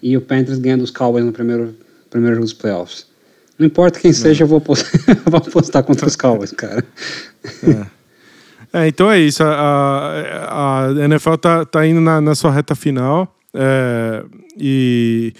[0.00, 1.74] e o Panthers ganha dos Cowboys no primeiro,
[2.08, 3.12] primeiro jogo dos playoffs.
[3.58, 6.84] Não importa quem seja, eu vou apostar, vou apostar contra os Cowboys, cara.
[8.72, 8.80] É.
[8.84, 9.42] é então é isso.
[9.44, 13.32] A, a, NFL tá, tá indo na, na, sua reta final.
[13.54, 14.24] É,
[14.58, 15.32] e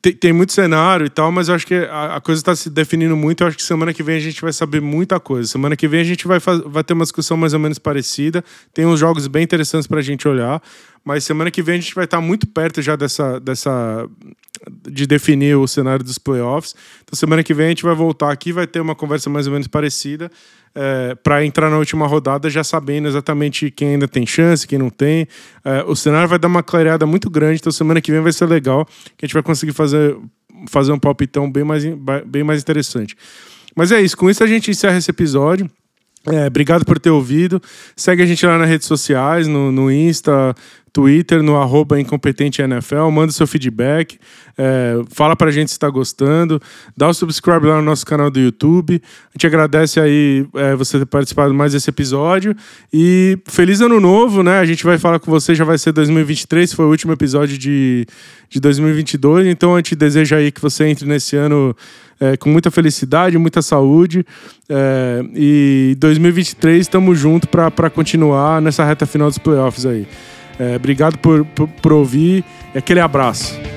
[0.00, 2.70] tem, tem, muito cenário e tal, mas eu acho que a, a coisa está se
[2.70, 3.42] definindo muito.
[3.42, 5.48] Eu acho que semana que vem a gente vai saber muita coisa.
[5.48, 8.44] Semana que vem a gente vai, faz, vai ter uma discussão mais ou menos parecida.
[8.72, 10.62] Tem uns jogos bem interessantes para a gente olhar,
[11.06, 14.08] mas semana que vem a gente vai estar muito perto já dessa, dessa
[14.90, 16.74] de definir o cenário dos playoffs.
[17.04, 19.52] Então semana que vem a gente vai voltar aqui, vai ter uma conversa mais ou
[19.52, 20.28] menos parecida
[20.74, 24.90] é, para entrar na última rodada já sabendo exatamente quem ainda tem chance, quem não
[24.90, 25.28] tem.
[25.64, 28.46] É, o cenário vai dar uma clareada muito grande, então semana que vem vai ser
[28.46, 28.84] legal,
[29.16, 30.16] que a gente vai conseguir fazer,
[30.68, 31.84] fazer um palpitão bem mais,
[32.26, 33.16] bem mais interessante.
[33.76, 35.70] Mas é isso, com isso a gente encerra esse episódio.
[36.32, 37.60] É, obrigado por ter ouvido.
[37.94, 40.54] Segue a gente lá nas redes sociais, no, no Insta,
[40.96, 44.18] Twitter, no arroba incompetentNFL, manda seu feedback,
[44.56, 46.58] é, fala pra gente se está gostando,
[46.96, 49.02] dá o subscribe lá no nosso canal do YouTube.
[49.04, 52.56] A gente agradece aí é, você ter participado mais desse episódio.
[52.90, 54.58] E feliz ano novo, né?
[54.58, 58.06] A gente vai falar com você, já vai ser 2023, foi o último episódio de,
[58.48, 61.76] de 2022, então a gente deseja aí que você entre nesse ano
[62.20, 64.24] é, com muita felicidade, muita saúde.
[64.68, 70.06] É, e 2023 estamos juntos para continuar nessa reta final dos playoffs aí.
[70.58, 72.44] É, obrigado por, por, por ouvir.
[72.74, 73.75] Aquele abraço.